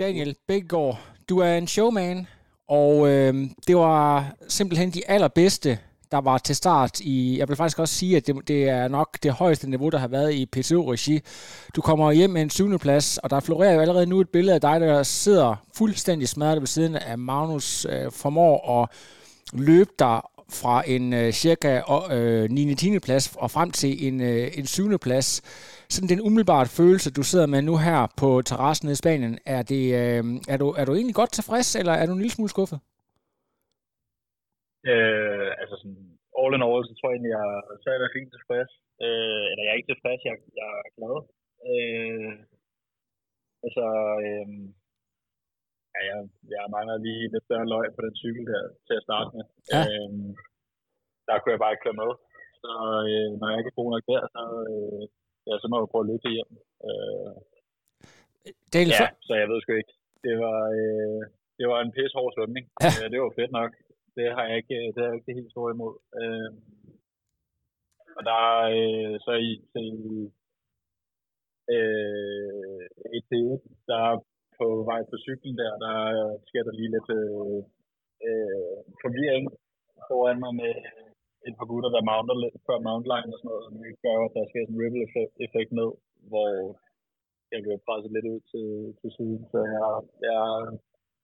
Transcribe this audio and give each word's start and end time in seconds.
Daniel 0.00 0.36
Bækgaard, 0.48 1.00
du 1.28 1.38
er 1.38 1.54
en 1.54 1.66
showman, 1.66 2.26
og 2.68 3.08
øh, 3.08 3.34
det 3.66 3.76
var 3.76 4.32
simpelthen 4.48 4.90
de 4.90 5.10
allerbedste, 5.10 5.78
der 6.10 6.20
var 6.20 6.38
til 6.38 6.56
start 6.56 7.00
i, 7.00 7.38
jeg 7.38 7.48
vil 7.48 7.56
faktisk 7.56 7.78
også 7.78 7.94
sige, 7.94 8.16
at 8.16 8.26
det, 8.26 8.48
det 8.48 8.68
er 8.68 8.88
nok 8.88 9.18
det 9.22 9.32
højeste 9.32 9.70
niveau, 9.70 9.88
der 9.88 9.98
har 9.98 10.08
været 10.08 10.34
i 10.34 10.46
PTO-regi. 10.46 11.20
Du 11.76 11.80
kommer 11.80 12.12
hjem 12.12 12.30
med 12.30 12.42
en 12.42 12.50
syvende 12.50 12.78
plads, 12.78 13.18
og 13.18 13.30
der 13.30 13.40
florerer 13.40 13.74
jo 13.74 13.80
allerede 13.80 14.06
nu 14.06 14.20
et 14.20 14.28
billede 14.28 14.54
af 14.54 14.60
dig, 14.60 14.80
der 14.80 15.02
sidder 15.02 15.56
fuldstændig 15.74 16.28
smadret 16.28 16.60
ved 16.60 16.66
siden 16.66 16.96
af 16.96 17.18
Magnus, 17.18 17.86
øh, 17.90 18.12
formår 18.12 18.82
at 18.82 18.88
løbe 19.52 19.90
dig 19.98 20.20
fra 20.50 20.82
en 20.86 21.12
øh, 21.12 21.32
cirka 21.32 21.80
øh, 22.10 22.50
9. 22.50 22.74
10. 22.74 22.98
plads 22.98 23.32
og 23.36 23.50
frem 23.50 23.70
til 23.70 24.06
en, 24.06 24.20
øh, 24.20 24.50
en 24.54 24.66
7. 24.66 24.98
plads 24.98 25.42
sådan 25.94 26.12
den 26.12 26.24
umiddelbare 26.26 26.66
følelse, 26.80 27.16
du 27.18 27.22
sidder 27.30 27.48
med 27.54 27.60
nu 27.62 27.74
her 27.86 28.00
på 28.20 28.28
terrassen 28.48 28.88
i 28.90 29.00
Spanien, 29.02 29.34
er, 29.56 29.62
det, 29.72 29.84
øh, 30.00 30.22
er, 30.52 30.56
du, 30.62 30.66
er 30.80 30.84
du 30.84 30.92
egentlig 30.94 31.18
godt 31.20 31.32
tilfreds, 31.38 31.68
eller 31.80 31.94
er 32.00 32.06
du 32.06 32.12
en 32.14 32.22
lille 32.24 32.36
smule 32.36 32.54
skuffet? 32.54 32.78
Øh, 34.90 35.50
altså 35.60 35.74
sådan, 35.80 36.02
all 36.40 36.54
in 36.56 36.66
all, 36.68 36.82
så 36.88 36.92
tror 36.94 37.08
jeg 37.08 37.16
egentlig, 37.16 37.34
jeg, 37.38 37.46
så 37.82 37.86
er 37.88 37.98
jeg 38.04 38.16
fint 38.16 38.30
tilfreds. 38.36 38.72
Øh, 39.04 39.44
eller 39.50 39.62
jeg 39.64 39.72
er 39.72 39.80
ikke 39.80 39.92
tilfreds, 39.92 40.20
jeg, 40.28 40.36
jeg 40.60 40.70
er 40.86 40.90
glad. 40.96 41.16
Øh, 41.70 42.32
altså, 43.64 43.84
øh, 44.26 44.48
ja, 45.94 46.00
jeg, 46.10 46.18
jeg 46.54 46.64
mangler 46.74 46.96
lige 47.06 47.30
lidt 47.32 47.46
større 47.46 47.70
løg 47.74 47.86
på 47.96 48.00
den 48.06 48.14
cykel 48.22 48.44
der 48.52 48.62
til 48.86 48.94
at 48.98 49.06
starte 49.06 49.30
med. 49.36 49.44
Ja. 49.72 49.82
Øh, 49.90 50.10
der 51.26 51.34
kunne 51.36 51.54
jeg 51.54 51.62
bare 51.62 51.72
ikke 51.74 51.84
køre 51.86 52.00
med. 52.02 52.10
Så 52.62 52.72
øh, 53.10 53.30
når 53.38 53.46
jeg 53.48 53.58
ikke 53.58 53.72
er 53.72 53.80
god 53.80 53.90
nok 53.94 54.04
der, 54.12 54.22
så, 54.34 54.42
øh, 54.72 55.04
ja, 55.50 55.54
så 55.62 55.66
må 55.68 55.76
jeg 55.76 55.90
prøve 55.92 56.04
at 56.04 56.10
løbe 56.10 56.28
hjem. 56.36 56.52
Øh, 56.88 57.32
Daniel, 58.72 58.96
ja, 59.02 59.08
så 59.26 59.32
jeg 59.40 59.48
ved 59.50 59.60
sgu 59.60 59.72
ikke. 59.72 59.94
Det 60.26 60.34
var, 60.44 60.60
øh, 60.80 61.22
det 61.58 61.66
var 61.70 61.78
en 61.80 61.94
pisse 61.96 62.14
hård 62.18 62.32
svømning. 62.34 62.64
Ja. 62.84 62.90
Øh, 62.98 63.06
det 63.12 63.18
var 63.20 63.38
fedt 63.38 63.52
nok. 63.60 63.72
Det 64.16 64.26
har 64.36 64.44
jeg 64.48 64.56
ikke, 64.60 64.78
det 64.92 64.98
har 65.00 65.08
jeg 65.08 65.16
ikke 65.16 65.28
det 65.28 65.38
helt 65.40 65.54
store 65.54 65.72
imod. 65.74 65.94
Øh, 66.20 66.50
og 68.16 68.22
der 68.30 68.42
øh, 68.78 69.14
så 69.26 69.32
i, 69.48 69.52
til 69.72 69.88
øh, 71.74 72.84
et 73.16 73.24
til 73.30 73.46
der 73.90 74.04
på 74.58 74.66
vej 74.90 75.00
på 75.10 75.16
cyklen 75.24 75.56
der, 75.62 75.72
der 75.84 75.96
sker 76.48 76.62
der 76.66 76.74
lige 76.78 76.94
lidt 76.94 77.10
øh, 77.20 77.60
øh, 78.26 78.78
forvirring 79.02 79.46
foran 80.08 80.40
mig 80.44 80.52
med 80.62 80.74
et 81.48 81.54
par 81.58 81.68
gutter, 81.70 81.90
der 81.96 82.08
mounter 82.10 82.36
lidt 82.44 82.56
før 82.66 82.78
mountline 82.86 83.32
og 83.34 83.38
sådan 83.38 83.50
noget, 83.50 83.64
det 83.84 84.02
gør, 84.04 84.16
at 84.26 84.34
der 84.36 84.44
sker 84.50 84.62
sådan 84.64 84.76
en 84.76 84.82
ripple 84.82 85.04
effekt 85.46 85.70
ned, 85.80 85.90
hvor 86.30 86.50
jeg 87.52 87.60
bliver 87.64 87.84
presset 87.86 88.10
lidt 88.14 88.26
ud 88.32 88.40
til, 88.52 88.66
til 89.00 89.10
siden, 89.16 89.40
så 89.52 89.58
jeg, 89.76 89.88
jeg, 90.26 90.40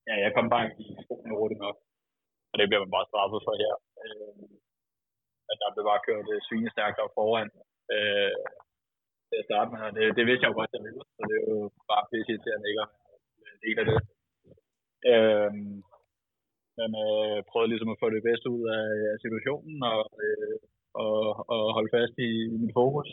ja, 0.08 0.14
jeg 0.24 0.30
kom 0.36 0.46
bare 0.54 0.66
i 0.82 0.86
skoene 1.04 1.38
hurtigt 1.40 1.62
nok. 1.66 1.76
Og 2.50 2.56
det 2.58 2.66
bliver 2.68 2.82
man 2.84 2.94
bare 2.96 3.10
straffet 3.10 3.40
for 3.46 3.54
her. 3.62 3.74
Øh, 4.04 4.46
at 5.50 5.56
der 5.60 5.68
blev 5.74 5.84
bare 5.90 6.04
kørt 6.08 6.26
øh, 6.34 6.40
svinestærkt 6.46 7.02
op 7.04 7.12
foran. 7.18 7.50
Øh, 7.94 8.36
til 9.28 9.36
at 9.40 9.48
starte 9.48 9.70
med, 9.72 9.80
det, 9.96 10.04
det 10.18 10.24
vidste 10.28 10.44
jeg 10.44 10.50
jo 10.52 10.58
godt, 10.60 10.74
jeg 10.76 10.82
ville, 10.86 11.02
så 11.16 11.22
det 11.30 11.36
er 11.38 11.46
jo 11.54 11.58
bare 11.90 12.08
pisse 12.10 12.30
irriterende 12.32 12.68
ikke 12.70 12.84
at 12.86 12.90
en 13.54 13.60
del 13.64 13.78
af 13.82 13.86
det. 13.90 13.98
Øh, 15.10 15.52
men 16.78 16.90
øh, 17.06 17.38
prøvede 17.50 17.70
ligesom 17.72 17.92
at 17.92 18.00
få 18.02 18.06
det 18.16 18.26
bedste 18.28 18.48
ud 18.56 18.64
af, 18.78 18.86
af 19.12 19.16
situationen 19.24 19.78
og, 19.92 20.02
øh, 20.26 20.56
og, 21.04 21.16
og 21.54 21.62
holde 21.76 21.94
fast 21.96 22.14
i, 22.28 22.30
i 22.54 22.56
mit 22.62 22.76
fokus. 22.80 23.08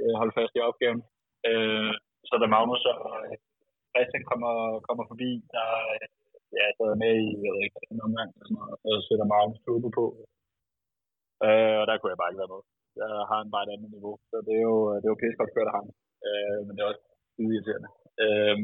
Øh, 0.00 0.14
holde 0.20 0.36
fast 0.38 0.52
i 0.54 0.64
opgaven. 0.68 1.00
Øh, 1.50 1.92
så 2.28 2.34
da 2.42 2.46
Magnus 2.54 2.84
og 2.92 3.00
øh, 3.20 3.34
Christian 3.92 4.24
kommer, 4.30 4.54
kommer 4.86 5.04
forbi, 5.10 5.30
der 5.54 5.68
øh, 5.94 6.06
ja, 6.58 6.66
så 6.76 6.82
er 6.92 7.02
med 7.04 7.14
i 7.26 7.28
jeg 7.44 7.52
ved 7.54 7.62
ikke, 7.66 7.80
en 7.94 8.06
omgang, 8.06 8.30
og, 8.38 8.44
sådan 8.46 8.56
noget, 8.58 8.72
og 8.84 8.90
så 8.94 9.00
sætter 9.08 9.26
Magnus 9.32 9.60
turbo 9.64 9.88
på. 9.98 10.04
Øh, 11.46 11.76
og 11.80 11.84
der 11.88 11.94
kunne 11.96 12.12
jeg 12.12 12.20
bare 12.20 12.30
ikke 12.30 12.42
være 12.42 12.54
med. 12.54 12.62
Jeg 13.00 13.10
har 13.30 13.40
en 13.40 13.54
bare 13.54 13.64
et 13.66 13.74
andet 13.74 13.90
niveau, 13.96 14.14
så 14.30 14.36
det 14.46 14.54
er 14.60 14.64
jo, 14.70 14.76
det 14.98 15.06
er 15.06 15.12
jo 15.14 15.20
pisse 15.20 15.38
godt 15.40 15.54
kørt 15.54 15.70
af 15.70 15.76
ham. 15.78 15.88
Øh, 16.28 16.58
men 16.64 16.72
det 16.74 16.80
er 16.82 16.90
også 16.92 17.04
irriterende. 17.42 17.90
Øh, 18.24 18.56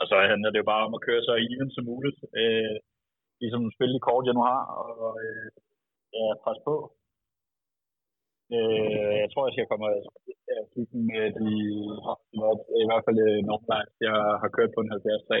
og 0.00 0.04
så 0.10 0.16
handler 0.30 0.50
det 0.50 0.62
jo 0.62 0.70
bare 0.72 0.86
om 0.88 0.94
at 0.96 1.04
køre 1.06 1.22
så 1.28 1.34
even 1.52 1.70
som 1.72 1.84
muligt. 1.92 2.18
Øh, 2.40 2.76
ligesom 3.42 3.62
spille 3.76 3.94
de 3.94 4.06
kort, 4.08 4.26
jeg 4.26 4.36
nu 4.36 4.42
har, 4.52 4.62
og 4.80 5.12
øh, 5.24 5.48
ja, 6.16 6.24
presse 6.42 6.62
på. 6.68 6.76
Øh, 8.56 9.12
jeg 9.22 9.28
tror, 9.30 9.46
jeg 9.46 9.54
skal 9.54 9.70
komme 9.70 9.86
og 9.90 9.96
kigge 10.72 10.96
med 11.10 11.26
de, 11.40 11.50
i 12.82 12.84
hvert 12.88 13.04
fald 13.06 13.18
øh, 13.28 13.40
nogle 13.48 13.64
gange, 13.68 13.88
jeg 14.06 14.16
har 14.42 14.50
kørt 14.56 14.74
på 14.74 14.80
en 14.82 14.92
70 14.92 15.22
3 15.28 15.36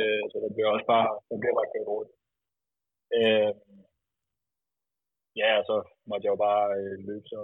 øh, 0.00 0.22
så 0.30 0.36
det 0.42 0.50
bliver 0.54 0.70
også 0.74 0.86
bare, 0.94 1.08
det 1.28 1.36
bliver 1.40 1.56
bare 1.58 1.72
kørt 1.72 1.88
rundt. 1.94 2.12
Øh, 3.18 3.50
ja, 5.40 5.50
så 5.68 5.76
måtte 6.08 6.24
jeg 6.24 6.32
jo 6.34 6.40
bare 6.48 6.64
øh, 6.78 6.94
løbe, 7.08 7.26
så 7.32 7.40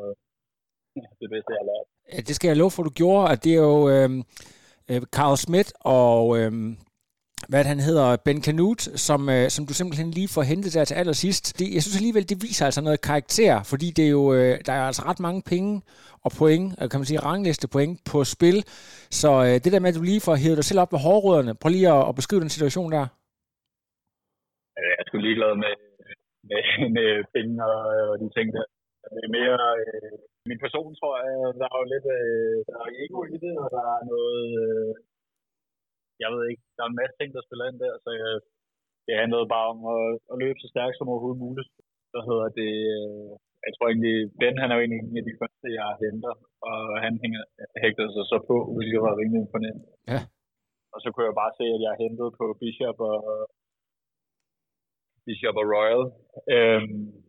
det 1.21 1.29
bedste, 1.33 1.53
jeg 1.53 1.61
har 1.63 1.71
lært. 1.73 1.87
Ja, 2.13 2.19
det 2.29 2.35
skal 2.35 2.49
jeg 2.49 2.57
love 2.61 2.75
for, 2.75 2.83
du 2.83 2.95
gjorde, 3.03 3.25
at 3.33 3.39
det 3.45 3.53
er 3.55 3.63
jo... 3.71 3.79
Øh 3.97 4.11
øh, 4.91 5.03
Carl 5.17 5.37
Schmidt 5.37 5.73
og 5.81 6.39
øh, 6.39 6.53
hvad 7.49 7.65
han 7.65 7.81
hedder, 7.89 8.17
Ben 8.25 8.43
Canute, 8.47 8.85
som, 9.07 9.21
øh, 9.37 9.49
som 9.55 9.67
du 9.67 9.73
simpelthen 9.75 10.11
lige 10.11 10.35
får 10.35 10.45
hentet 10.53 10.75
der 10.75 10.85
til 10.85 10.95
allersidst. 11.01 11.45
Det, 11.59 11.67
jeg 11.75 11.83
synes 11.83 12.01
alligevel, 12.01 12.29
det 12.29 12.43
viser 12.47 12.65
altså 12.65 12.83
noget 12.87 13.07
karakter, 13.09 13.55
fordi 13.73 13.89
det 13.97 14.05
er 14.07 14.13
jo, 14.19 14.25
øh, 14.39 14.53
der 14.67 14.73
er 14.73 14.85
altså 14.91 15.03
ret 15.11 15.21
mange 15.27 15.43
penge 15.53 15.73
og 16.25 16.31
point, 16.39 16.67
øh, 16.81 16.87
kan 16.91 16.99
man 17.01 17.09
sige 17.11 17.25
rangliste 17.29 17.69
point 17.75 17.95
på 18.11 18.19
spil. 18.35 18.59
Så 19.21 19.31
øh, 19.47 19.57
det 19.63 19.71
der 19.73 19.81
med, 19.83 19.91
at 19.93 19.99
du 19.99 20.05
lige 20.11 20.27
får 20.27 20.37
hævet 20.43 20.59
dig 20.61 20.67
selv 20.69 20.83
op 20.83 20.93
med 20.93 21.01
hårrødderne, 21.07 21.55
prøv 21.61 21.71
lige 21.71 21.93
at, 21.97 22.03
at 22.09 22.15
beskrive 22.19 22.45
den 22.45 22.55
situation 22.57 22.93
der. 22.97 23.07
Jeg 24.85 24.95
er 24.99 25.05
sgu 25.07 25.17
ligeglad 25.19 25.53
med, 25.65 25.75
med, 26.49 26.63
med 26.97 27.11
penge 27.35 27.55
og, 27.73 27.81
og 28.11 28.17
de 28.23 28.29
ting 28.37 28.49
der. 28.57 28.67
Det 29.15 29.23
er 29.27 29.33
mere 29.39 29.59
øh, 29.83 30.19
min 30.51 30.63
person, 30.65 30.91
tror 31.01 31.15
jeg, 31.23 31.35
der 31.61 31.67
er 31.69 31.79
jo 31.81 31.87
lidt 31.95 32.07
øh, 32.19 32.57
der 32.69 32.77
er 32.85 32.91
ego 33.03 33.19
i 33.35 33.39
det, 33.45 33.55
og 33.63 33.69
der 33.77 33.85
er 33.97 34.01
noget, 34.13 34.45
øh, 34.65 34.93
jeg 36.23 36.29
ved 36.33 36.43
ikke, 36.51 36.65
der 36.77 36.83
er 36.85 36.91
en 36.91 37.01
masse 37.01 37.17
ting, 37.17 37.31
der 37.33 37.47
spiller 37.47 37.67
ind 37.69 37.79
der, 37.85 37.93
så 38.05 38.11
jeg, 38.23 38.33
det 39.07 39.15
handlede 39.23 39.53
bare 39.55 39.69
om 39.75 39.81
at, 39.97 40.07
at 40.31 40.37
løbe 40.43 40.59
så 40.61 40.69
stærkt 40.75 40.97
som 40.97 41.11
overhovedet 41.13 41.45
muligt. 41.47 41.71
Så 42.13 42.19
hedder 42.29 42.49
det, 42.61 42.73
øh, 42.97 43.31
jeg 43.67 43.73
tror 43.75 43.87
egentlig, 43.89 44.17
Ben 44.41 44.61
han 44.63 44.69
er 44.71 44.77
jo 44.77 44.83
egentlig 44.83 45.03
en 45.03 45.21
af 45.23 45.27
de 45.29 45.39
første, 45.41 45.67
jeg 45.81 45.89
henter, 46.03 46.35
og 46.71 46.81
han 47.05 47.15
hænger, 47.23 47.43
hægter 47.83 48.07
sig 48.17 48.25
så 48.33 48.39
på, 48.51 48.57
hvilket 48.77 49.01
var 49.07 49.19
rimelig 49.21 49.41
imponerende. 49.43 49.87
Ja. 50.13 50.21
Og 50.95 50.99
så 51.03 51.09
kunne 51.11 51.29
jeg 51.29 51.41
bare 51.43 51.57
se, 51.59 51.65
at 51.77 51.83
jeg 51.87 51.95
hentede 52.05 52.31
på 52.41 52.47
Bishop 52.61 52.99
og, 53.11 53.21
Bishop 55.27 55.57
og 55.63 55.67
Royal. 55.75 56.03
Øhm, 56.55 57.26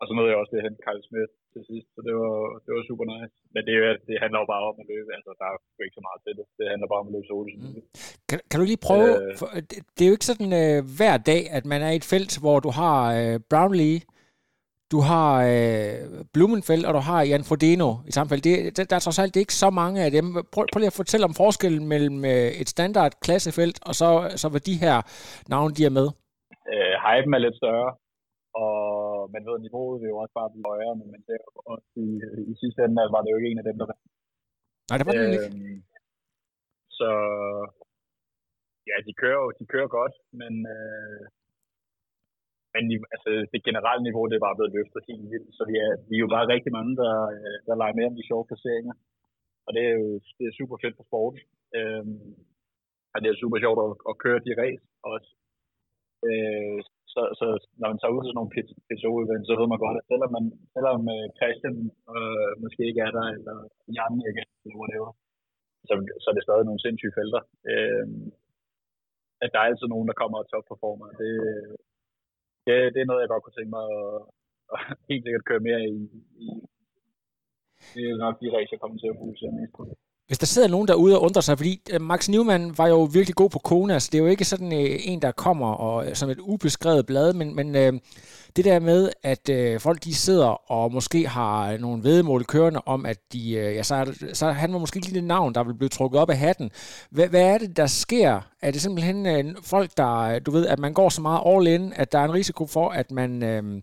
og 0.00 0.04
så 0.06 0.12
nåede 0.14 0.30
jeg 0.30 0.40
også 0.40 0.52
det 0.54 0.64
hen 0.66 0.76
Kyle 0.84 1.04
Smith 1.08 1.32
til 1.54 1.62
sidst, 1.70 1.88
så 1.94 2.00
det 2.06 2.14
var, 2.20 2.36
det 2.64 2.70
var 2.76 2.82
super 2.90 3.06
nice. 3.14 3.34
Men 3.54 3.62
det, 3.68 3.74
det 4.08 4.16
handler 4.22 4.38
jo 4.42 4.48
bare 4.54 4.64
om 4.70 4.76
at 4.82 4.86
løbe, 4.92 5.10
altså 5.16 5.30
der 5.38 5.46
er 5.48 5.54
jo 5.78 5.82
ikke 5.86 5.98
så 5.98 6.04
meget 6.08 6.20
til 6.24 6.34
det. 6.38 6.46
Det 6.58 6.66
handler 6.72 6.88
bare 6.92 7.02
om 7.02 7.08
at 7.10 7.14
løbe 7.16 7.28
hurtigt 7.36 7.58
mm. 7.62 7.82
kan, 8.28 8.38
kan 8.50 8.58
du 8.60 8.64
lige 8.66 8.86
prøve, 8.88 9.10
øh, 9.22 9.30
for, 9.40 9.48
det, 9.70 9.78
det 9.94 10.02
er 10.02 10.10
jo 10.10 10.16
ikke 10.18 10.30
sådan 10.32 10.52
øh, 10.62 10.78
hver 10.98 11.16
dag, 11.30 11.42
at 11.58 11.64
man 11.72 11.80
er 11.86 11.92
i 11.92 12.00
et 12.02 12.10
felt, 12.14 12.32
hvor 12.42 12.58
du 12.66 12.70
har 12.80 12.98
øh, 13.18 13.36
Brownlee, 13.50 13.98
du 14.92 14.98
har 15.10 15.30
øh, 15.52 16.24
Blumenfeld, 16.34 16.84
og 16.88 16.92
du 16.98 17.02
har 17.10 17.20
Jan 17.30 17.48
Frodeno 17.48 17.90
i 18.08 18.12
samme 18.16 18.28
felt. 18.30 18.44
Det, 18.44 18.76
der, 18.76 18.84
der 18.90 18.96
er 18.96 19.04
trods 19.04 19.18
alt 19.18 19.34
det 19.34 19.40
er 19.40 19.46
ikke 19.48 19.62
så 19.64 19.70
mange 19.70 19.98
af 20.04 20.10
dem. 20.10 20.26
Prøv, 20.52 20.64
prøv 20.72 20.78
lige 20.80 20.92
at 20.94 21.00
fortælle 21.02 21.28
om 21.30 21.38
forskellen 21.42 21.84
mellem 21.92 22.18
øh, 22.32 22.50
et 22.62 22.68
standard 22.74 23.12
klassefelt, 23.24 23.76
og 23.88 23.94
så, 24.00 24.08
så 24.42 24.46
hvad 24.48 24.60
de 24.70 24.76
her 24.84 24.96
navne, 25.52 25.74
de 25.78 25.84
er 25.84 25.94
med. 26.00 26.08
Øh, 26.72 26.94
hypen 27.04 27.34
er 27.34 27.42
lidt 27.46 27.56
større, 27.62 27.90
og 28.64 28.76
man 29.34 29.42
ved, 29.48 29.56
niveauet 29.58 30.00
vil 30.00 30.12
jo 30.12 30.18
også 30.22 30.34
bare 30.40 30.52
blive 30.52 30.68
højere, 30.72 30.94
men 31.00 31.08
man 31.14 31.22
ser 31.26 31.38
også 31.74 31.88
i, 32.06 32.08
i 32.52 32.54
sidste 32.62 32.80
ende, 32.84 33.14
var 33.14 33.22
det 33.22 33.30
jo 33.30 33.38
ikke 33.38 33.50
en 33.52 33.62
af 33.62 33.68
dem, 33.68 33.78
der 33.80 33.86
var. 33.90 33.98
Nej, 34.88 34.96
det 34.98 35.06
var 35.06 35.14
det 35.14 35.24
ikke. 35.26 35.48
Øhm, 35.48 35.78
så 36.98 37.08
ja, 38.88 38.96
de 39.06 39.12
kører 39.20 39.40
jo 39.44 39.48
de 39.60 39.64
kører 39.72 39.88
godt, 39.98 40.14
men, 40.40 40.52
øh, 40.74 41.22
men 42.74 42.82
altså, 43.14 43.28
det 43.52 43.66
generelle 43.68 44.02
niveau, 44.08 44.24
det 44.26 44.36
er 44.36 44.46
bare 44.46 44.58
blevet 44.58 44.76
løftet 44.78 45.08
helt 45.10 45.26
vildt. 45.32 45.50
Så 45.56 45.62
vi 45.70 45.74
er, 45.84 45.90
vi 46.08 46.14
er 46.16 46.24
jo 46.24 46.34
bare 46.36 46.52
rigtig 46.54 46.72
mange, 46.78 46.92
der, 47.02 47.14
der 47.66 47.74
leger 47.80 47.96
med 47.96 48.08
om 48.10 48.16
de 48.18 48.28
sjove 48.28 48.48
placeringer. 48.48 48.94
Og 49.66 49.70
det 49.74 49.82
er 49.90 49.94
jo 50.00 50.08
det 50.38 50.44
er 50.46 50.58
super 50.60 50.76
fedt 50.82 50.96
for 50.96 51.04
sport. 51.10 51.36
Øhm, 51.78 52.34
og 53.12 53.18
det 53.20 53.28
er 53.28 53.40
super 53.42 53.58
sjovt 53.64 53.80
at, 53.86 53.92
at 54.10 54.18
køre 54.24 54.40
de 54.46 54.52
race 54.62 54.84
også. 55.14 55.30
Øh, 56.28 56.80
så, 57.12 57.22
så 57.38 57.46
når 57.80 57.88
man 57.90 57.98
tager 57.98 58.14
ud 58.14 58.20
til 58.20 58.30
sådan 58.30 58.38
nogle 58.40 58.54
PTO-event, 58.88 59.44
så 59.46 59.52
ved 59.60 59.68
man 59.72 59.82
godt, 59.84 59.96
at 60.00 60.08
selvom, 60.10 60.30
man, 60.36 60.44
selvom 60.74 61.00
øh, 61.14 61.26
Christian 61.38 61.76
øh, 62.14 62.52
måske 62.62 62.82
ikke 62.90 63.02
er 63.06 63.12
der, 63.18 63.26
eller 63.36 63.56
Jan 63.96 64.14
ikke 64.28 64.40
er 64.44 64.48
eller 64.64 64.80
whatever, 64.82 65.10
så, 65.88 65.92
så 66.22 66.26
er 66.30 66.34
det 66.36 66.46
stadig 66.46 66.64
nogle 66.66 66.84
sindssyge 66.84 67.16
felter. 67.18 67.42
Øh, 67.72 68.06
at 69.44 69.50
der 69.52 69.58
er 69.60 69.68
altid 69.68 69.86
nogen, 69.90 70.08
der 70.10 70.20
kommer 70.20 70.38
og 70.38 70.48
topperformer. 70.48 71.08
Det, 71.20 71.32
det, 72.66 72.74
det 72.94 73.00
er 73.00 73.08
noget, 73.08 73.22
jeg 73.22 73.32
godt 73.32 73.44
kunne 73.44 73.58
tænke 73.58 73.74
mig 73.78 73.86
at, 74.00 74.16
at 74.74 74.80
helt 75.10 75.24
sikkert 75.24 75.48
køre 75.48 75.66
mere 75.68 75.82
i, 75.96 76.00
i 76.44 76.46
det 77.94 78.02
er 78.10 78.22
nok 78.24 78.36
de 78.42 78.52
race, 78.54 78.72
jeg 78.72 78.80
kommer 78.80 78.98
til 78.98 79.12
at 79.12 79.18
bruge 79.18 79.34
mest 79.58 79.72
på. 79.76 79.82
Hvis 80.28 80.38
der 80.38 80.46
sidder 80.46 80.68
nogen 80.68 80.88
derude 80.88 81.16
og 81.16 81.22
undrer 81.22 81.42
sig, 81.42 81.58
fordi 81.58 81.80
øh, 81.90 82.00
Max 82.00 82.28
Newman 82.28 82.78
var 82.78 82.88
jo 82.88 83.02
virkelig 83.02 83.34
god 83.34 83.50
på 83.50 83.58
Kona, 83.58 83.98
så 83.98 84.08
det 84.12 84.18
er 84.18 84.22
jo 84.22 84.28
ikke 84.28 84.44
sådan 84.44 84.72
øh, 84.72 84.98
en, 85.00 85.22
der 85.22 85.32
kommer 85.32 85.72
og, 85.72 86.06
øh, 86.06 86.14
som 86.14 86.30
et 86.30 86.38
ubeskrevet 86.40 87.06
blad, 87.06 87.32
men, 87.32 87.56
men 87.56 87.76
øh, 87.76 87.92
det 88.56 88.64
der 88.64 88.80
med, 88.80 89.10
at 89.22 89.48
øh, 89.48 89.80
folk 89.80 90.04
de 90.04 90.14
sidder 90.14 90.70
og 90.72 90.92
måske 90.92 91.28
har 91.28 91.72
øh, 91.72 91.80
nogle 91.80 92.04
vedmål 92.04 92.44
kørende 92.44 92.80
om, 92.86 93.06
at 93.06 93.18
de, 93.32 93.52
øh, 93.52 93.74
ja, 93.74 93.82
så, 93.82 93.94
er, 93.94 94.04
så 94.32 94.50
han 94.50 94.72
var 94.72 94.78
måske 94.78 94.96
ikke 94.96 95.08
lige 95.08 95.20
det 95.20 95.24
navn, 95.24 95.54
der 95.54 95.64
vil 95.64 95.74
blive 95.74 95.88
trukket 95.88 96.20
op 96.20 96.30
af 96.30 96.36
hatten. 96.36 96.70
Hvad, 97.10 97.28
hvad 97.28 97.42
er 97.42 97.58
det, 97.58 97.76
der 97.76 97.86
sker? 97.86 98.40
Er 98.62 98.70
det 98.70 98.82
simpelthen 98.82 99.26
øh, 99.26 99.54
folk, 99.62 99.90
der, 99.96 100.38
du 100.38 100.50
ved, 100.50 100.66
at 100.66 100.78
man 100.78 100.92
går 100.92 101.08
så 101.08 101.22
meget 101.22 101.42
all 101.46 101.66
in, 101.66 101.92
at 101.96 102.12
der 102.12 102.18
er 102.18 102.24
en 102.24 102.34
risiko 102.34 102.66
for, 102.66 102.88
at 102.90 103.10
man... 103.10 103.42
Øh, 103.42 103.82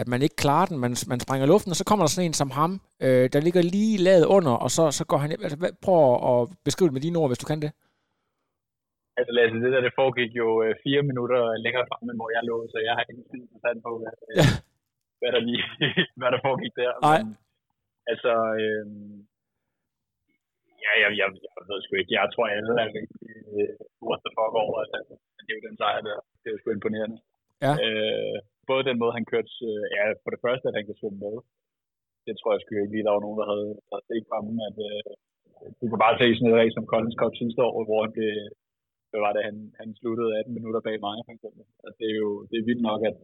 at 0.00 0.06
man 0.12 0.20
ikke 0.22 0.36
klarer 0.44 0.66
den, 0.70 0.78
man, 0.84 0.92
man 1.12 1.20
springer 1.24 1.46
luften, 1.52 1.72
og 1.74 1.78
så 1.80 1.84
kommer 1.88 2.02
der 2.04 2.12
sådan 2.12 2.28
en 2.28 2.40
som 2.42 2.50
ham, 2.60 2.72
øh, 3.04 3.26
der 3.32 3.40
ligger 3.46 3.62
lige 3.76 4.02
lavet 4.08 4.26
under, 4.36 4.54
og 4.64 4.70
så, 4.76 4.84
så 4.98 5.02
går 5.10 5.18
han... 5.22 5.28
Altså, 5.46 5.58
prøv 5.84 6.00
at 6.30 6.38
beskrive 6.66 6.88
det 6.88 6.96
med 6.96 7.04
dine 7.06 7.18
ord, 7.20 7.28
hvis 7.30 7.42
du 7.42 7.48
kan 7.50 7.60
det. 7.64 7.72
Altså 9.18 9.32
Lasse, 9.36 9.62
det 9.64 9.72
der 9.74 9.86
det 9.86 9.98
foregik 10.00 10.32
jo 10.42 10.48
øh, 10.64 10.72
fire 10.84 11.02
minutter 11.10 11.40
længere 11.64 11.86
fremme, 11.90 12.12
hvor 12.20 12.30
jeg 12.36 12.42
lå, 12.50 12.56
så 12.72 12.78
jeg 12.86 12.94
har 12.96 13.04
ikke 13.10 13.48
forstand 13.54 13.78
på, 13.86 13.90
hvad, 14.02 14.14
øh, 14.28 14.36
ja. 14.38 14.46
hvad, 15.20 15.30
der 15.34 15.40
lige, 15.48 15.62
hvad 16.20 16.30
der 16.34 16.40
foregik 16.46 16.74
der. 16.82 16.92
Nej. 17.08 17.20
Men, 17.20 17.28
altså, 18.12 18.32
øh, 18.62 18.86
ja, 20.84 20.92
jeg, 21.02 21.10
jeg, 21.20 21.28
jeg, 21.44 21.62
ved 21.68 21.78
sgu 21.82 21.92
ikke. 21.96 22.16
Jeg 22.18 22.26
tror, 22.32 22.44
alle 22.54 22.72
er 22.84 22.90
rigtig 23.00 23.30
øh, 23.58 23.74
what 24.08 24.20
the 24.24 24.32
fuck 24.36 24.54
over, 24.64 24.78
at 24.96 25.06
det 25.46 25.50
er 25.52 25.58
jo 25.58 25.66
den 25.68 25.76
sejr 25.80 26.00
der. 26.08 26.18
Det 26.40 26.46
er 26.48 26.54
jo 26.54 26.60
sgu 26.60 26.68
imponerende. 26.70 27.18
Ja. 27.64 27.72
Øh, 27.84 28.38
både 28.70 28.88
den 28.90 28.98
måde, 29.02 29.16
han 29.18 29.30
kørte, 29.32 29.50
øh, 29.68 29.84
ja, 29.96 30.02
for 30.22 30.30
det 30.34 30.40
første, 30.44 30.66
at 30.68 30.76
han 30.78 30.86
kan 30.86 30.98
svømme 30.98 31.20
med. 31.24 31.34
Det 32.26 32.34
tror 32.36 32.50
jeg 32.52 32.60
sgu 32.60 32.70
ikke 32.74 32.94
lige, 32.94 33.06
der 33.06 33.16
var 33.16 33.24
nogen, 33.24 33.40
der 33.40 33.46
havde, 33.52 33.72
havde 33.90 34.06
set 34.10 34.28
fremme, 34.30 34.52
at 34.68 34.76
øh, 34.88 35.10
du 35.80 35.84
kan 35.90 36.00
bare 36.04 36.18
se 36.20 36.26
sådan 36.34 36.50
et 36.50 36.58
race 36.60 36.74
som 36.76 36.90
Collins 36.92 37.18
Cup 37.20 37.34
sidste 37.42 37.60
år, 37.68 37.74
hvor 37.88 38.00
han 38.04 38.12
blev, 38.16 38.32
hvad 39.10 39.20
var 39.26 39.32
det, 39.36 39.42
han, 39.48 39.56
han 39.80 39.88
sluttede 40.00 40.38
18 40.38 40.56
minutter 40.58 40.80
bag 40.86 40.96
mig, 41.06 41.16
for 41.26 41.32
eksempel. 41.36 41.62
Altså, 41.84 41.96
det 42.00 42.08
er 42.12 42.18
jo 42.24 42.30
det 42.50 42.56
er 42.58 42.68
vildt 42.68 42.86
nok, 42.90 43.02
at, 43.10 43.16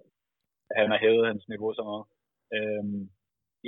han 0.79 0.89
har 0.93 0.99
hævet 1.05 1.31
hans 1.31 1.45
niveau 1.53 1.71
så 1.79 1.83
meget. 1.91 2.05
Øhm, 2.57 3.01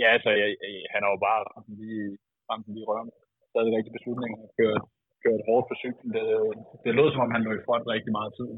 ja, 0.00 0.08
altså, 0.16 0.30
jeg, 0.40 0.48
jeg, 0.62 0.72
han 0.92 1.00
har 1.04 1.10
jo 1.14 1.20
bare 1.28 1.40
ramt 1.52 1.72
lige, 1.80 2.06
ramt 2.50 2.68
lige 2.74 2.88
røven. 2.90 3.10
Så 3.50 3.54
er 3.58 3.64
det 3.64 3.76
rigtig 3.78 3.94
beslutning 3.98 4.30
at 4.44 4.50
køre, 4.58 4.78
køre 5.22 5.38
hårdt 5.48 5.66
på 5.68 5.74
cyklen. 5.82 6.10
Det, 6.16 6.24
det 6.84 6.92
lød 6.98 7.08
som 7.10 7.24
om, 7.24 7.34
han 7.36 7.44
lå 7.46 7.50
i 7.54 7.64
front 7.66 7.86
rigtig 7.94 8.12
meget 8.18 8.32
tid. 8.38 8.50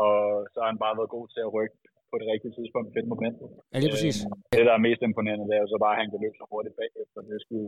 Og 0.00 0.14
så 0.52 0.56
har 0.60 0.68
han 0.72 0.82
bare 0.84 0.98
været 0.98 1.14
god 1.16 1.26
til 1.34 1.40
at 1.46 1.52
rykke 1.56 1.78
på 2.12 2.16
det 2.20 2.26
rigtige 2.32 2.52
tidspunkt 2.58 2.88
finde 2.94 3.08
momentet. 3.14 3.46
Ja, 3.72 3.78
lige 3.82 3.92
præcis. 3.94 4.16
Øh, 4.24 4.54
det, 4.54 4.62
der 4.68 4.74
er 4.78 4.82
mest 4.88 5.00
imponerende, 5.08 5.44
det 5.48 5.54
er 5.58 5.62
jo 5.64 5.70
så 5.74 5.78
bare, 5.84 5.94
at 5.96 6.00
han 6.02 6.08
kan 6.12 6.18
løbe 6.24 6.36
så 6.40 6.44
hurtigt 6.52 6.74
bagefter. 6.82 7.18
Det 7.28 7.36
sgu, 7.44 7.58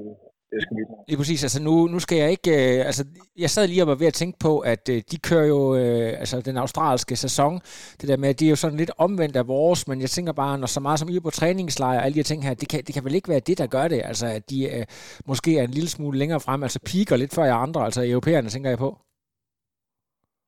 det 0.50 0.56
sgu 0.64 0.72
vildt. 0.78 0.92
Lige 1.10 1.18
præcis. 1.22 1.40
Altså 1.46 1.60
nu, 1.68 1.74
nu 1.94 1.98
skal 2.04 2.16
jeg 2.22 2.30
ikke... 2.36 2.50
Øh, 2.60 2.78
altså, 2.88 3.02
jeg 3.44 3.50
sad 3.54 3.64
lige 3.66 3.82
og 3.84 3.90
var 3.92 3.98
ved 4.02 4.12
at 4.12 4.18
tænke 4.22 4.36
på, 4.46 4.52
at 4.72 4.84
øh, 4.94 4.98
de 5.10 5.16
kører 5.28 5.46
jo 5.54 5.60
øh, 5.80 6.10
altså, 6.22 6.36
den 6.48 6.56
australske 6.64 7.14
sæson. 7.24 7.52
Det 8.00 8.06
der 8.10 8.18
med, 8.22 8.28
at 8.32 8.38
de 8.40 8.46
er 8.46 8.52
jo 8.54 8.60
sådan 8.64 8.80
lidt 8.82 8.92
omvendt 9.06 9.36
af 9.42 9.46
vores, 9.56 9.80
men 9.90 9.96
jeg 10.04 10.10
tænker 10.16 10.32
bare, 10.42 10.54
når 10.62 10.68
så 10.76 10.80
meget 10.86 10.98
som 11.00 11.08
I 11.12 11.16
er 11.16 11.26
på 11.28 11.36
træningslejr 11.40 11.98
og 11.98 12.04
alle 12.04 12.14
de 12.16 12.22
her 12.22 12.30
ting 12.32 12.40
her, 12.46 12.54
det 12.62 12.68
kan, 12.72 12.80
det 12.86 12.92
kan 12.94 13.04
vel 13.06 13.18
ikke 13.18 13.32
være 13.34 13.46
det, 13.48 13.56
der 13.60 13.66
gør 13.76 13.86
det? 13.94 14.00
Altså, 14.10 14.26
at 14.38 14.50
de 14.50 14.58
øh, 14.74 14.84
måske 15.30 15.50
er 15.58 15.64
en 15.64 15.76
lille 15.78 15.90
smule 15.96 16.18
længere 16.22 16.40
frem, 16.46 16.60
altså 16.66 16.80
piker 16.90 17.16
lidt 17.16 17.34
før 17.36 17.44
jer 17.50 17.58
andre, 17.66 17.80
altså 17.88 18.00
europæerne, 18.14 18.48
tænker 18.48 18.70
jeg 18.70 18.78
på. 18.86 18.90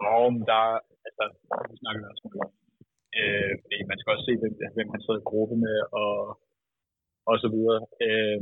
Nå, 0.04 0.30
men 0.34 0.42
der, 0.50 0.60
altså, 1.06 1.24
vi 1.70 1.76
snakker 1.82 2.00
også 2.12 2.63
Øh, 3.20 3.52
fordi 3.62 3.76
man 3.90 3.98
skal 3.98 4.12
også 4.12 4.26
se, 4.28 4.34
hvem, 4.40 4.54
hvem 4.76 4.88
han 4.94 5.02
sidder 5.02 5.20
i 5.22 5.30
gruppe 5.30 5.56
med, 5.66 5.78
og, 6.02 6.14
og 7.30 7.36
så 7.42 7.48
videre. 7.54 7.80
Øh, 8.06 8.40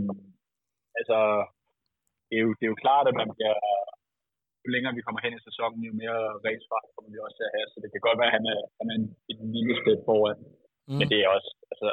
altså, 0.99 1.19
det 2.29 2.35
er, 2.39 2.45
jo, 2.47 2.51
det 2.59 2.65
er 2.65 2.73
jo 2.75 2.83
klart, 2.85 3.07
at 3.11 3.17
man 3.21 3.29
bliver, 3.37 3.57
jo 4.63 4.69
længere 4.75 4.97
vi 4.99 5.05
kommer 5.07 5.21
hen 5.25 5.37
i 5.39 5.47
sæsonen, 5.49 5.89
jo 5.89 5.93
mere 6.03 6.21
racefart 6.47 6.93
kommer 6.95 7.11
vi 7.13 7.19
også 7.25 7.37
til 7.39 7.49
at 7.49 7.55
have. 7.57 7.69
Så 7.73 7.77
det 7.83 7.91
kan 7.91 8.07
godt 8.07 8.19
være, 8.21 8.31
at 8.31 8.37
han 8.39 8.47
er, 8.55 8.61
han 8.79 8.87
er 8.93 8.97
en, 9.01 9.09
en 9.33 9.39
lille 9.57 9.75
skridt 9.81 10.03
foran. 10.09 10.41
Mm. 10.89 10.99
Men 10.99 11.07
det 11.13 11.19
er 11.21 11.29
også, 11.37 11.51
altså, 11.73 11.89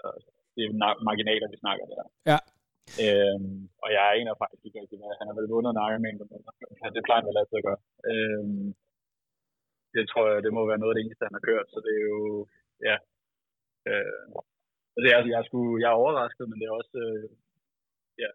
det 0.55 0.61
er 0.65 0.71
marginaler, 1.09 1.47
vi 1.53 1.63
snakker 1.63 1.85
der. 1.91 2.05
Ja. 2.31 2.39
Øhm, 3.03 3.59
og 3.83 3.89
jeg 3.95 4.03
er 4.05 4.13
en 4.15 4.29
af 4.31 4.41
faktisk 4.43 4.63
ikke 4.65 4.81
rigtig 4.81 4.99
med. 5.01 5.19
Han 5.19 5.27
har 5.29 5.35
vel 5.39 5.51
vundet 5.53 5.71
en 5.71 5.83
Ironman, 5.87 6.19
men 6.81 6.91
det 6.95 7.05
plejer 7.05 7.21
han 7.21 7.29
vel 7.29 7.41
altid 7.41 7.59
at 7.59 7.67
gøre. 7.69 7.81
Øhm, 8.11 8.67
det 9.95 10.03
tror 10.11 10.23
jeg, 10.27 10.43
det 10.45 10.51
må 10.57 10.61
være 10.65 10.81
noget 10.81 10.91
af 10.91 10.97
det 10.97 11.03
eneste, 11.03 11.27
han 11.27 11.37
har 11.37 11.47
kørt. 11.49 11.67
Så 11.73 11.79
det 11.85 11.93
er 11.99 12.05
jo, 12.13 12.21
ja. 12.87 12.95
Øh, 13.89 14.27
det 15.03 15.09
er, 15.11 15.17
altså, 15.17 15.31
jeg, 15.35 15.43
skulle, 15.47 15.81
jeg 15.81 15.89
er 15.91 16.01
overrasket, 16.01 16.45
men 16.49 16.59
det 16.59 16.65
er 16.67 16.73
også, 16.81 16.95
øh, 17.05 17.23
ja, 18.23 18.29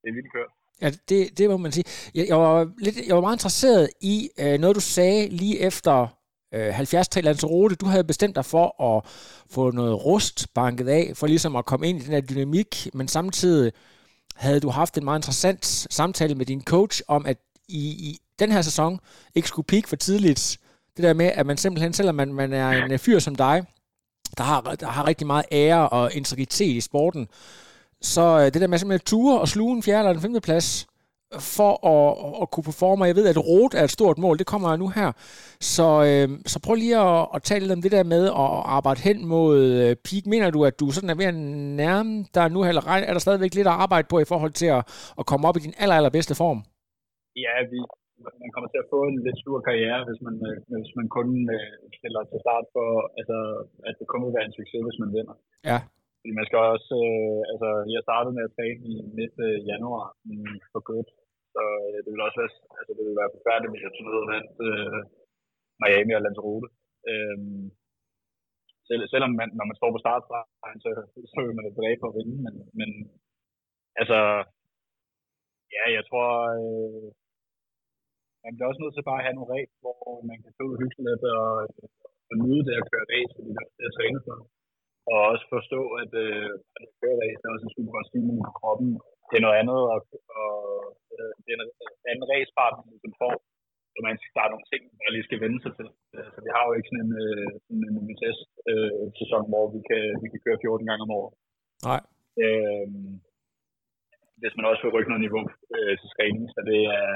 det 0.00 0.06
er 0.10 0.16
vildt 0.18 0.32
kørt. 0.36 0.52
Ja, 0.82 0.88
det, 1.08 1.38
det 1.38 1.50
må 1.50 1.56
man 1.56 1.72
sige. 1.72 1.84
Jeg, 2.14 2.24
jeg, 2.28 2.36
var, 2.36 2.72
lidt, 2.78 2.96
jeg 3.08 3.14
var 3.16 3.20
meget 3.20 3.36
interesseret 3.36 3.90
i 4.00 4.16
øh, 4.42 4.58
noget, 4.60 4.76
du 4.76 4.80
sagde 4.80 5.28
lige 5.28 5.60
efter 5.60 6.18
øh, 6.54 6.72
70 6.74 7.22
Lanzarote. 7.22 7.76
Du 7.76 7.86
havde 7.86 8.04
bestemt 8.04 8.36
dig 8.36 8.44
for 8.44 8.66
at 8.82 9.04
få 9.50 9.70
noget 9.70 10.04
rust 10.06 10.54
banket 10.54 10.88
af, 10.88 11.12
for 11.14 11.26
ligesom 11.26 11.56
at 11.56 11.66
komme 11.66 11.88
ind 11.88 11.98
i 11.98 12.04
den 12.04 12.12
her 12.12 12.20
dynamik, 12.20 12.88
men 12.94 13.08
samtidig 13.08 13.72
havde 14.36 14.60
du 14.60 14.68
haft 14.68 14.98
en 14.98 15.04
meget 15.04 15.18
interessant 15.18 15.64
samtale 15.66 16.34
med 16.34 16.46
din 16.46 16.64
coach 16.64 17.02
om, 17.08 17.26
at 17.26 17.38
i, 17.68 17.82
i 18.08 18.18
den 18.38 18.52
her 18.52 18.62
sæson 18.62 19.00
ikke 19.34 19.48
skulle 19.48 19.66
peak 19.66 19.86
for 19.86 19.96
tidligt, 19.96 20.58
det 20.98 21.06
der 21.06 21.14
med, 21.14 21.30
at 21.34 21.46
man 21.46 21.56
simpelthen, 21.56 21.92
selvom 21.92 22.14
man, 22.14 22.32
man 22.32 22.52
er 22.52 22.68
en 22.70 22.92
øh, 22.92 22.98
fyr 22.98 23.18
som 23.18 23.34
dig, 23.34 23.64
der 24.38 24.44
har, 24.44 24.60
der 24.60 24.86
har 24.86 25.06
rigtig 25.06 25.26
meget 25.26 25.44
ære 25.52 25.88
og 25.88 26.14
integritet 26.14 26.76
i 26.76 26.80
sporten, 26.80 27.28
så 28.02 28.38
øh, 28.38 28.44
det 28.44 28.60
der 28.60 28.66
med 28.66 28.78
simpelthen 28.78 29.06
ture 29.06 29.40
og 29.40 29.48
sluge 29.48 29.76
en 29.76 29.82
fjerde 29.82 29.98
eller 29.98 30.14
en 30.14 30.22
femte 30.22 30.40
plads, 30.40 30.86
for 31.38 31.86
at, 31.86 32.42
at 32.42 32.50
kunne 32.50 32.64
performe. 32.64 33.04
Jeg 33.04 33.16
ved, 33.16 33.28
at 33.28 33.46
rot 33.46 33.74
er 33.74 33.84
et 33.84 33.90
stort 33.90 34.18
mål, 34.18 34.38
det 34.38 34.46
kommer 34.46 34.76
nu 34.76 34.88
her. 34.88 35.12
Så, 35.60 36.04
øh, 36.04 36.38
så 36.46 36.60
prøv 36.60 36.74
lige 36.74 36.98
at, 36.98 37.28
at 37.34 37.42
tale 37.42 37.60
lidt 37.60 37.72
om 37.72 37.82
det 37.82 37.92
der 37.92 38.02
med 38.02 38.26
at 38.26 38.62
arbejde 38.76 39.00
hen 39.00 39.26
mod 39.26 39.58
øh, 39.58 39.96
peak. 39.96 40.26
Mener 40.26 40.50
du, 40.50 40.64
at 40.64 40.80
du 40.80 40.90
sådan 40.90 41.10
er 41.10 41.14
ved 41.14 41.24
at 41.24 41.34
nærme 41.34 42.24
dig 42.34 42.50
nu, 42.50 42.64
eller 42.64 42.82
er 42.86 43.12
der 43.12 43.18
stadigvæk 43.18 43.54
lidt 43.54 43.66
at 43.66 43.72
arbejde 43.72 44.08
på 44.10 44.18
i 44.18 44.24
forhold 44.24 44.52
til 44.52 44.66
at, 44.66 45.12
at 45.18 45.26
komme 45.26 45.48
op 45.48 45.56
i 45.56 45.60
din 45.60 45.74
aller, 45.78 45.96
allerbedste 45.96 46.34
form? 46.34 46.62
Ja, 47.36 47.54
vi, 47.70 47.78
man 48.42 48.50
kommer 48.54 48.68
til 48.70 48.82
at 48.82 48.90
få 48.92 48.98
en 49.10 49.18
lidt 49.26 49.38
stor 49.44 49.58
karriere, 49.68 50.00
hvis 50.08 50.20
man, 50.26 50.36
øh, 50.48 50.56
hvis 50.82 50.94
man 50.98 51.08
kun 51.16 51.28
øh, 51.56 51.76
stiller 51.98 52.22
til 52.30 52.38
start 52.44 52.66
for, 52.74 52.88
altså, 53.20 53.38
at 53.88 53.94
det 53.98 54.06
kun 54.10 54.22
vil 54.24 54.36
være 54.36 54.48
en 54.48 54.58
succes, 54.58 54.82
hvis 54.86 55.02
man 55.02 55.14
vinder. 55.16 55.36
Ja. 55.70 55.78
Fordi 56.18 56.32
man 56.38 56.46
skal 56.48 56.60
også, 56.74 56.94
øh, 57.04 57.40
altså, 57.52 57.68
jeg 57.94 58.02
startede 58.08 58.34
med 58.36 58.44
at 58.46 58.54
træne 58.56 58.82
i 58.92 58.94
midt 59.18 59.36
januar 59.70 60.06
mm, 60.28 60.56
for 60.72 60.80
godt, 60.90 61.08
så 61.54 61.62
øh, 61.88 61.98
det 62.04 62.10
vil 62.12 62.26
også 62.26 62.38
være, 62.42 62.52
altså, 62.78 62.92
det 62.98 63.04
vil 63.08 63.20
være 63.20 63.34
forfærdeligt, 63.36 63.72
hvis 63.72 63.84
jeg 63.84 63.92
tog 63.92 64.06
ud 64.10 64.22
og 64.22 64.28
vandt 64.34 64.54
øh, 64.68 65.00
Miami 65.82 66.12
og 66.16 66.22
Lanzarote. 66.24 66.68
Øh, 67.10 67.38
selv, 68.88 69.02
selvom 69.12 69.32
man, 69.40 69.48
når 69.58 69.66
man 69.70 69.78
står 69.78 69.90
på 69.92 70.00
startstregen, 70.04 70.80
så, 70.84 70.90
så 71.32 71.38
vil 71.46 71.56
man 71.56 71.64
tilbage 71.66 72.00
på 72.00 72.06
at 72.08 72.16
vinde, 72.18 72.36
men, 72.44 72.54
men 72.78 72.90
altså, 74.00 74.18
ja, 75.76 75.84
jeg 75.96 76.04
tror, 76.08 76.28
øh, 76.58 77.08
man 78.44 78.52
bliver 78.54 78.68
også 78.70 78.82
nødt 78.82 78.94
til 78.96 79.08
bare 79.08 79.20
at 79.20 79.26
have 79.26 79.36
nogle 79.38 79.52
regler, 79.54 79.78
hvor 79.82 79.98
man 80.30 80.38
kan 80.42 80.52
stå 80.56 80.64
og 80.72 80.78
hygge 80.80 80.98
lidt 81.08 81.24
og, 81.38 81.50
og 82.30 82.34
nyde 82.42 82.64
det 82.66 82.74
at 82.80 82.88
køre 82.90 83.10
race, 83.14 83.32
fordi 83.36 83.50
det 83.56 83.62
er 83.64 83.70
det 83.78 83.90
at 83.90 83.96
træne 83.98 84.20
for. 84.26 84.36
Og 85.10 85.18
også 85.32 85.44
forstå, 85.56 85.80
at, 86.02 86.12
øh, 86.24 86.50
at 86.80 86.88
køre 87.00 87.16
race 87.22 87.40
er 87.44 87.54
også 87.54 87.66
en 87.66 87.74
super 87.74 87.92
godt 87.96 88.08
stimuli 88.10 88.40
på 88.48 88.52
kroppen. 88.60 88.90
Det 89.28 89.36
er 89.36 89.44
noget 89.46 89.60
andet, 89.62 89.80
og, 89.92 90.00
og 90.42 90.56
øh, 91.16 91.32
det 91.42 91.50
er 91.50 91.58
en 91.58 91.66
anden 92.10 92.26
racepart, 92.32 92.74
man 92.78 92.92
ligesom 92.94 93.14
får. 93.22 93.34
Så 93.92 93.98
man, 94.06 94.14
der 94.36 94.42
er 94.42 94.52
nogle 94.52 94.68
ting, 94.72 94.82
man 95.00 95.12
lige 95.14 95.28
skal 95.28 95.42
vende 95.44 95.60
sig 95.64 95.72
til. 95.78 95.88
Så 96.34 96.38
vi 96.44 96.50
har 96.54 96.64
jo 96.66 96.72
ikke 96.74 96.90
sådan 96.90 97.04
en, 97.06 97.14
øh, 97.24 97.48
sådan 97.64 97.82
en 98.12 98.20
test-sæson, 98.22 99.44
øh, 99.44 99.50
hvor 99.52 99.64
vi 99.74 99.80
kan, 99.88 100.02
vi 100.22 100.26
kan 100.32 100.42
køre 100.44 100.62
14 100.62 100.88
gange 100.88 101.04
om 101.06 101.14
året. 101.20 101.32
Nej. 101.88 102.00
Øh, 102.44 102.88
hvis 104.40 104.56
man 104.56 104.68
også 104.70 104.82
vil 104.82 104.94
rykke 104.94 105.10
noget 105.10 105.24
niveau 105.26 105.44
øh, 105.76 105.94
til 106.00 106.08
træning, 106.14 106.44
så 106.54 106.60
det 106.70 106.80
er, 107.00 107.10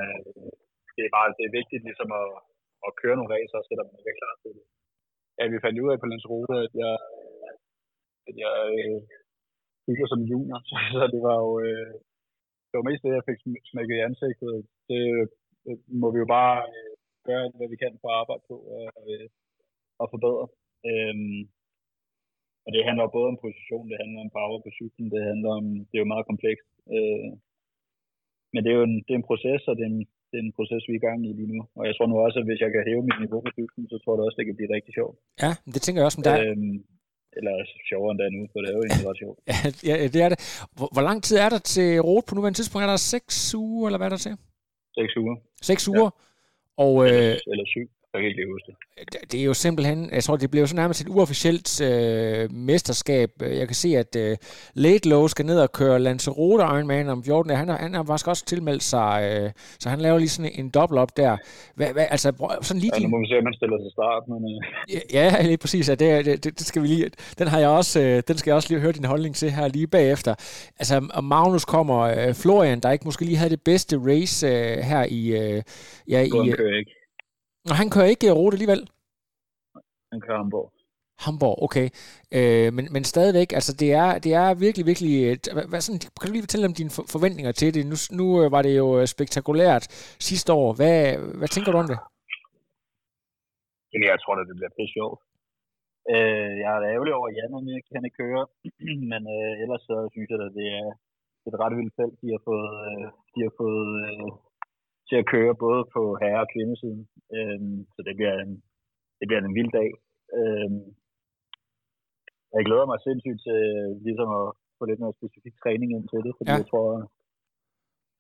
det 0.95 1.03
er 1.05 1.13
bare 1.17 1.35
det 1.39 1.45
er 1.47 1.57
vigtigt 1.61 1.83
ligesom 1.89 2.11
at, 2.21 2.29
at 2.87 2.97
køre 3.01 3.17
nogle 3.17 3.33
racer, 3.35 3.61
selvom 3.69 3.87
man 3.89 3.99
ikke 3.99 4.13
er 4.13 4.21
klar 4.21 4.35
til 4.43 4.53
det. 4.57 4.65
Ja, 5.39 5.45
vi 5.53 5.65
fandt 5.65 5.83
ud 5.85 5.93
af 5.93 5.99
på 6.01 6.09
Lanzarote, 6.11 6.55
at 6.67 6.73
jeg, 6.83 6.95
at 8.29 8.35
jeg 8.45 8.57
øh, 8.79 9.01
bygger 9.87 10.07
som 10.09 10.23
junior, 10.31 10.61
så, 10.71 10.77
så 10.97 11.05
det 11.15 11.21
var 11.29 11.37
jo 11.45 11.51
øh, 11.67 11.95
det 12.69 12.77
var 12.79 12.89
mest 12.89 13.03
det, 13.05 13.19
jeg 13.19 13.29
fik 13.31 13.41
smækket 13.71 13.97
i 13.99 14.07
ansigtet. 14.09 14.55
Det, 14.91 15.03
øh, 15.69 15.79
må 16.01 16.07
vi 16.13 16.19
jo 16.23 16.29
bare 16.39 16.57
øh, 16.75 16.93
gøre 17.27 17.43
alt, 17.45 17.57
hvad 17.59 17.69
vi 17.73 17.77
kan 17.83 17.95
for 18.01 18.09
at 18.11 18.19
arbejde 18.23 18.45
på 18.51 18.57
og, 18.77 18.87
øh, 19.13 19.29
og 20.03 20.07
forbedre. 20.13 20.47
Øhm, 20.91 21.41
og 22.65 22.71
det 22.75 22.87
handler 22.89 23.15
både 23.17 23.31
om 23.33 23.43
position, 23.47 23.91
det 23.91 24.01
handler 24.03 24.21
om 24.25 24.35
power 24.39 24.59
på 24.63 24.71
cyklen, 24.79 25.09
det 25.15 25.23
handler 25.31 25.51
om, 25.61 25.67
det 25.89 25.95
er 25.97 26.05
jo 26.05 26.13
meget 26.13 26.29
komplekst. 26.31 26.69
Øh, 26.95 27.31
men 28.53 28.61
det 28.63 28.71
er 28.71 28.79
jo 28.81 28.89
en, 28.91 28.97
det 29.05 29.13
er 29.13 29.21
en 29.21 29.31
proces, 29.31 29.63
og 29.69 29.75
det 29.77 29.85
er 29.85 29.93
en, 29.95 30.05
det 30.33 30.39
er 30.41 30.47
en 30.49 30.57
proces, 30.59 30.83
vi 30.89 30.93
er 30.95 31.01
i 31.01 31.07
gang 31.09 31.19
i 31.29 31.31
lige 31.39 31.51
nu. 31.55 31.59
Og 31.79 31.85
jeg 31.89 31.95
tror 31.95 32.07
nu 32.13 32.17
også, 32.27 32.39
at 32.41 32.47
hvis 32.49 32.61
jeg 32.65 32.71
kan 32.75 32.83
hæve 32.89 33.03
mit 33.09 33.19
niveau 33.25 33.41
på 33.47 33.51
cyklen, 33.59 33.85
så 33.93 33.97
tror 33.99 34.13
jeg 34.15 34.25
også, 34.27 34.39
det 34.39 34.47
kan 34.49 34.59
blive 34.59 34.75
rigtig 34.77 34.93
sjovt. 34.99 35.17
Ja, 35.45 35.53
det 35.75 35.81
tænker 35.83 35.99
jeg 36.01 36.09
også 36.09 36.21
med 36.21 36.27
dig. 36.31 36.37
Øhm, 36.47 36.77
eller 37.39 37.55
sjovere 37.91 38.11
end 38.13 38.19
det 38.21 38.27
er 38.27 38.35
nu, 38.39 38.43
for 38.53 38.59
det 38.61 38.69
er 38.71 38.77
jo 38.79 38.83
egentlig 38.85 39.09
ret 39.11 39.21
sjovt. 39.25 39.39
ja, 39.89 39.95
ja, 40.03 40.07
det 40.15 40.21
er 40.27 40.31
det. 40.33 40.39
Hvor, 40.77 40.89
hvor 40.95 41.05
lang 41.09 41.19
tid 41.27 41.37
er 41.45 41.51
der 41.55 41.61
til 41.75 41.89
rot 42.09 42.25
på 42.27 42.35
nuværende 42.35 42.59
tidspunkt? 42.59 42.83
Er 42.87 42.93
der 42.95 43.03
seks 43.15 43.35
uger, 43.65 43.85
eller 43.87 43.99
hvad 43.99 44.09
er 44.11 44.15
der 44.17 44.23
til? 44.27 44.35
Seks 44.99 45.13
uger. 45.23 45.37
Seks 45.71 45.83
uger? 45.93 46.11
Ja. 46.13 46.83
Og, 46.85 46.93
øh, 47.05 47.11
eller, 47.11 47.53
eller 47.53 47.67
syv. 47.75 47.87
Jeg 48.15 48.21
kan 48.23 48.29
ikke 48.31 48.53
huske 48.53 48.67
det. 48.71 49.33
Det 49.33 49.41
er 49.41 49.45
jo 49.45 49.55
simpelthen, 49.55 50.11
jeg 50.13 50.25
tror, 50.25 50.37
det 50.37 50.51
bliver 50.51 50.63
jo 50.63 50.67
så 50.67 50.77
nærmest 50.77 51.01
et 51.01 51.09
uofficielt 51.09 51.81
øh, 51.81 52.53
mesterskab. 52.53 53.31
Jeg 53.41 53.67
kan 53.67 53.75
se, 53.75 53.89
at 53.97 54.17
øh, 54.17 54.37
Late 54.75 55.09
Low 55.09 55.27
skal 55.27 55.47
ned 55.47 55.59
og 55.61 55.73
køre 55.73 55.99
Lanzarote 55.99 56.63
Ironman 56.63 57.09
om 57.09 57.25
14. 57.25 57.51
Han, 57.51 57.69
han 57.69 57.95
har 57.95 58.05
faktisk 58.05 58.29
også 58.29 58.45
tilmeldt 58.45 58.83
sig, 58.83 59.13
øh, 59.29 59.51
så 59.81 59.89
han 59.89 60.01
laver 60.01 60.19
lige 60.19 60.29
sådan 60.29 60.51
en 60.55 60.71
dobbelt 60.71 60.99
op 61.01 61.17
der. 61.17 61.37
Hvad, 61.77 61.93
hvad, 61.93 62.07
altså, 62.11 62.29
sådan 62.63 62.81
lige 62.81 62.93
ja, 62.95 63.03
nu 63.03 63.09
må 63.09 63.21
vi 63.21 63.27
se, 63.27 63.39
om 63.39 63.45
man 63.45 63.55
stiller 63.55 63.79
sig 63.85 63.93
start. 63.93 64.23
Men, 64.29 64.41
øh. 64.51 64.59
ja, 65.15 65.25
ja, 65.37 65.43
lige 65.47 65.59
præcis. 65.59 65.89
Ja, 65.89 65.95
det, 65.95 66.27
det, 66.27 66.45
det, 66.45 66.67
skal 66.67 66.83
vi 66.83 66.87
lige, 66.87 67.11
den 67.39 67.49
har 67.49 67.59
jeg 67.59 67.69
også, 67.69 68.01
øh, 68.01 68.23
den 68.29 68.37
skal 68.39 68.51
jeg 68.51 68.57
også 68.57 68.69
lige 68.71 68.81
høre 68.81 68.93
din 68.93 69.05
holdning 69.05 69.35
til 69.35 69.51
her 69.51 69.69
lige 69.69 69.87
bagefter. 69.87 70.35
Altså, 70.79 71.09
og 71.15 71.25
Magnus 71.25 71.65
kommer, 71.65 71.99
øh, 71.99 72.35
Florian, 72.43 72.81
der 72.81 72.91
ikke 72.91 73.05
måske 73.05 73.25
lige 73.25 73.37
havde 73.37 73.51
det 73.51 73.63
bedste 73.65 73.99
race 73.99 74.47
øh, 74.47 74.79
her 74.91 75.07
i... 75.09 75.23
Øh, 75.41 75.63
ja, 76.09 76.21
i, 76.21 76.25
ikke. 76.25 77.02
Og 77.71 77.77
han 77.81 77.89
kører 77.95 78.13
ikke 78.15 78.37
rute 78.39 78.55
alligevel? 78.57 78.83
Han 80.13 80.21
kører 80.25 80.39
Hamburg. 80.43 80.67
Hamburg, 81.25 81.57
okay. 81.67 81.87
Øh, 82.37 82.69
men, 82.77 82.85
men 82.95 83.03
stadigvæk, 83.13 83.51
altså 83.59 83.73
det 83.83 83.91
er, 84.03 84.09
det 84.25 84.33
er 84.43 84.49
virkelig, 84.65 84.85
virkelig... 84.91 85.13
Hvad, 85.57 85.67
hvad 85.71 85.81
sådan, 85.83 86.01
kan 86.19 86.27
du 86.27 86.33
lige 86.35 86.47
fortælle 86.47 86.69
om 86.71 86.79
dine 86.81 86.93
forventninger 87.15 87.53
til 87.61 87.69
det? 87.77 87.83
Nu, 87.93 87.97
nu 88.19 88.27
øh, 88.41 88.47
var 88.55 88.63
det 88.67 88.75
jo 88.83 88.87
øh, 88.99 89.07
spektakulært 89.15 89.85
sidste 90.29 90.51
år. 90.61 90.69
Hvad, 90.79 90.97
hvad 91.39 91.51
tænker 91.51 91.71
du 91.73 91.79
om 91.83 91.89
det? 91.93 91.99
Jamen, 93.91 94.09
jeg 94.13 94.19
tror, 94.21 94.35
at 94.35 94.49
det 94.51 94.57
bliver 94.59 94.75
pisse 94.77 94.95
sjovt. 94.97 95.19
Øh, 96.13 96.53
jeg 96.63 96.71
er 96.73 96.93
ærgerlig 96.95 97.15
over, 97.19 97.29
at 97.29 97.37
Jan 97.37 97.77
ikke 97.77 97.89
kan 97.93 98.07
ikke 98.07 98.21
køre, 98.23 98.43
men 99.13 99.23
øh, 99.37 99.53
ellers 99.63 99.83
så 99.91 99.97
synes 100.13 100.29
jeg, 100.31 100.39
at 100.49 100.55
det 100.59 100.69
er, 100.81 100.89
det 101.41 101.49
er 101.49 101.55
et 101.57 101.63
ret 101.65 101.77
vildt 101.79 101.95
felt, 101.99 102.17
de 102.23 102.29
har 102.35 102.43
fået, 102.49 102.73
øh, 102.89 103.07
de 103.35 103.41
har 103.47 103.53
fået 103.63 103.91
øh, 104.09 104.29
til 105.13 105.23
at 105.23 105.31
køre 105.35 105.55
både 105.67 105.83
på 105.95 106.03
herre- 106.21 106.45
og 106.47 106.51
kvindesiden. 106.55 107.03
Øhm, 107.37 107.79
så 107.95 108.01
det 108.07 108.15
bliver, 108.19 108.37
en, 108.45 108.53
det 109.19 109.27
bliver 109.27 109.41
en 109.43 109.57
vild 109.59 109.73
dag. 109.79 109.91
Øhm, 110.39 110.85
jeg 112.55 112.63
glæder 112.69 112.87
mig 112.91 112.99
sindssygt 113.01 113.41
til 113.47 113.61
ligesom 114.07 114.29
at 114.41 114.47
få 114.79 114.83
lidt 114.87 115.03
mere 115.03 115.19
specifik 115.19 115.55
træning 115.63 115.89
ind 115.97 116.07
til 116.09 116.21
det, 116.27 116.33
fordi 116.37 116.51
ja. 116.53 116.59
jeg 116.61 116.69
tror, 116.71 116.89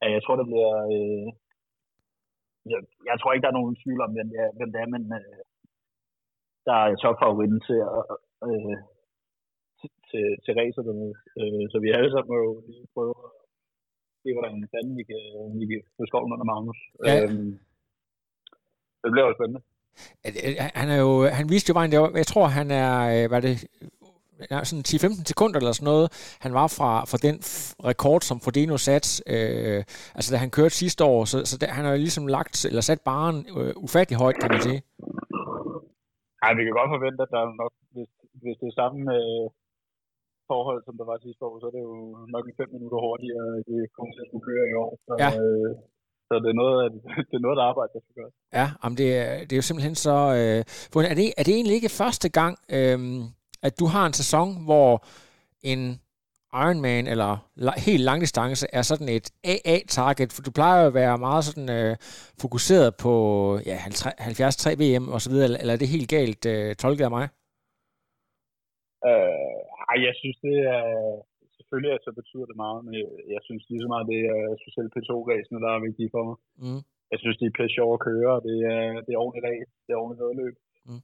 at 0.04 0.10
jeg 0.16 0.22
tror, 0.22 0.36
det 0.40 0.46
bliver... 0.50 0.74
Øh, 0.94 1.28
jeg, 2.72 2.80
jeg 3.10 3.16
tror 3.18 3.30
ikke, 3.32 3.44
der 3.44 3.52
er 3.52 3.60
nogen 3.60 3.80
tvivl 3.82 4.00
om, 4.04 4.12
hvem 4.14 4.28
det 4.32 4.38
er, 4.44 4.50
hvem 4.58 4.70
det 4.72 4.80
er 4.80 4.88
men 4.94 5.04
øh, 5.18 5.40
der 6.66 6.74
er 6.82 6.96
topfavoritten 7.02 7.60
til 7.68 7.78
at 7.96 8.02
øh, 8.48 8.78
til, 9.78 9.90
til, 10.10 10.24
til 10.44 10.52
racerne. 10.60 11.08
Øh, 11.40 11.64
så 11.72 11.76
vi 11.84 11.88
alle 11.96 12.10
sammen 12.10 12.30
må 12.32 12.36
jo 12.46 12.52
lige 12.68 12.86
prøve 12.94 13.14
at 13.26 13.41
se, 14.22 14.28
hvordan 14.36 14.54
fanden 14.72 14.94
vi 15.00 15.04
kan, 15.10 15.22
vi 15.60 15.64
kan 15.70 15.80
få 15.96 16.02
skoven 16.10 16.32
under 16.34 16.46
Magnus. 16.52 16.78
Ja. 17.06 17.14
Øhm, 17.22 17.52
det 19.02 19.10
bliver 19.12 19.26
jo 19.28 19.34
spændende. 19.38 19.62
Han 20.80 20.88
er 20.94 20.98
jo, 21.06 21.12
han 21.38 21.46
viste 21.52 21.68
jo 21.70 21.74
vejen 21.78 21.92
jeg 22.22 22.26
tror 22.32 22.46
han 22.46 22.68
er, 22.70 22.92
øh, 23.14 23.28
hvad 23.30 23.42
det, 23.42 23.56
sådan 24.70 24.84
10-15 24.88 25.24
sekunder 25.32 25.58
eller 25.58 25.72
sådan 25.72 25.90
noget, 25.92 26.06
han 26.44 26.52
var 26.60 26.68
fra, 26.78 26.90
fra 27.10 27.18
den 27.26 27.36
rekord, 27.90 28.20
som 28.20 28.40
Frodeno 28.44 28.76
satte, 28.76 29.08
øh, 29.34 29.80
altså 30.16 30.28
da 30.32 30.36
han 30.44 30.50
kørte 30.56 30.74
sidste 30.82 31.02
år, 31.04 31.24
så, 31.24 31.36
så 31.50 31.54
der, 31.60 31.66
han 31.78 31.84
har 31.84 31.92
jo 31.92 31.98
ligesom 32.06 32.26
lagt, 32.26 32.64
eller 32.64 32.80
sat 32.80 33.00
baren 33.00 33.38
øh, 33.58 33.72
ufattelig 33.76 34.18
højt, 34.24 34.38
kan 34.40 34.50
man 34.52 34.62
sige. 34.68 34.80
Ja, 36.42 36.48
vi 36.58 36.62
kan 36.64 36.78
godt 36.80 36.94
forvente, 36.96 37.22
at 37.26 37.32
der 37.34 37.40
er 37.44 37.50
nok, 37.62 37.72
hvis, 37.94 38.10
hvis 38.42 38.56
det 38.60 38.68
er 38.68 38.78
samme 38.82 39.00
øh, 39.18 39.46
forhold, 40.50 40.80
som 40.86 40.94
der 41.00 41.06
var 41.10 41.16
sidste 41.18 41.42
år, 41.48 41.54
så 41.60 41.66
er 41.70 41.74
det 41.76 41.82
jo 41.90 41.96
nok 42.34 42.44
en 42.46 42.56
5 42.60 42.74
minutter 42.76 42.98
hurtigere, 43.06 43.46
det 43.70 43.80
kommer 43.96 44.12
til 44.12 44.24
at 44.24 44.28
skulle 44.28 44.46
køre 44.50 44.64
i 44.72 44.74
år. 44.84 44.90
Så, 45.06 45.12
ja. 45.24 45.30
øh, 45.40 45.70
så 46.28 46.34
det 46.44 46.50
er 46.54 46.58
noget, 46.62 46.78
det 47.28 47.36
er 47.38 47.44
noget 47.46 47.56
der 47.58 47.66
arbejder, 47.70 47.92
der 47.96 48.02
skal 48.04 48.14
gøres. 48.20 48.34
Ja, 48.60 48.66
om 48.86 48.92
det, 49.00 49.08
er, 49.22 49.30
det 49.46 49.52
er 49.52 49.60
jo 49.62 49.68
simpelthen 49.68 49.96
så... 50.08 50.16
Øh, 50.40 50.60
er, 51.12 51.16
det, 51.20 51.26
er 51.38 51.44
det 51.46 51.54
egentlig 51.54 51.76
ikke 51.78 51.98
første 52.02 52.28
gang, 52.38 52.54
øh, 52.78 52.98
at 53.66 53.74
du 53.80 53.86
har 53.94 54.04
en 54.06 54.16
sæson, 54.22 54.48
hvor 54.68 54.92
en 55.72 55.80
Ironman 56.54 57.06
eller 57.06 57.32
helt 57.86 58.04
langdistance 58.04 58.66
er 58.72 58.82
sådan 58.82 59.08
et 59.08 59.30
AA-target, 59.44 60.32
for 60.32 60.42
du 60.42 60.50
plejer 60.50 60.80
jo 60.80 60.86
at 60.86 60.94
være 60.94 61.18
meget 61.18 61.44
sådan 61.44 61.70
øh, 61.70 61.96
fokuseret 62.40 62.96
på 62.96 63.12
ja, 63.66 63.78
73 63.94 64.66
VM 64.80 65.08
og 65.08 65.20
så 65.20 65.30
videre, 65.30 65.60
eller 65.60 65.74
er 65.74 65.78
det 65.78 65.88
helt 65.88 66.08
galt 66.08 66.46
øh, 66.46 66.74
tolket 66.74 67.04
af 67.04 67.10
mig? 67.10 67.28
Øh, 69.10 69.60
ej, 69.92 69.98
jeg 70.08 70.14
synes, 70.20 70.36
det 70.46 70.56
er, 70.76 70.82
selvfølgelig 71.56 71.92
så 72.06 72.12
betyder 72.20 72.46
det 72.48 72.56
meget, 72.64 72.80
men 72.86 72.94
jeg 73.34 73.42
synes 73.46 73.62
lige 73.70 73.82
så 73.84 73.88
meget, 73.92 74.10
det 74.12 74.20
er 74.34 74.42
specielt 74.62 74.92
P2-ræsene, 74.94 75.62
der 75.64 75.70
er 75.72 75.86
vigtige 75.88 76.12
for 76.14 76.22
mig. 76.28 76.36
Mm. 76.62 76.82
Jeg 77.12 77.18
synes, 77.20 77.36
det 77.38 77.46
er 77.46 77.56
pisse 77.58 77.74
sjovt 77.76 77.96
at 77.96 78.04
køre, 78.08 78.30
og 78.36 78.42
det 78.48 78.56
er, 78.74 78.84
det 79.04 79.12
er 79.12 79.22
ordentligt 79.22 79.46
ræs, 79.46 79.68
det 79.84 79.90
er 79.92 80.00
ordentligt 80.02 80.24
vedløb. 80.24 80.54
Mm. 80.88 81.02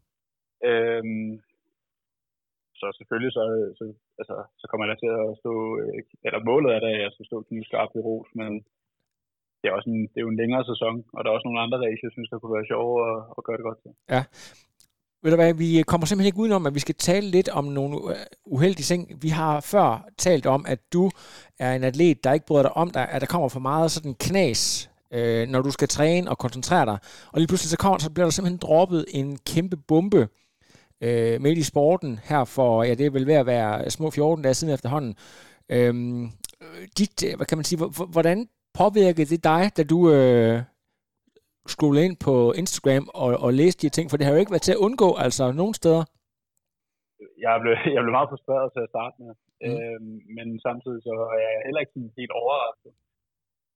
Øhm, 0.69 1.33
så 2.81 2.87
selvfølgelig 2.99 3.33
så, 3.39 3.43
så, 3.79 3.85
altså, 4.21 4.37
så 4.61 4.65
kommer 4.69 4.85
jeg 4.87 4.99
til 5.03 5.11
at 5.23 5.29
stå, 5.43 5.53
eller 6.27 6.49
målet 6.51 6.71
er 6.73 6.81
det, 6.85 6.91
at 6.95 7.03
jeg 7.05 7.13
skal 7.15 7.27
stå 7.31 7.37
knivskarpt 7.49 7.99
i 7.99 8.05
ros, 8.09 8.31
men 8.41 8.51
det 9.59 9.67
er, 9.67 9.75
også 9.79 9.91
en, 9.95 10.03
det 10.11 10.19
er 10.19 10.27
jo 10.27 10.35
en 10.35 10.43
længere 10.43 10.65
sæson, 10.71 10.95
og 11.15 11.19
der 11.21 11.29
er 11.29 11.37
også 11.37 11.49
nogle 11.49 11.63
andre 11.65 11.79
race, 11.85 12.07
jeg 12.07 12.15
synes, 12.15 12.31
der 12.31 12.39
kunne 12.39 12.57
være 12.59 12.71
sjove 12.73 12.95
at, 13.11 13.19
at 13.39 13.45
gøre 13.47 13.59
det 13.59 13.69
godt 13.69 13.81
til. 13.83 13.93
Ja, 14.15 14.23
ved 15.23 15.31
du 15.31 15.37
hvad, 15.37 15.55
vi 15.55 15.85
kommer 15.87 16.07
simpelthen 16.07 16.27
ikke 16.27 16.39
udenom, 16.39 16.67
at 16.67 16.75
vi 16.75 16.81
skal 16.81 16.95
tale 16.95 17.31
lidt 17.31 17.49
om 17.49 17.65
nogle 17.65 17.97
øh, 18.11 18.17
uheldige 18.47 18.85
ting. 18.85 19.23
Vi 19.23 19.29
har 19.29 19.61
før 19.61 20.09
talt 20.19 20.47
om, 20.47 20.65
at 20.69 20.79
du 20.93 21.11
er 21.59 21.75
en 21.75 21.85
atlet, 21.85 22.25
der 22.25 22.33
ikke 22.33 22.47
bryder 22.47 22.63
dig 22.63 22.77
om 22.77 22.91
dig, 22.91 23.09
at 23.09 23.21
der 23.21 23.27
kommer 23.27 23.49
for 23.49 23.61
meget 23.61 23.91
sådan 23.91 24.15
knas, 24.15 24.91
øh, 25.13 25.49
når 25.49 25.63
du 25.63 25.71
skal 25.71 25.89
træne 25.89 26.31
og 26.31 26.39
koncentrere 26.39 26.87
dig. 26.87 26.99
Og 27.33 27.41
lige 27.41 27.49
pludselig 27.49 27.71
så, 27.71 27.77
kommer, 27.77 27.99
så 27.99 28.11
bliver 28.11 28.27
der 28.27 28.31
simpelthen 28.31 28.59
droppet 28.59 29.05
en 29.09 29.39
kæmpe 29.47 29.77
bombe 29.77 30.29
øh, 31.01 31.41
midt 31.41 31.59
i 31.59 31.63
sporten 31.63 32.21
her 32.25 32.45
for, 32.45 32.83
ja 32.83 32.95
det 32.95 33.07
er 33.07 33.11
vel 33.11 33.27
ved 33.27 33.35
at 33.35 33.47
være 33.47 33.91
små 33.91 34.11
14 34.11 34.43
dage 34.43 34.55
siden 34.55 34.75
efterhånden. 34.75 35.15
Øhm, 35.69 36.25
øh, 36.25 36.89
dit, 36.99 37.25
øh, 37.25 37.37
hvad 37.37 37.47
kan 37.47 37.59
man 37.59 37.65
sige, 37.65 37.85
hvordan 38.09 38.49
påvirkede 38.75 39.31
det 39.31 39.45
dig, 39.45 39.71
da 39.77 39.83
du 39.83 40.13
øh, 40.13 40.63
scrolle 41.75 42.05
ind 42.07 42.17
på 42.27 42.35
Instagram 42.63 43.05
og, 43.23 43.31
og 43.45 43.51
læse 43.61 43.79
de 43.83 43.89
ting, 43.89 44.07
for 44.11 44.17
det 44.17 44.27
har 44.27 44.33
jo 44.33 44.43
ikke 44.43 44.55
været 44.55 44.67
til 44.67 44.77
at 44.77 44.85
undgå, 44.87 45.09
altså 45.27 45.45
nogen 45.61 45.75
steder. 45.81 46.05
Jeg 47.47 47.55
blev, 47.63 47.75
jeg 47.95 48.03
blev 48.05 48.15
meget 48.19 48.31
frustreret 48.33 48.69
til 48.73 48.83
at 48.87 48.93
starte 48.95 49.17
med, 49.23 49.33
mm. 49.65 49.69
øhm, 49.69 50.17
men 50.37 50.47
samtidig 50.67 51.01
så 51.09 51.15
er 51.35 51.41
jeg 51.47 51.63
heller 51.67 51.81
ikke 51.85 52.01
helt 52.21 52.35
overrasket. 52.43 52.93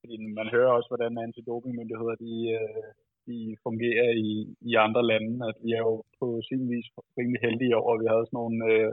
Fordi 0.01 0.17
man 0.39 0.49
hører 0.55 0.73
også, 0.77 0.89
hvordan 0.91 1.25
antidopingmyndigheder 1.27 2.17
de, 2.25 2.35
øh, 2.59 2.89
de 3.29 3.39
fungerer 3.67 4.11
i, 4.27 4.31
i 4.71 4.73
andre 4.87 5.03
lande. 5.13 5.35
At 5.51 5.57
vi 5.65 5.71
er 5.79 5.83
jo 5.89 5.95
på 6.21 6.27
sin 6.49 6.63
vis 6.73 6.89
rimelig 7.19 7.41
heldige 7.47 7.77
over, 7.77 7.93
at 7.95 8.01
vi 8.03 8.09
havde 8.13 8.27
sådan 8.27 8.41
nogle 8.43 8.59
øh, 8.73 8.93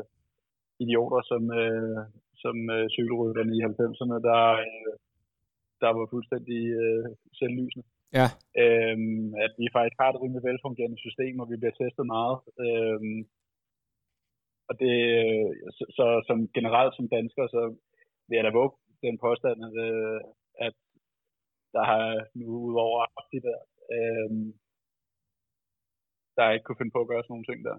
idioter 0.83 1.21
som, 1.31 1.43
øh, 1.61 1.99
som 2.43 2.55
øh, 2.75 2.85
cykelrytterne 2.95 3.53
i 3.57 3.59
90'erne, 3.69 4.17
der, 4.29 4.43
øh, 4.67 4.93
der 5.81 5.89
var 5.97 6.05
fuldstændig 6.13 6.61
øh, 6.83 7.05
selvlysende. 7.39 7.85
Ja. 8.17 8.27
Øhm, 8.63 9.27
at 9.45 9.53
vi 9.61 9.67
faktisk 9.75 9.97
har 10.01 10.09
et 10.09 10.21
rimelig 10.23 10.43
velfungerende 10.49 10.99
system, 11.05 11.39
og 11.41 11.47
vi 11.51 11.55
bliver 11.57 11.75
testet 11.81 12.05
meget. 12.15 12.37
Øhm, 12.65 13.19
og 14.69 14.73
det, 14.81 14.95
så, 15.77 15.83
så 15.97 16.05
som 16.27 16.37
generelt 16.57 16.93
som 16.95 17.07
dansker, 17.15 17.45
så 17.55 17.61
vil 18.27 18.35
jeg 18.35 18.45
da 18.45 18.51
våge 18.59 18.71
den 19.05 19.17
påstand, 19.25 19.57
at, 19.67 19.75
øh, 19.87 20.21
at 20.67 20.75
der 21.75 21.83
har 21.91 22.05
nu 22.39 22.45
udover 22.67 23.05
det 23.33 23.41
der, 23.47 23.59
øhm, 23.95 24.47
der 26.35 26.51
ikke 26.53 26.63
kunne 26.65 26.81
finde 26.81 26.95
på 26.95 27.01
at 27.01 27.07
gøre 27.11 27.23
sådan 27.23 27.33
nogle 27.33 27.49
ting 27.49 27.59
der. 27.67 27.77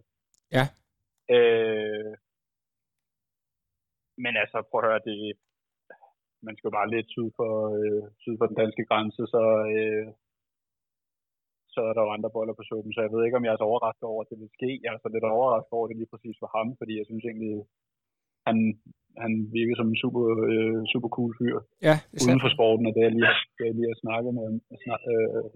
Ja. 0.56 0.64
Øh, 1.36 2.12
men 4.24 4.32
altså, 4.42 4.56
prøv 4.70 4.80
at 4.80 4.86
høre, 4.88 5.06
det, 5.08 5.36
man 6.46 6.54
skal 6.56 6.68
jo 6.68 6.76
bare 6.78 6.92
lidt 6.94 7.08
syd 7.14 7.28
for, 7.38 7.52
øh, 7.78 8.02
syd 8.22 8.34
for 8.38 8.46
den 8.50 8.60
danske 8.62 8.84
grænse, 8.90 9.22
så, 9.34 9.42
øh, 9.74 10.06
så 11.74 11.80
er 11.88 11.92
der 11.94 12.02
jo 12.06 12.14
andre 12.16 12.34
boller 12.36 12.54
på 12.56 12.64
suppen. 12.70 12.92
Så 12.92 13.00
jeg 13.02 13.12
ved 13.12 13.22
ikke, 13.24 13.38
om 13.38 13.44
jeg 13.44 13.52
er 13.52 13.60
så 13.60 13.68
overrasket 13.70 14.06
over, 14.12 14.20
at 14.22 14.30
det 14.30 14.38
vil 14.42 14.56
ske. 14.58 14.70
Jeg 14.82 14.90
er 14.92 15.00
så 15.02 15.08
lidt 15.12 15.26
overrasket 15.38 15.72
over, 15.76 15.86
at 15.86 15.90
det 15.90 15.98
lige 16.00 16.12
præcis 16.14 16.36
var 16.44 16.50
ham, 16.58 16.68
fordi 16.80 16.92
jeg 16.98 17.06
synes 17.06 17.24
egentlig, 17.24 17.52
han, 18.48 18.56
han 19.24 19.32
virker 19.58 19.74
som 19.76 19.88
en 19.90 20.00
super, 20.02 20.22
øh, 20.50 20.80
super 20.92 21.10
cool 21.16 21.32
fyr. 21.38 21.56
Ja, 21.88 21.96
uden 22.24 22.42
for 22.44 22.50
sporten, 22.56 22.84
og 22.88 22.92
det 22.96 23.02
er 23.04 23.12
lige, 23.16 23.34
det 23.58 23.64
er 23.66 23.74
lige 23.78 23.92
at 23.94 24.02
snakke 24.04 24.28
med, 24.38 24.46
snak, 24.84 25.00
øh, 25.12 25.50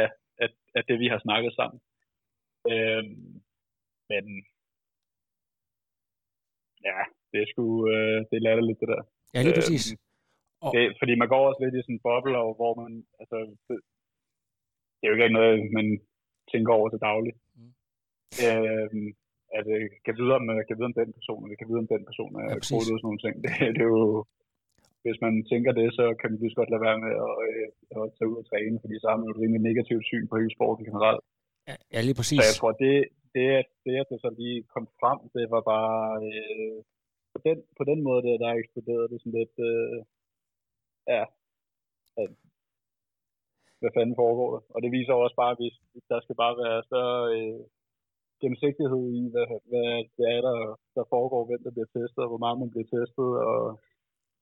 af, 0.00 0.08
af, 0.42 0.48
af 0.78 0.82
det, 0.88 0.96
vi 1.02 1.08
har 1.12 1.20
snakket 1.26 1.52
sammen. 1.60 1.78
Øh, 2.72 3.04
men 4.10 4.24
ja, 6.88 6.98
det 7.30 7.38
er 7.42 7.48
sgu, 7.52 7.64
øh, 7.92 8.18
det 8.28 8.34
er 8.36 8.46
latterligt 8.48 8.80
det 8.80 8.88
der. 8.94 9.02
Ja, 9.34 9.40
lige 9.42 9.58
præcis. 9.60 9.84
Øh, 9.92 10.03
det, 10.76 10.84
fordi 11.00 11.14
man 11.22 11.28
går 11.32 11.42
også 11.48 11.60
lidt 11.62 11.76
i 11.78 11.84
sådan 11.84 11.96
en 11.96 12.04
boble, 12.06 12.38
hvor 12.60 12.72
man, 12.82 12.92
altså, 13.20 13.36
det, 13.66 13.76
det 14.96 15.04
er 15.04 15.10
jo 15.10 15.16
ikke 15.16 15.38
noget, 15.38 15.54
man 15.78 15.86
tænker 16.52 16.72
over 16.78 16.88
til 16.88 17.04
dagligt. 17.08 17.38
Mm. 17.56 17.72
Øh, 18.46 18.88
at 19.58 19.64
jeg 19.72 19.80
kan 20.06 20.14
vide, 20.18 20.32
om, 20.38 20.42
jeg 20.60 20.66
kan 20.68 20.76
vide 20.78 20.90
om 20.90 20.98
den 21.00 21.10
person, 21.18 21.42
eller 21.42 21.58
kan 21.58 21.70
vide 21.70 21.82
om 21.84 21.90
den 21.94 22.02
person 22.08 22.32
er 22.40 22.46
ja, 22.50 22.58
kodet 22.68 22.92
ud 22.92 22.98
sådan 22.98 23.06
nogle 23.08 23.22
ting. 23.24 23.34
Det, 23.44 23.50
det 23.76 23.84
er 23.86 23.92
jo, 23.98 24.04
hvis 25.04 25.18
man 25.24 25.34
tænker 25.50 25.72
det, 25.80 25.88
så 25.98 26.04
kan 26.18 26.28
man 26.30 26.40
lige 26.40 26.58
godt 26.60 26.72
lade 26.72 26.86
være 26.88 26.98
med 27.04 27.12
at, 27.26 27.34
øh, 27.48 27.66
at 27.96 28.04
tage 28.16 28.30
ud 28.32 28.42
og 28.42 28.46
træne, 28.50 28.82
fordi 28.82 28.94
så 28.98 29.06
har 29.10 29.18
man 29.20 29.30
et 29.30 29.40
rimelig 29.42 29.62
negativt 29.68 30.04
syn 30.10 30.26
på 30.28 30.34
hele 30.40 30.54
sporten 30.56 30.84
generelt. 30.88 31.22
Ja, 31.68 31.76
ja 31.94 32.00
lige 32.06 32.18
præcis. 32.20 32.38
Så 32.40 32.48
jeg 32.50 32.58
tror, 32.60 32.72
det, 32.84 32.96
det, 33.34 33.44
det, 33.84 33.94
at 34.02 34.08
det 34.10 34.18
så 34.24 34.30
lige 34.40 34.58
kom 34.74 34.84
frem, 35.00 35.18
det 35.36 35.44
var 35.54 35.62
bare, 35.72 36.02
øh, 36.28 36.76
på, 37.34 37.38
den, 37.46 37.58
på 37.78 37.82
den 37.90 37.98
måde, 38.06 38.20
det, 38.26 38.42
der 38.44 38.60
eksploderede 38.62 39.08
det 39.12 39.18
sådan 39.20 39.38
lidt, 39.40 39.56
øh, 39.68 39.98
ja, 41.12 41.22
at, 42.22 42.30
hvad 43.80 43.90
fanden 43.96 44.16
foregår 44.22 44.48
der? 44.54 44.62
Og 44.74 44.78
det 44.82 44.90
viser 44.96 45.12
også 45.12 45.36
bare, 45.42 45.52
at 45.54 45.60
vi, 45.62 45.68
der 46.10 46.18
skal 46.20 46.36
bare 46.42 46.54
være 46.64 46.78
større 46.88 47.22
øh, 47.36 47.60
gennemsigtighed 48.40 49.04
i, 49.20 49.22
hvad, 49.32 49.46
hvad 49.70 49.88
det 50.16 50.24
er, 50.34 50.40
der, 50.48 50.58
der 50.96 51.04
foregår, 51.14 51.42
hvem 51.48 51.62
der 51.64 51.72
bliver 51.76 51.90
testet, 51.96 52.20
og 52.24 52.30
hvor 52.30 52.42
meget 52.44 52.60
man 52.62 52.70
bliver 52.72 52.88
testet, 52.96 53.30
og 53.50 53.60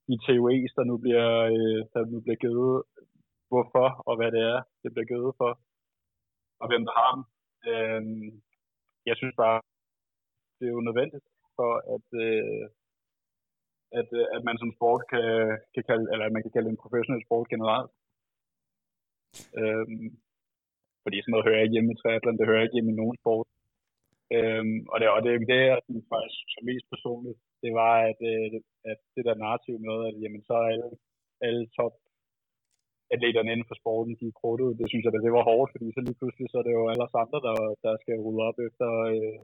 de 0.07 0.15
TUE's, 0.25 0.73
der 0.77 0.85
nu 0.91 0.95
bliver, 1.03 1.29
øh, 1.53 1.79
der 1.93 2.01
nu 2.13 2.17
bliver 2.25 2.39
givet, 2.45 2.75
hvorfor 3.51 3.87
og 4.09 4.13
hvad 4.17 4.31
det 4.35 4.43
er, 4.53 4.59
det 4.81 4.89
bliver 4.93 5.09
givet 5.13 5.33
for, 5.41 5.51
og 6.61 6.65
hvem 6.69 6.83
der 6.87 6.93
har 7.01 7.11
dem. 7.15 7.23
Øh, 7.69 8.01
jeg 9.09 9.15
synes 9.17 9.35
bare, 9.43 9.59
det 10.57 10.65
er 10.67 10.75
jo 10.77 10.87
nødvendigt 10.87 11.27
for, 11.57 11.71
at, 11.95 12.07
øh, 12.25 12.63
at, 13.99 14.09
øh, 14.19 14.25
at 14.35 14.41
man 14.47 14.57
som 14.61 14.71
sport 14.77 15.01
kan, 15.11 15.27
kan 15.73 15.83
kalde, 15.89 16.05
eller 16.11 16.35
man 16.35 16.43
kan 16.43 16.53
kalde 16.55 16.69
en 16.69 16.83
professionel 16.83 17.21
sport 17.27 17.47
generelt. 17.53 17.91
Øhm, 19.61 20.07
fordi 21.03 21.17
sådan 21.19 21.31
noget 21.33 21.45
hører 21.45 21.57
jeg 21.57 21.65
ikke 21.65 21.77
hjemme 21.77 21.93
i 21.93 21.99
triathlon, 21.99 22.37
det 22.37 22.47
hører 22.47 22.59
jeg 22.59 22.67
ikke 22.67 22.77
hjemme 22.77 22.93
i 22.93 22.99
nogen 23.01 23.17
sport. 23.21 23.47
Øhm, 24.35 24.79
og 24.91 24.95
det, 24.99 25.07
og 25.15 25.19
det, 25.25 25.31
det 25.51 25.59
er 25.71 25.77
sådan, 25.85 26.05
faktisk 26.13 26.43
så 26.55 26.59
mest 26.69 26.85
personligt, 26.93 27.39
det 27.63 27.71
var, 27.81 27.93
at, 28.11 28.19
øh, 28.31 28.47
at 28.91 28.99
det 29.15 29.23
der 29.27 29.41
narrativ 29.43 29.75
med, 29.87 29.97
at 30.09 30.15
jamen, 30.23 30.43
så 30.47 30.53
er 30.61 30.67
alle, 30.73 30.89
alle 31.47 31.63
top 31.77 31.93
atleterne 33.13 33.51
inden 33.53 33.69
for 33.69 33.77
sporten, 33.81 34.13
de 34.19 34.25
er 34.31 34.37
krudtet. 34.39 34.77
Det 34.79 34.87
synes 34.89 35.03
jeg, 35.03 35.13
at 35.13 35.25
det 35.27 35.37
var 35.39 35.49
hårdt, 35.51 35.71
fordi 35.73 35.87
så 35.95 36.01
lige 36.01 36.19
pludselig 36.19 36.47
så 36.49 36.57
er 36.59 36.65
det 36.67 36.73
jo 36.79 36.83
alle 36.91 37.05
os 37.07 37.21
andre, 37.23 37.39
der, 37.47 37.55
der 37.85 37.93
skal 38.03 38.15
rydde 38.25 38.43
op 38.49 38.57
efter, 38.67 38.87
øh, 39.13 39.39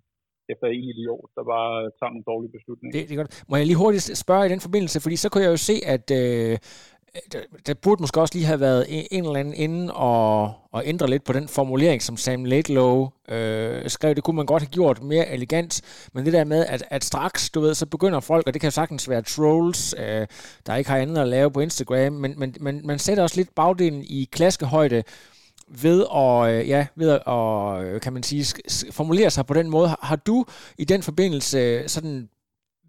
efter 0.53 0.67
en 0.67 0.83
idiot, 0.93 1.29
der 1.35 1.43
bare 1.53 1.73
tager 1.99 2.11
en 2.17 2.23
dårlig 2.31 2.49
beslutning. 2.57 2.93
Det, 2.93 3.01
det 3.09 3.13
er 3.15 3.21
godt. 3.23 3.43
Må 3.49 3.55
jeg 3.55 3.65
lige 3.65 3.81
hurtigt 3.83 4.17
spørge 4.17 4.45
i 4.45 4.49
den 4.49 4.61
forbindelse, 4.67 4.97
fordi 5.01 5.15
så 5.15 5.29
kunne 5.29 5.43
jeg 5.43 5.51
jo 5.51 5.57
se, 5.69 5.75
at 5.85 6.11
øh, 6.11 6.57
der, 7.31 7.39
øh, 7.39 7.59
der 7.67 7.73
burde 7.73 8.03
måske 8.03 8.21
også 8.21 8.35
lige 8.35 8.45
have 8.45 8.59
været 8.59 8.85
en, 8.89 9.05
en 9.11 9.25
eller 9.25 9.39
anden 9.39 9.53
inden 9.53 9.91
og, 9.93 10.53
og 10.71 10.81
ændre 10.85 11.09
lidt 11.09 11.23
på 11.23 11.33
den 11.33 11.47
formulering, 11.47 12.01
som 12.01 12.17
Sam 12.17 12.45
Laidlow 12.45 13.09
øh, 13.29 13.89
skrev. 13.89 14.15
Det 14.15 14.23
kunne 14.23 14.35
man 14.35 14.45
godt 14.45 14.63
have 14.63 14.69
gjort 14.69 15.03
mere 15.03 15.29
elegant, 15.29 15.81
men 16.13 16.25
det 16.25 16.33
der 16.33 16.43
med, 16.43 16.65
at, 16.65 16.83
at 16.89 17.03
straks, 17.03 17.49
du 17.49 17.59
ved, 17.59 17.73
så 17.73 17.85
begynder 17.85 18.19
folk, 18.19 18.47
og 18.47 18.53
det 18.53 18.61
kan 18.61 18.71
sagtens 18.71 19.09
være 19.09 19.21
trolls, 19.21 19.95
øh, 19.97 20.27
der 20.65 20.75
ikke 20.75 20.89
har 20.89 20.97
andet 20.97 21.17
at 21.17 21.27
lave 21.27 21.51
på 21.51 21.59
Instagram, 21.59 22.13
men, 22.13 22.33
men, 22.37 22.55
men 22.59 22.81
man 22.87 22.99
sætter 22.99 23.23
også 23.23 23.37
lidt 23.37 23.55
bagdelen 23.55 24.03
i 24.03 24.27
klaskehøjde, 24.31 25.03
ved 25.85 25.99
at, 26.23 26.35
øh, 26.51 26.61
ja, 26.73 26.81
ved 27.01 27.09
at, 27.37 27.39
øh, 27.83 28.01
kan 28.01 28.13
man 28.13 28.23
sige, 28.29 28.43
formulere 28.99 29.29
sig 29.35 29.43
på 29.45 29.53
den 29.59 29.69
måde. 29.75 29.87
Har 30.09 30.19
du 30.29 30.37
i 30.83 30.85
den 30.93 31.01
forbindelse 31.09 31.57
øh, 31.57 31.87
sådan 31.95 32.29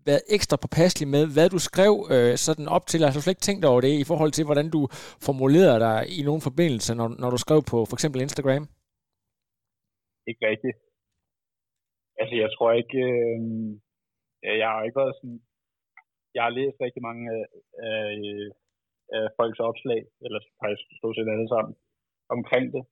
været 0.08 0.22
ekstra 0.36 0.56
påpasselig 0.64 1.08
med, 1.14 1.24
hvad 1.34 1.48
du 1.54 1.58
skrev 1.68 1.94
øh, 2.14 2.34
sådan 2.46 2.66
op 2.76 2.84
til? 2.86 2.98
Altså, 3.02 3.16
du 3.16 3.22
slet 3.22 3.36
ikke 3.36 3.48
tænkt 3.48 3.64
over 3.70 3.80
det 3.86 3.94
i 4.02 4.08
forhold 4.10 4.32
til, 4.34 4.44
hvordan 4.48 4.68
du 4.76 4.80
formulerede 5.28 5.80
dig 5.88 5.98
i 6.18 6.20
nogle 6.28 6.42
forbindelse, 6.48 6.90
når, 7.00 7.08
når 7.22 7.30
du 7.34 7.38
skrev 7.44 7.60
på 7.72 7.78
for 7.88 7.96
eksempel 7.96 8.20
Instagram? 8.20 8.64
Ikke 10.30 10.42
rigtigt. 10.50 10.76
Altså, 12.20 12.34
jeg 12.42 12.50
tror 12.56 12.70
ikke... 12.80 12.98
Øh, 13.10 13.40
jeg 14.62 14.68
har 14.72 14.82
ikke 14.86 15.00
været 15.02 15.16
sådan... 15.20 15.40
Jeg 16.36 16.42
har 16.46 16.52
læst 16.58 16.76
rigtig 16.86 17.02
mange 17.08 17.24
af, 17.36 17.44
af, 17.90 18.04
af 19.16 19.24
folks 19.38 19.60
opslag, 19.70 20.00
eller 20.24 20.40
faktisk 20.62 20.84
stort 21.00 21.16
set 21.16 21.34
alle 21.34 21.48
sammen, 21.54 21.74
omkring 22.36 22.66
det. 22.74 22.84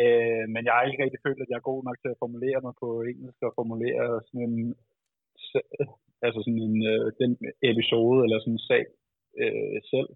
Øh, 0.00 0.44
men 0.52 0.62
jeg 0.64 0.72
har 0.74 0.82
ikke 0.82 1.02
rigtig 1.04 1.20
følt, 1.26 1.40
at 1.42 1.50
jeg 1.50 1.58
er 1.58 1.70
god 1.70 1.80
nok 1.84 1.98
til 2.00 2.10
at 2.12 2.20
formulere 2.22 2.60
mig 2.66 2.74
på 2.82 2.88
engelsk 3.10 3.40
og 3.42 3.56
formulere 3.60 4.04
sådan 4.26 4.44
en 4.48 4.56
altså 6.26 6.38
sådan 6.44 6.62
en, 6.68 6.78
øh, 6.92 7.06
den 7.20 7.32
episode 7.70 8.18
eller 8.24 8.38
sådan 8.40 8.56
en 8.58 8.66
sag 8.70 8.84
øh, 9.42 9.78
selv. 9.92 10.10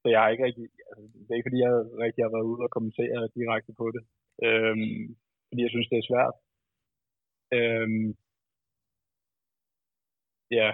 Så 0.00 0.06
jeg 0.12 0.20
har 0.20 0.28
ikke 0.30 0.46
rigtig, 0.48 0.66
altså, 0.90 1.04
det 1.18 1.30
er 1.30 1.38
ikke 1.38 1.48
fordi, 1.48 1.60
jeg 1.66 1.72
rigtig 2.04 2.22
har 2.24 2.34
været 2.36 2.48
ude 2.50 2.64
og 2.66 2.70
kommentere 2.76 3.32
direkte 3.38 3.72
på 3.80 3.86
det. 3.94 4.02
Øh, 4.46 4.76
fordi 5.48 5.60
jeg 5.62 5.72
synes, 5.72 5.88
det 5.90 5.98
er 5.98 6.08
svært. 6.10 6.36
Øh, 7.56 7.88
ja, 10.58 10.68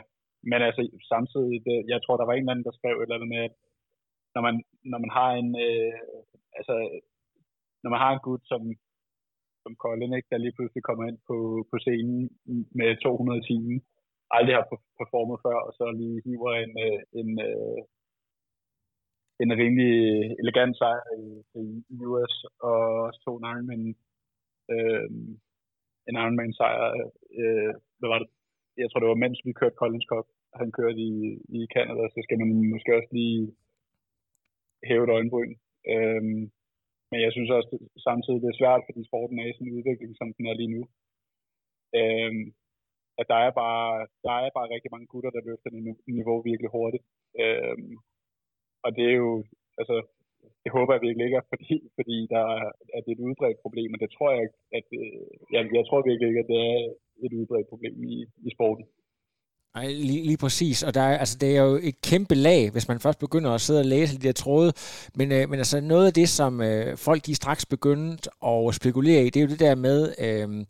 men 0.51 0.59
altså 0.69 0.83
samtidig, 1.13 1.57
det, 1.67 1.77
jeg 1.93 2.01
tror, 2.01 2.17
der 2.17 2.27
var 2.27 2.35
en 2.35 2.43
eller 2.43 2.53
anden, 2.53 2.69
der 2.69 2.79
skrev 2.79 2.97
et 2.97 3.03
eller 3.03 3.19
andet 3.19 3.33
med, 3.35 3.43
at 3.49 3.55
når 4.35 4.43
man, 4.47 4.57
når 4.93 4.99
man 5.05 5.13
har 5.19 5.31
en, 5.41 5.51
øh, 5.67 5.95
altså, 6.59 6.75
når 7.83 7.91
man 7.91 8.01
har 8.05 8.13
en 8.13 8.25
gut, 8.29 8.43
som, 8.53 8.63
som 9.63 9.73
Colin, 9.83 10.17
ikke, 10.17 10.31
der 10.33 10.39
lige 10.45 10.57
pludselig 10.57 10.83
kommer 10.85 11.05
ind 11.07 11.19
på, 11.29 11.37
på 11.71 11.77
scenen 11.85 12.23
med 12.79 12.89
200 12.97 13.47
timer, 13.49 13.81
aldrig 14.37 14.55
har 14.57 14.67
performet 15.01 15.39
før, 15.45 15.57
og 15.67 15.73
så 15.79 15.85
lige 16.01 16.23
hiver 16.27 16.53
en, 16.65 16.75
øh, 16.87 17.01
en, 17.21 17.29
en, 17.39 17.83
en 19.43 19.51
rimelig 19.63 19.95
elegant 20.43 20.75
sejr 20.81 21.03
i, 21.23 21.65
i 21.93 21.97
US, 22.11 22.35
og 22.69 22.79
også 23.07 23.21
to 23.25 23.33
Ironman, 23.51 23.85
øh, 24.73 25.07
en 26.09 26.17
Ironman 26.23 26.53
sejr, 26.59 26.81
øh, 27.41 27.73
hvad 27.99 28.09
var 28.13 28.19
det? 28.23 28.29
Jeg 28.83 28.89
tror, 28.89 29.01
det 29.01 29.09
var 29.09 29.25
mens 29.25 29.39
vi 29.45 29.53
kørte 29.53 29.81
Collins 29.81 30.07
Cup, 30.11 30.27
han 30.61 30.73
kørte 30.79 31.01
i, 31.11 31.13
i 31.59 31.61
Canada, 31.75 32.03
så 32.15 32.19
skal 32.25 32.39
man 32.39 32.51
måske 32.73 32.97
også 32.99 33.11
lige 33.13 33.41
hæve 34.89 35.05
et 35.07 35.15
øjenbryn. 35.17 35.53
Øhm, 35.93 36.43
men 37.11 37.19
jeg 37.25 37.33
synes 37.33 37.51
også 37.57 37.69
det, 37.73 37.81
samtidig, 38.09 38.41
det 38.43 38.51
er 38.51 38.61
svært, 38.61 38.83
fordi 38.89 39.01
sporten 39.11 39.39
er 39.39 39.47
i 39.47 39.53
sådan 39.55 39.69
en 39.69 39.77
udvikling, 39.79 40.13
som 40.17 40.29
den 40.37 40.45
er 40.51 40.55
lige 40.61 40.75
nu. 40.77 40.83
Øhm, 42.01 42.45
at 43.21 43.27
der 43.33 43.39
er 43.47 43.53
bare, 43.63 43.91
der 44.27 44.35
er 44.45 44.51
bare 44.59 44.73
rigtig 44.75 44.91
mange 44.95 45.11
gutter, 45.13 45.31
der 45.31 45.47
løfter 45.49 45.71
niveau 46.19 46.39
virkelig 46.51 46.71
hurtigt. 46.77 47.05
Øhm, 47.43 47.93
og 48.85 48.91
det 48.97 49.05
er 49.13 49.17
jo, 49.25 49.33
altså, 49.81 49.97
det 50.63 50.71
håber 50.77 50.93
jeg 50.95 51.03
virkelig 51.07 51.25
ikke 51.27 51.41
er, 51.41 51.47
fordi, 51.53 51.77
fordi 51.99 52.17
der 52.35 52.43
er, 52.57 52.65
at 52.97 53.01
det 53.05 53.11
er 53.11 53.19
et 53.19 53.27
udbredt 53.29 53.59
problem, 53.65 53.95
og 53.95 54.01
det 54.03 54.11
tror 54.17 54.31
jeg 54.37 54.43
at, 54.79 54.87
øh, 55.01 55.27
jeg, 55.55 55.63
jeg 55.79 55.85
tror 55.87 56.09
virkelig 56.09 56.29
ikke, 56.29 56.45
at 56.45 56.51
det 56.53 56.61
er 56.71 56.79
et 57.27 57.33
udbredt 57.41 57.69
problem 57.73 57.97
i, 58.13 58.17
i 58.49 58.51
sporten. 58.57 58.85
Nej, 59.75 59.87
lige, 59.87 60.25
lige 60.25 60.37
præcis. 60.37 60.83
Og 60.83 60.95
der 60.95 61.01
er, 61.01 61.19
altså, 61.19 61.37
det 61.39 61.57
er 61.57 61.63
jo 61.63 61.79
et 61.83 62.01
kæmpe 62.03 62.35
lag, 62.35 62.71
hvis 62.71 62.89
man 62.89 63.01
først 63.01 63.19
begynder 63.19 63.51
at 63.51 63.61
sidde 63.61 63.81
og 63.81 63.87
læse 63.87 64.19
de 64.19 64.27
der 64.27 64.33
tråde. 64.33 64.73
Men, 65.15 65.33
øh, 65.33 65.51
men 65.51 65.59
altså, 65.59 65.81
noget 65.81 66.07
af 66.07 66.13
det, 66.13 66.29
som 66.29 66.61
øh, 66.61 66.97
folk 66.97 67.27
de 67.27 67.35
straks 67.35 67.67
begyndte 67.67 68.31
at 68.47 68.75
spekulere 68.75 69.25
i, 69.25 69.31
det 69.31 69.41
er 69.41 69.45
jo 69.45 69.51
det 69.51 69.61
der 69.61 69.75
med, 69.75 70.15
øh, 70.19 70.65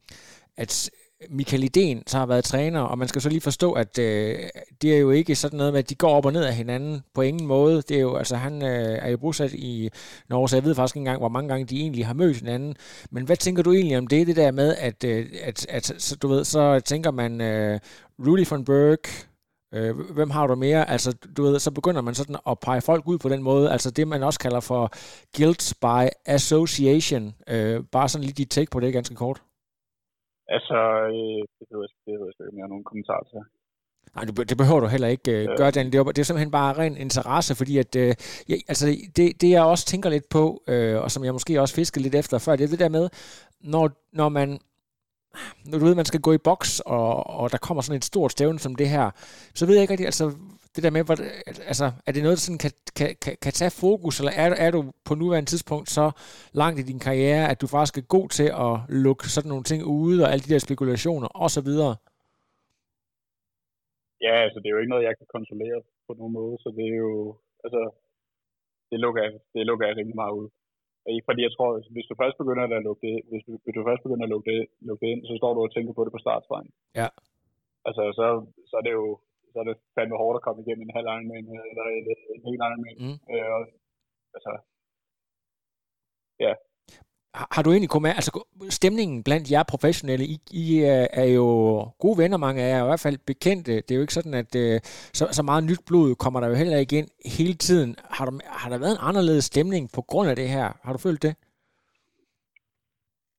at 0.57 0.91
Michael 1.29 1.65
Idén 1.65 2.03
så 2.07 2.19
har 2.19 2.27
været 2.27 2.45
træner, 2.45 2.81
og 2.81 2.99
man 2.99 3.09
skal 3.09 3.23
så 3.23 3.29
lige 3.29 3.41
forstå, 3.41 3.73
at 3.73 3.99
øh, 3.99 4.39
det 4.83 4.95
er 4.95 4.99
jo 4.99 5.11
ikke 5.11 5.35
sådan 5.35 5.57
noget 5.57 5.73
med, 5.73 5.79
at 5.79 5.91
de 5.91 5.95
går 5.95 6.11
op 6.11 6.27
og 6.27 6.33
ned 6.33 6.45
af 6.45 6.55
hinanden 6.55 7.03
på 7.15 7.23
ingen 7.23 7.47
måde. 7.47 7.83
Det 7.83 7.97
er 7.97 8.01
jo, 8.01 8.17
altså 8.17 8.37
han 8.37 8.63
øh, 8.63 8.99
er 9.03 9.09
jo 9.09 9.17
bosat 9.17 9.53
i 9.53 9.91
Norge, 10.29 10.49
så 10.49 10.57
jeg 10.57 10.65
ved 10.65 10.75
faktisk 10.75 10.97
ikke 10.97 11.01
engang, 11.01 11.19
hvor 11.19 11.29
mange 11.29 11.49
gange 11.49 11.67
de 11.67 11.81
egentlig 11.81 12.07
har 12.07 12.15
mødt 12.15 12.37
hinanden. 12.37 12.77
Men 13.11 13.25
hvad 13.25 13.37
tænker 13.37 13.63
du 13.63 13.73
egentlig 13.73 13.99
om 13.99 14.07
det, 14.07 14.27
det 14.27 14.37
der 14.37 14.51
med, 14.51 14.77
at, 14.77 15.05
øh, 15.05 15.27
at, 15.43 15.67
at 15.69 15.93
så, 15.99 16.17
du 16.17 16.29
ved, 16.29 16.45
så 16.45 16.81
tænker 16.81 17.11
man 17.11 17.41
øh, 17.41 17.81
Rudy 18.19 18.49
von 18.51 18.65
Berg, 18.65 18.99
øh, 19.75 19.99
hvem 19.99 20.31
har 20.31 20.47
du 20.47 20.55
mere? 20.55 20.91
Altså, 20.91 21.13
du 21.37 21.43
ved, 21.43 21.59
så 21.59 21.71
begynder 21.71 22.01
man 22.01 22.15
sådan 22.15 22.37
at 22.49 22.59
pege 22.59 22.81
folk 22.81 23.07
ud 23.07 23.19
på 23.19 23.29
den 23.29 23.43
måde, 23.43 23.71
altså 23.71 23.91
det, 23.91 24.09
man 24.09 24.23
også 24.23 24.39
kalder 24.39 24.61
for 24.61 24.93
guilt 25.37 25.75
by 25.81 26.09
association. 26.27 27.35
Øh, 27.49 27.81
bare 27.93 28.09
sådan 28.09 28.25
lige 28.25 28.35
dit 28.35 28.51
take 28.51 28.71
på 28.71 28.81
det 28.81 28.93
ganske 28.93 29.15
kort. 29.15 29.43
Altså, 30.57 30.79
øh, 31.15 31.41
det 31.59 31.67
ved 31.71 31.81
jeg, 31.85 31.93
det 32.07 32.13
ved 32.21 32.27
jeg 32.29 32.35
ikke, 32.41 32.53
om 32.53 32.59
jeg 32.59 32.65
har 32.67 32.73
nogen 32.75 32.89
kommentarer 32.91 33.25
til. 33.31 33.41
Nej, 34.15 34.25
det 34.51 34.57
behøver 34.57 34.81
du 34.81 34.87
heller 34.87 35.09
ikke 35.09 35.31
uh, 35.51 35.57
gøre, 35.57 35.71
Dan. 35.71 35.87
Det 35.87 35.99
er, 35.99 36.05
det 36.05 36.19
er 36.19 36.23
simpelthen 36.23 36.51
bare 36.51 36.79
ren 36.79 36.97
interesse, 36.97 37.55
fordi 37.55 37.79
at, 37.79 37.97
uh, 37.97 38.13
ja, 38.51 38.57
altså, 38.69 38.87
det, 39.17 39.41
det, 39.41 39.51
jeg 39.51 39.63
også 39.63 39.87
tænker 39.87 40.11
lidt 40.11 40.29
på, 40.29 40.63
uh, 40.73 40.97
og 41.05 41.11
som 41.11 41.25
jeg 41.25 41.33
måske 41.33 41.61
også 41.61 41.75
fiskede 41.75 42.03
lidt 42.03 42.15
efter 42.15 42.39
før, 42.39 42.57
det 42.57 42.65
er 42.65 42.69
det 42.69 42.79
der 42.79 42.89
med, 42.89 43.09
når, 43.61 43.91
når 44.13 44.29
man 44.29 44.59
når 45.65 45.79
du 45.79 45.85
ved, 45.85 45.95
man 45.95 46.05
skal 46.05 46.21
gå 46.21 46.33
i 46.33 46.39
boks, 46.39 46.81
og, 46.81 47.27
og 47.27 47.53
der 47.53 47.59
kommer 47.59 47.83
sådan 47.83 47.97
et 47.97 48.05
stort 48.05 48.33
stævne 48.33 48.59
som 48.59 48.75
det 48.75 48.89
her, 48.89 49.11
så 49.55 49.67
ved 49.67 49.75
jeg 49.75 49.83
ikke 49.83 49.93
rigtig, 49.93 50.07
altså, 50.07 50.33
det 50.75 50.83
der 50.85 50.93
med, 50.97 51.03
hvor, 51.07 51.17
altså, 51.71 51.87
er 52.07 52.13
det 52.13 52.23
noget, 52.23 52.39
der 52.39 52.47
sådan 52.47 52.65
kan, 52.65 52.73
kan, 52.99 53.11
kan, 53.25 53.35
kan 53.45 53.53
tage 53.61 53.79
fokus, 53.85 54.15
eller 54.21 54.35
er, 54.43 54.49
er 54.67 54.71
du 54.77 54.81
på 55.09 55.13
nuværende 55.15 55.51
tidspunkt 55.51 55.89
så 55.99 56.07
langt 56.63 56.79
i 56.81 56.89
din 56.91 57.01
karriere, 57.09 57.45
at 57.53 57.61
du 57.63 57.67
faktisk 57.67 57.97
er 57.99 58.13
god 58.17 58.29
til 58.39 58.49
at 58.67 58.73
lukke 59.05 59.25
sådan 59.37 59.51
nogle 59.53 59.69
ting 59.71 59.81
ude, 60.01 60.19
og 60.25 60.29
alle 60.31 60.45
de 60.45 60.53
der 60.53 60.67
spekulationer 60.69 61.29
osv.? 61.45 61.71
Ja, 64.27 64.35
altså 64.45 64.59
det 64.61 64.67
er 64.67 64.75
jo 64.75 64.83
ikke 64.83 64.95
noget, 64.95 65.09
jeg 65.09 65.19
kan 65.19 65.29
kontrollere 65.37 65.79
på 66.07 66.13
nogen 66.19 66.35
måde, 66.41 66.57
så 66.63 66.69
det 66.77 66.87
er 66.93 66.99
jo, 67.07 67.13
altså, 67.65 67.83
det 68.91 68.99
lukker, 69.05 69.23
det 69.55 69.63
lukker 69.69 69.87
jeg 69.87 69.97
rimelig 69.97 70.21
meget 70.23 70.37
ud. 70.41 70.49
Fordi 71.29 71.41
jeg 71.47 71.53
tror, 71.57 71.69
hvis 71.95 72.09
du 72.11 72.15
først 72.23 72.37
begynder 72.43 72.65
at 72.65 72.87
lukke 72.89 73.03
det, 73.07 73.17
hvis 73.31 73.43
du, 73.47 73.53
hvis 73.65 73.75
du 73.77 73.83
først 73.89 74.03
begynder 74.05 74.25
at 74.27 74.33
lukke 74.35 74.51
det, 74.51 74.61
lukke 74.89 75.03
det 75.05 75.13
ind, 75.13 75.23
så 75.29 75.35
står 75.41 75.53
du 75.55 75.61
og 75.63 75.73
tænker 75.73 75.93
på 75.95 76.05
det 76.05 76.13
på 76.13 76.25
startstregen. 76.25 76.71
Ja. 77.01 77.09
Altså, 77.89 78.03
så, 78.19 78.27
så 78.71 78.75
er 78.81 78.85
det 78.87 78.93
jo 79.01 79.07
så 79.53 79.57
er 79.63 79.67
det 79.69 79.77
fandme 79.95 80.17
hårdt 80.23 80.39
at 80.39 80.45
komme 80.47 80.63
igennem 80.63 80.85
en 80.85 80.97
halv 80.97 81.09
Ironman, 81.15 81.47
eller 81.71 81.85
en, 81.99 82.07
en 82.35 82.43
hel 82.47 82.61
Ironman. 82.69 82.97
Mm. 83.05 83.17
Øh, 83.33 83.47
og, 83.55 83.61
altså, 84.37 84.53
ja. 86.47 86.53
Har, 87.39 87.49
har 87.55 87.63
du 87.63 87.71
egentlig 87.71 87.95
kommet 87.95 88.09
altså 88.21 88.33
stemningen 88.81 89.19
blandt 89.25 89.53
jer 89.53 89.63
professionelle, 89.73 90.25
I, 90.35 90.37
I 90.63 90.67
er 91.23 91.29
jo 91.39 91.47
gode 92.05 92.19
venner, 92.23 92.37
mange 92.47 92.63
af 92.63 92.69
jer 92.69 92.79
er 92.79 92.85
i 92.85 92.91
hvert 92.91 93.07
fald 93.07 93.19
bekendte. 93.33 93.73
Det 93.77 93.91
er 93.91 93.99
jo 93.99 94.07
ikke 94.07 94.19
sådan, 94.19 94.35
at 94.43 94.53
øh, 94.63 94.81
så, 95.19 95.25
så 95.37 95.43
meget 95.43 95.65
nyt 95.65 95.83
blod 95.89 96.09
kommer 96.15 96.41
der 96.41 96.49
jo 96.49 96.55
heller 96.55 96.79
ikke 96.79 96.99
ind 96.99 97.09
hele 97.39 97.55
tiden. 97.55 97.91
Har 98.17 98.25
der, 98.25 98.35
har 98.63 98.69
der 98.71 98.79
været 98.79 98.95
en 98.97 99.07
anderledes 99.09 99.45
stemning 99.45 99.85
på 99.97 100.03
grund 100.11 100.29
af 100.31 100.37
det 100.37 100.49
her? 100.57 100.67
Har 100.85 100.93
du 100.93 100.99
følt 100.99 101.23
det? 101.27 101.35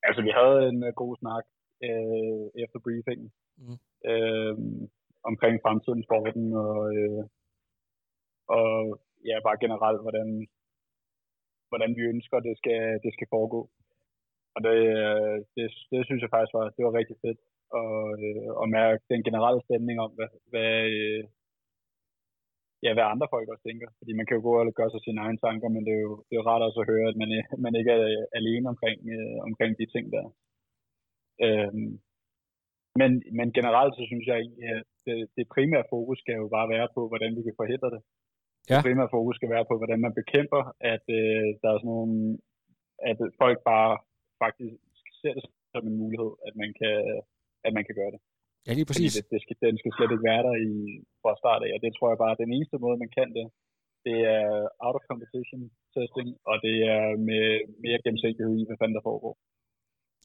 Altså, 0.07 0.21
vi 0.27 0.31
havde 0.39 0.59
en 0.71 0.79
uh, 0.87 0.93
god 1.01 1.13
snak 1.21 1.43
øh, 1.87 2.63
efter 2.63 2.79
briefingen. 2.85 3.29
Mm. 3.57 3.77
Øh, 4.11 4.53
omkring 5.29 5.55
fremtiden 5.63 6.03
sporten 6.07 6.45
og, 6.65 6.79
øh, 6.97 7.23
og 8.57 8.71
ja, 9.29 9.35
bare 9.47 9.61
generelt, 9.65 10.01
hvordan, 10.05 10.29
hvordan 11.69 11.91
vi 11.97 12.03
ønsker, 12.13 12.37
det 12.47 12.55
skal, 12.61 12.81
det 13.03 13.11
skal 13.13 13.27
foregå. 13.35 13.61
Og 14.55 14.59
det, 14.65 14.77
det, 15.55 15.65
det 15.91 16.01
synes 16.05 16.21
jeg 16.21 16.33
faktisk 16.33 16.53
var, 16.57 16.65
det 16.77 16.83
var 16.85 16.99
rigtig 16.99 17.17
fedt. 17.25 17.39
Og, 17.79 17.95
øh, 18.23 18.49
og 18.61 18.65
mærke 18.69 19.03
den 19.13 19.23
generelle 19.27 19.61
stemning 19.67 19.97
om, 20.05 20.11
hvad, 20.17 20.29
hvad, 20.51 20.73
øh, 21.01 21.23
ja, 22.83 22.91
hvad 22.93 23.05
andre 23.13 23.27
folk 23.33 23.47
også 23.49 23.63
tænker. 23.65 23.87
Fordi 23.99 24.11
man 24.13 24.25
kan 24.25 24.37
jo 24.37 24.41
gå 24.47 24.53
og 24.59 24.73
gøre 24.79 24.91
sig 24.91 25.01
sine 25.03 25.21
egne 25.25 25.39
tanker, 25.45 25.69
men 25.75 25.83
det 25.87 25.93
er 25.97 26.03
jo, 26.07 26.13
det 26.25 26.33
er 26.33 26.39
jo 26.41 26.47
rart 26.49 26.65
også 26.67 26.79
at 26.81 26.89
høre, 26.93 27.07
at 27.11 27.17
man, 27.21 27.29
man 27.65 27.73
ikke 27.79 27.91
er 27.91 28.25
alene 28.39 28.65
omkring, 28.73 28.99
øh, 29.15 29.37
omkring 29.47 29.71
de 29.79 29.85
ting 29.93 30.05
der. 30.15 30.25
Øhm, 31.45 31.91
men, 32.99 33.11
men 33.37 33.47
generelt 33.57 33.93
så 33.95 34.03
synes 34.11 34.25
jeg 34.31 34.37
at 34.73 34.83
det, 35.05 35.17
det 35.37 35.45
primære 35.55 35.89
fokus 35.93 36.17
skal 36.23 36.35
jo 36.41 36.47
bare 36.57 36.71
være 36.75 36.87
på, 36.95 37.01
hvordan 37.11 37.31
vi 37.37 37.41
kan 37.47 37.59
forhindre 37.61 37.89
det. 37.95 38.01
Ja. 38.69 38.75
Det 38.75 38.85
primære 38.87 39.13
fokus 39.17 39.35
skal 39.35 39.49
være 39.55 39.65
på, 39.69 39.75
hvordan 39.79 39.99
man 40.05 40.13
bekæmper, 40.21 40.61
at 40.93 41.05
øh, 41.19 41.47
der 41.61 41.69
er 41.69 41.77
sådan 41.79 41.91
nogle, 41.95 42.37
at 43.09 43.17
folk 43.41 43.57
bare 43.71 43.91
faktisk 44.43 44.75
ser 45.21 45.33
det 45.37 45.43
som 45.73 45.83
en 45.89 45.97
mulighed, 46.03 46.31
at 46.47 46.53
man 46.61 46.69
kan, 46.79 46.95
at 47.67 47.71
man 47.77 47.83
kan 47.87 47.95
gøre 47.99 48.11
det. 48.15 48.21
Ja, 48.67 48.71
lige 48.77 48.87
præcis. 48.89 49.13
det, 49.17 49.25
det 49.33 49.39
skal, 49.43 49.55
den 49.65 49.75
skal 49.81 49.91
slet 49.93 50.13
ikke 50.13 50.29
være 50.31 50.43
der 50.47 50.55
i, 50.69 50.73
fra 51.21 51.31
start 51.41 51.61
af, 51.65 51.71
og 51.75 51.81
det 51.83 51.91
tror 51.93 52.09
jeg 52.11 52.21
bare, 52.23 52.35
at 52.35 52.43
den 52.43 52.53
eneste 52.57 52.77
måde, 52.83 53.03
man 53.03 53.11
kan 53.17 53.29
det, 53.37 53.47
det 54.05 54.17
er 54.37 54.47
out 54.85 54.97
of 54.97 55.07
competition 55.11 55.61
testing, 55.95 56.29
og 56.49 56.55
det 56.65 56.75
er 56.93 57.03
med 57.29 57.45
mere 57.85 57.99
gennemsigtighed 58.03 58.53
i, 58.59 58.65
hvad 58.67 58.77
fanden 58.79 58.97
der 58.97 59.07
foregår. 59.09 59.33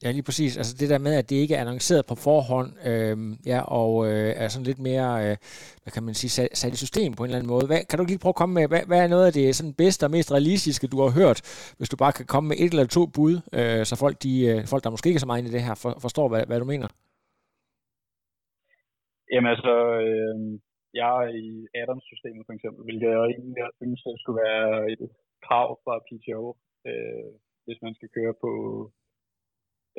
Ja, 0.05 0.11
lige 0.11 0.29
præcis. 0.29 0.53
Altså 0.57 0.73
det 0.81 0.89
der 0.93 0.99
med, 1.07 1.15
at 1.21 1.31
det 1.31 1.37
ikke 1.37 1.55
er 1.55 1.61
annonceret 1.61 2.05
på 2.11 2.15
forhånd, 2.27 2.71
øh, 2.91 3.17
ja, 3.53 3.61
og 3.81 3.91
øh, 4.09 4.31
er 4.43 4.49
sådan 4.49 4.69
lidt 4.71 4.83
mere, 4.89 5.11
øh, 5.25 5.37
hvad 5.83 5.93
kan 5.95 6.03
man 6.07 6.15
sige, 6.21 6.33
sat, 6.37 6.49
sat 6.61 6.73
i 6.77 6.85
system 6.85 7.11
på 7.13 7.23
en 7.23 7.29
eller 7.29 7.39
anden 7.39 7.53
måde. 7.55 7.67
Hvad, 7.71 7.81
kan 7.89 7.99
du 7.99 8.05
lige 8.05 8.23
prøve 8.23 8.35
at 8.35 8.41
komme 8.41 8.55
med, 8.59 8.67
hvad, 8.69 8.83
hvad 8.91 9.01
er 9.05 9.09
noget 9.15 9.27
af 9.29 9.33
det 9.39 9.57
sådan 9.57 9.79
bedste 9.83 10.03
og 10.07 10.11
mest 10.17 10.33
realistiske, 10.37 10.93
du 10.93 10.99
har 11.05 11.11
hørt, 11.21 11.39
hvis 11.79 11.91
du 11.93 11.97
bare 12.05 12.17
kan 12.19 12.27
komme 12.33 12.47
med 12.49 12.57
et 12.63 12.71
eller 12.73 12.87
to 12.99 13.03
bud, 13.17 13.35
øh, 13.59 13.83
så 13.89 13.95
folk, 14.05 14.17
de, 14.27 14.33
øh, 14.51 14.59
folk, 14.73 14.83
der 14.85 14.95
måske 14.95 15.09
ikke 15.09 15.21
er 15.21 15.25
så 15.27 15.31
meget 15.31 15.41
inde 15.41 15.53
i 15.53 15.57
det 15.57 15.67
her, 15.69 15.77
for, 15.83 15.91
forstår, 16.07 16.27
hvad, 16.33 16.43
hvad 16.49 16.59
du 16.63 16.69
mener? 16.75 16.89
Jamen 19.33 19.51
altså, 19.55 19.75
øh, 20.07 20.37
jeg 21.01 21.13
er 21.25 21.29
i 21.45 21.47
Adams-systemet 21.81 22.43
for 22.47 22.55
eksempel, 22.57 22.81
hvilket 22.87 23.09
jeg 23.15 23.21
egentlig 23.33 23.67
synes, 23.81 24.01
det 24.07 24.21
skulle 24.23 24.41
være 24.47 24.69
et 24.93 25.03
krav 25.47 25.69
fra 25.85 25.95
PTO, 26.07 26.45
øh, 26.89 27.29
hvis 27.67 27.81
man 27.85 27.95
skal 27.99 28.09
køre 28.17 28.35
på 28.45 28.51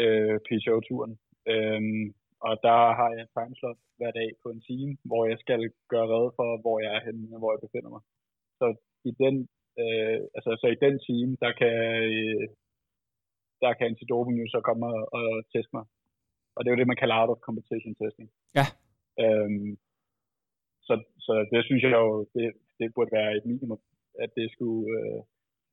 øh, 0.04 0.36
PCO-turen. 0.46 1.14
Øhm, 1.52 2.06
og 2.48 2.54
der 2.68 2.80
har 3.00 3.10
jeg 3.14 3.22
en 3.24 3.34
timeslot 3.38 3.80
hver 3.98 4.12
dag 4.20 4.30
på 4.44 4.48
en 4.56 4.62
time, 4.70 4.92
hvor 5.10 5.22
jeg 5.32 5.38
skal 5.44 5.62
gøre 5.92 6.08
redde 6.14 6.32
for, 6.38 6.48
hvor 6.64 6.78
jeg 6.84 6.92
er 6.98 7.02
henne 7.08 7.36
og 7.36 7.40
hvor 7.40 7.52
jeg 7.54 7.64
befinder 7.66 7.92
mig. 7.96 8.04
Så 8.60 8.66
i 9.10 9.12
den, 9.24 9.36
øh, 9.82 10.20
altså, 10.38 10.52
så 10.62 10.68
i 10.76 10.82
den 10.86 10.96
time, 11.08 11.32
der 11.44 11.52
kan, 11.62 11.76
øh, 12.12 12.48
der 13.64 13.72
kan 13.74 13.88
antidoping 13.88 14.38
jo 14.42 14.48
så 14.56 14.60
komme 14.68 14.86
og, 14.94 15.02
og 15.18 15.28
teste 15.54 15.74
mig. 15.78 15.86
Og 16.56 16.60
det 16.60 16.68
er 16.68 16.74
jo 16.76 16.82
det, 16.82 16.92
man 16.92 17.02
kalder 17.02 17.20
out 17.22 17.34
of 17.34 17.46
competition 17.48 17.94
testing. 18.02 18.30
Ja. 18.60 18.66
Øhm, 19.24 19.72
så, 20.88 20.94
så 21.26 21.34
det 21.54 21.62
synes 21.66 21.84
jeg 21.84 21.92
jo, 21.92 22.26
det, 22.36 22.46
det 22.80 22.94
burde 22.96 23.16
være 23.18 23.36
et 23.38 23.46
minimum, 23.52 23.82
at 24.24 24.32
det 24.40 24.48
skulle, 24.54 24.84
øh, 24.98 25.20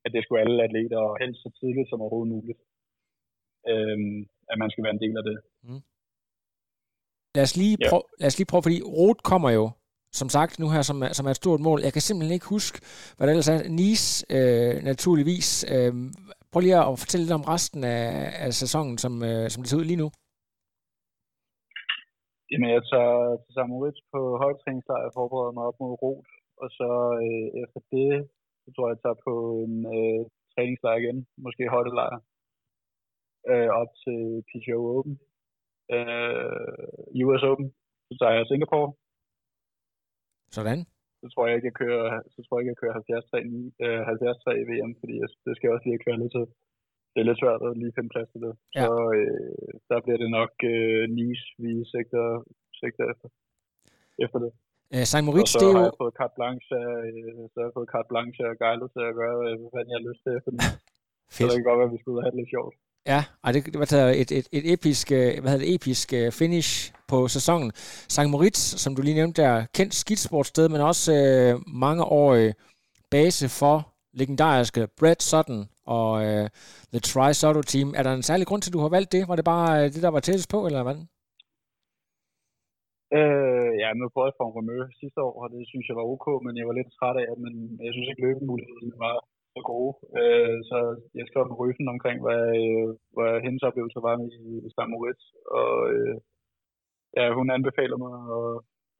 at 0.04 0.12
det 0.14 0.22
skulle 0.22 0.42
alle 0.42 0.64
atleter, 0.66 0.98
og 1.08 1.18
helst 1.22 1.42
så 1.42 1.50
tidligt 1.60 1.88
som 1.88 2.00
overhovedet 2.00 2.34
muligt 2.36 2.60
øh, 3.72 3.98
at 4.50 4.56
man 4.62 4.70
skal 4.70 4.84
være 4.84 4.96
en 4.96 5.04
del 5.04 5.16
af 5.20 5.24
det. 5.30 5.36
Mm. 5.66 5.82
Lad 7.36 7.44
os, 7.48 7.56
lige 7.62 7.76
prøve, 7.88 8.04
ja. 8.06 8.20
lad 8.20 8.28
os 8.30 8.38
lige 8.38 8.50
prøve, 8.50 8.66
fordi 8.66 8.78
Rot 8.98 9.20
kommer 9.30 9.50
jo, 9.58 9.64
som 10.20 10.28
sagt, 10.36 10.52
nu 10.62 10.66
her, 10.74 10.82
som 10.90 10.98
er, 11.06 11.12
som 11.18 11.26
er 11.26 11.32
et 11.32 11.42
stort 11.42 11.60
mål. 11.66 11.78
Jeg 11.86 11.92
kan 11.92 12.02
simpelthen 12.04 12.36
ikke 12.36 12.52
huske, 12.56 12.76
hvad 13.14 13.24
det 13.26 13.32
ellers 13.34 13.54
er. 13.54 13.60
Nice, 13.82 14.08
øh, 14.36 14.74
naturligvis. 14.90 15.48
Øh, 15.74 15.92
prøv 16.50 16.60
lige 16.60 16.78
at 16.92 16.98
fortælle 17.02 17.24
lidt 17.24 17.38
om 17.40 17.48
resten 17.54 17.80
af, 17.96 18.04
af 18.44 18.50
sæsonen, 18.62 18.96
som, 19.04 19.12
øh, 19.30 19.44
som 19.52 19.60
det 19.60 19.68
ser 19.70 19.80
ud 19.80 19.90
lige 19.90 20.02
nu. 20.04 20.08
Jamen, 22.50 22.70
jeg 22.76 22.82
tager 22.92 23.18
til 23.42 23.52
Samoritz 23.56 24.00
på 24.12 24.20
højtræningslejr 24.44 25.06
og 25.08 25.14
forbereder 25.18 25.52
mig 25.56 25.64
op 25.68 25.78
mod 25.82 25.92
Rot. 26.02 26.28
Og 26.62 26.68
så 26.78 26.90
øh, 27.24 27.48
efter 27.62 27.80
det, 27.94 28.10
så 28.62 28.68
tror 28.72 28.86
jeg, 28.86 28.94
jeg 28.94 29.02
tager 29.04 29.20
på 29.28 29.34
en 29.66 29.74
øh, 29.96 30.20
træningslejr 30.52 30.98
igen. 31.02 31.18
Måske 31.44 31.74
højtelejr 31.76 32.16
øh, 33.52 33.68
op 33.80 33.90
til 34.04 34.20
PGO 34.48 34.78
Open. 34.96 35.14
Øh, 35.96 37.24
US 37.26 37.42
Open. 37.50 37.68
Så 38.06 38.12
tager 38.20 38.34
jeg 38.36 38.46
Singapore. 38.46 38.90
Sådan. 40.56 40.80
Så 41.20 41.26
tror 41.32 41.44
jeg 41.46 41.54
ikke, 41.56 41.70
jeg 41.70 41.78
kører, 41.82 42.06
så 42.34 42.38
tror 42.42 42.54
jeg 42.54 42.62
ikke, 42.62 42.72
jeg 42.74 42.82
kører 42.82 42.94
73 42.94 43.28
øh, 43.84 44.00
73 44.06 44.60
i 44.62 44.64
VM, 44.70 44.92
fordi 45.00 45.14
jeg, 45.22 45.28
det 45.44 45.52
skal 45.54 45.66
jeg 45.66 45.74
også 45.76 45.88
lige 45.88 46.04
køre 46.06 46.20
lidt 46.22 46.32
til. 46.36 46.46
Det 47.12 47.18
er 47.20 47.28
lidt 47.28 47.42
svært 47.42 47.62
at 47.68 47.72
lige 47.82 47.96
finde 47.96 48.12
plads 48.14 48.30
til 48.32 48.40
det. 48.46 48.54
Ja. 48.78 48.84
Så 48.86 48.94
øh, 49.18 49.68
der 49.90 49.98
bliver 50.04 50.20
det 50.22 50.30
nok 50.38 50.52
øh, 50.72 51.02
Nice, 51.18 51.46
vi 51.64 51.72
sigter, 51.92 52.26
sigter 52.80 53.04
efter, 53.12 53.28
efter 54.24 54.38
det. 54.44 54.52
Øh, 54.94 55.04
Saint 55.10 55.26
Moritz, 55.26 55.50
så 55.52 55.58
det 55.60 55.66
er 55.68 55.74
jo... 55.74 55.78
har 55.80 55.88
jeg 55.90 56.00
fået 56.02 56.14
carte 56.20 56.36
blanche, 56.38 56.78
øh, 57.06 57.42
så 57.50 57.56
har 57.60 57.66
jeg 57.68 57.76
fået 57.78 57.92
carte 57.94 58.08
blanche 58.12 58.42
og 58.50 58.56
gejlet 58.64 58.88
til 58.94 59.02
at 59.10 59.14
gøre, 59.20 59.36
hvad 59.40 59.70
fanden 59.74 59.90
jeg 59.92 59.98
har 60.00 60.08
lyst 60.10 60.22
til 60.24 60.32
efter 60.38 60.50
den. 60.54 60.62
så 61.34 61.40
det 61.48 61.56
kan 61.58 61.68
godt 61.68 61.80
være, 61.80 61.90
at 61.90 61.94
vi 61.96 62.02
skulle 62.02 62.20
have 62.22 62.32
det 62.34 62.40
lidt 62.40 62.54
sjovt. 62.56 62.74
Ja, 63.12 63.20
og 63.44 63.54
det, 63.54 63.66
det 63.72 63.78
var 63.78 63.84
taget 63.84 64.20
et, 64.20 64.30
et, 64.38 64.48
et 64.58 64.72
episk, 64.72 65.12
øh, 65.12 65.30
hvad 65.40 65.50
hedder 65.50 65.64
det, 65.64 65.74
episk 65.74 66.12
øh, 66.12 66.32
finish 66.40 66.70
på 67.08 67.18
sæsonen. 67.28 67.70
St. 68.14 68.30
Moritz, 68.32 68.60
som 68.82 68.94
du 68.94 69.02
lige 69.02 69.18
nævnte, 69.20 69.42
der 69.42 69.66
kendt 69.78 69.94
skidsportsted, 69.94 70.68
men 70.68 70.80
også 70.80 71.12
øh, 71.20 71.52
mange 71.84 72.04
år 72.04 72.28
øh, 72.40 72.52
base 73.10 73.46
for 73.60 73.76
legendariske 74.20 74.82
Brad 74.98 75.20
Sutton 75.30 75.60
og 75.96 76.10
øh, 76.26 76.46
The 76.92 77.00
Tri 77.08 77.34
Soto 77.40 77.62
Team. 77.72 77.88
Er 77.98 78.02
der 78.02 78.12
en 78.14 78.28
særlig 78.30 78.46
grund 78.46 78.62
til, 78.62 78.70
at 78.70 78.76
du 78.76 78.84
har 78.84 78.94
valgt 78.96 79.12
det? 79.12 79.22
Var 79.30 79.36
det 79.36 79.44
bare 79.54 79.84
det, 79.94 80.02
der 80.06 80.12
var 80.16 80.22
tættest 80.24 80.50
på, 80.54 80.58
eller 80.68 80.82
hvad? 80.86 80.98
Øh, 83.18 83.70
ja, 83.82 83.88
nu 83.98 84.04
prøvede 84.12 84.30
jeg 84.30 84.38
for 84.38 84.46
en 84.46 84.54
Romø 84.56 84.78
sidste 85.00 85.18
år, 85.26 85.34
og 85.42 85.46
det 85.54 85.62
synes 85.70 85.86
jeg 85.88 85.96
var 86.00 86.06
ok, 86.14 86.26
men 86.44 86.52
jeg 86.58 86.66
var 86.68 86.76
lidt 86.78 86.90
træt 86.98 87.16
af, 87.22 87.28
men 87.44 87.52
jeg 87.86 87.92
synes 87.92 88.08
ikke 88.10 88.24
løbemuligheden 88.26 88.92
var 89.04 89.14
så 89.54 89.60
gode. 89.72 89.92
Øh, 90.20 90.56
så 90.70 90.78
jeg 91.18 91.24
skrev 91.26 91.44
på 91.48 91.58
Ryfen 91.60 91.88
omkring, 91.94 92.18
hvad, 92.24 92.44
øh, 92.62 92.88
hvad 93.16 93.32
hendes 93.44 93.62
oplevelse 93.68 94.00
var 94.06 94.14
i 94.66 94.70
St. 94.72 94.90
Moritz. 94.92 95.24
Og 95.58 95.72
øh, 95.94 96.16
ja, 97.16 97.24
hun 97.38 97.48
anbefalede 97.56 98.00
mig 98.04 98.14
og, 98.38 98.48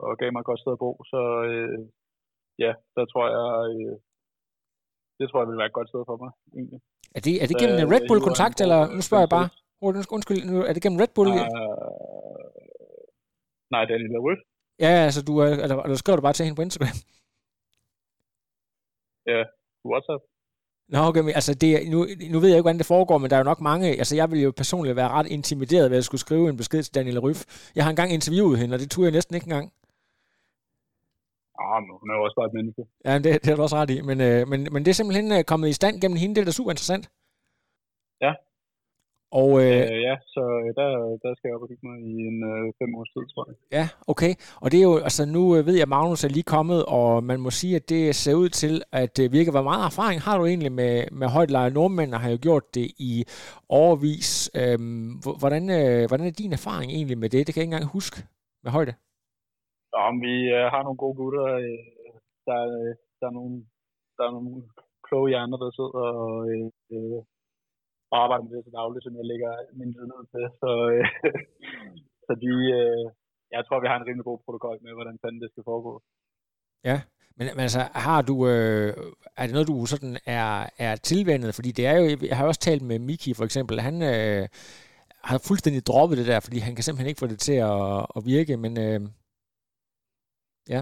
og 0.05 0.13
gav 0.21 0.31
mig 0.33 0.41
et 0.41 0.51
godt 0.51 0.61
sted 0.63 0.73
at 0.77 0.83
bo. 0.85 0.91
Så 1.13 1.21
øh, 1.51 1.79
ja, 2.65 2.73
der 2.97 3.05
tror 3.13 3.27
jeg, 3.37 3.49
øh, 3.73 3.95
det 5.19 5.27
tror 5.27 5.41
jeg 5.41 5.49
vil 5.49 5.61
være 5.61 5.71
et 5.73 5.79
godt 5.79 5.91
sted 5.93 6.03
for 6.11 6.17
mig, 6.23 6.31
egentlig. 6.59 6.81
Er 7.17 7.21
det, 7.27 7.35
er 7.43 7.47
det 7.49 7.57
gennem 7.61 7.79
en 7.81 7.93
Red 7.95 8.05
Bull-kontakt, 8.09 8.59
eller 8.65 8.81
nu 8.97 9.01
spørger 9.09 9.27
jeg 9.27 9.35
bare? 9.39 9.49
Undskyld, 10.17 10.43
nu, 10.51 10.57
er 10.69 10.73
det 10.73 10.83
gennem 10.85 11.01
Red 11.03 11.13
Bull? 11.17 11.31
Uh, 11.31 11.45
nej, 13.75 13.83
det 13.87 13.93
er 13.95 14.03
Lille 14.05 14.25
Wolf. 14.27 14.41
Ja, 14.85 14.93
altså 15.09 15.21
du, 15.29 15.33
eller, 15.43 15.77
eller 15.87 15.99
skriver 16.03 16.17
du 16.19 16.27
bare 16.27 16.37
til 16.37 16.45
hende 16.45 16.59
på 16.59 16.67
Instagram? 16.69 16.99
Ja, 19.33 19.41
WhatsApp. 19.91 20.23
Nå, 20.89 20.99
okay, 20.99 21.21
men 21.21 21.35
altså 21.35 21.55
det, 21.55 21.91
nu, 21.91 22.07
nu 22.31 22.39
ved 22.41 22.49
jeg 22.49 22.57
ikke, 22.57 22.63
hvordan 22.63 22.79
det 22.79 22.87
foregår, 22.87 23.19
men 23.19 23.31
der 23.31 23.37
er 23.37 23.41
jo 23.41 23.45
nok 23.45 23.61
mange, 23.61 23.89
altså 23.89 24.17
jeg 24.17 24.31
vil 24.31 24.41
jo 24.41 24.53
personligt 24.57 24.97
være 24.97 25.09
ret 25.09 25.27
intimideret 25.27 25.91
ved 25.91 25.99
at 25.99 26.05
skulle 26.05 26.21
skrive 26.21 26.49
en 26.49 26.57
besked 26.57 26.83
til 26.83 26.95
Daniel 26.95 27.19
Ryf. 27.19 27.45
Jeg 27.75 27.85
har 27.85 27.91
engang 27.91 28.13
interviewet 28.13 28.59
hende, 28.59 28.75
og 28.75 28.81
det 28.81 28.91
turde 28.91 29.07
jeg 29.07 29.13
næsten 29.13 29.35
ikke 29.35 29.45
engang. 29.45 29.73
Ah, 31.59 31.83
men 31.83 31.91
hun 32.01 32.11
er 32.11 32.15
jo 32.15 32.23
også 32.27 32.37
bare 32.41 32.47
et 32.47 32.55
menneske. 32.59 32.83
Ja, 33.05 33.15
det, 33.19 33.25
det 33.25 33.47
har 33.47 33.57
du 33.57 33.63
også 33.63 33.77
ret 33.77 33.91
i. 33.91 34.01
Men, 34.01 34.21
øh, 34.21 34.49
men, 34.49 34.69
men 34.73 34.85
det 34.85 34.91
er 34.91 34.95
simpelthen 34.95 35.33
øh, 35.33 35.45
kommet 35.45 35.69
i 35.69 35.73
stand 35.73 36.01
gennem 36.01 36.17
hende. 36.17 36.35
Det 36.35 36.41
er 36.41 36.45
da 36.45 36.51
super 36.51 36.71
interessant. 36.71 37.11
Ja. 38.21 38.33
Og 39.41 39.51
øh, 39.65 39.81
Øh, 39.93 40.01
ja, 40.09 40.15
så 40.35 40.43
øh, 40.63 40.69
der, 40.79 40.89
der 41.25 41.31
skal 41.35 41.49
jeg 41.49 41.57
op 41.57 41.63
og 41.65 41.69
kigge 41.71 41.87
mig 41.91 41.99
i 42.11 42.13
en 42.31 42.39
øh, 42.53 42.65
fem 42.81 42.91
års 42.99 43.11
tid, 43.15 43.25
tror 43.33 43.45
jeg. 43.49 43.57
ja, 43.79 43.87
okay. 44.13 44.33
Og 44.63 44.67
det 44.71 44.79
er 44.79 44.87
jo, 44.91 44.97
altså 45.09 45.23
nu 45.37 45.43
øh, 45.57 45.61
ved 45.67 45.75
jeg, 45.79 45.89
at 45.89 45.95
Magnus 45.97 46.25
er 46.25 46.29
lige 46.37 46.53
kommet, 46.57 46.81
og 46.99 47.25
man 47.31 47.39
må 47.45 47.51
sige, 47.61 47.75
at 47.81 47.89
det 47.89 48.03
ser 48.23 48.35
ud 48.43 48.49
til 48.63 48.75
at 49.03 49.15
øh, 49.23 49.33
virke. 49.37 49.51
Hvor 49.57 49.67
meget 49.71 49.85
erfaring 49.91 50.19
har 50.27 50.35
du 50.39 50.45
egentlig 50.53 50.73
med, 50.83 50.95
med 51.21 51.29
højtlejre? 51.37 51.71
Nordmænd 51.79 52.13
har 52.23 52.31
jo 52.35 52.39
gjort 52.47 52.67
det 52.77 52.87
i 53.11 53.13
overvis. 53.81 54.29
Øhm, 54.61 55.07
hvor- 55.23 55.39
hvordan, 55.43 55.63
øh, 55.79 56.01
hvordan 56.09 56.27
er 56.31 56.35
din 56.43 56.53
erfaring 56.59 56.89
egentlig 56.97 57.19
med 57.23 57.29
det? 57.35 57.41
Det 57.47 57.51
kan 57.53 57.61
jeg 57.61 57.67
ikke 57.67 57.75
engang 57.75 57.97
huske 57.99 58.17
med 58.65 58.71
højde. 58.79 58.93
Så 59.91 59.97
om 60.11 60.17
vi 60.27 60.35
øh, 60.57 60.67
har 60.75 60.83
nogle 60.87 60.99
gode 61.05 61.17
gutter, 61.21 61.45
øh, 61.65 61.79
der, 62.49 62.61
øh, 62.77 62.91
der, 63.21 63.27
er 63.31 63.35
nogle, 63.39 63.55
der 64.17 64.23
er 64.29 64.33
nogle 64.37 64.53
kloge 65.07 65.29
hjerner, 65.33 65.57
der 65.63 65.71
sidder 65.79 66.03
og, 66.25 66.33
øh, 66.53 66.67
og 68.15 68.19
arbejder 68.25 68.45
med 68.45 68.53
det 68.57 68.65
til 68.65 68.77
dagligt, 68.81 69.05
som 69.05 69.15
jeg 69.21 69.27
lægger 69.33 69.53
min 69.81 69.91
viden 69.97 70.13
ud 70.19 70.25
til. 70.35 70.45
Så, 70.61 70.71
øh, 70.93 71.05
så 72.27 72.33
de, 72.45 72.53
øh, 72.79 73.05
jeg 73.55 73.63
tror, 73.65 73.81
vi 73.85 73.89
har 73.91 73.97
en 73.99 74.07
rimelig 74.09 74.27
god 74.31 74.39
protokol 74.45 74.79
med, 74.85 74.93
hvordan 74.99 75.19
fanden 75.23 75.41
det 75.43 75.51
skal 75.53 75.69
foregå. 75.71 75.93
Ja, 76.91 76.99
men, 77.37 77.47
men 77.57 77.63
altså, 77.69 77.83
har 78.07 78.21
du, 78.31 78.35
øh, 78.53 78.91
er 79.39 79.45
det 79.47 79.53
noget, 79.57 79.69
du 79.73 79.77
sådan 79.95 80.15
er, 80.39 80.51
er 80.87 80.95
tilvendet? 81.11 81.51
Fordi 81.59 81.71
det 81.79 81.85
er 81.91 81.95
jo, 82.01 82.05
jeg 82.31 82.37
har 82.39 82.47
også 82.51 82.61
talt 82.69 82.83
med 82.91 82.99
Miki 83.09 83.31
for 83.39 83.45
eksempel, 83.49 83.77
han 83.89 83.97
øh, 84.13 84.43
har 85.29 85.39
fuldstændig 85.49 85.83
droppet 85.91 86.19
det 86.21 86.27
der, 86.33 86.41
fordi 86.47 86.59
han 86.67 86.75
kan 86.75 86.85
simpelthen 86.85 87.09
ikke 87.11 87.23
få 87.25 87.31
det 87.33 87.41
til 87.49 87.59
at, 87.73 88.07
at 88.17 88.21
virke, 88.33 88.55
men 88.65 88.73
øh, 88.87 89.01
ja. 90.75 90.81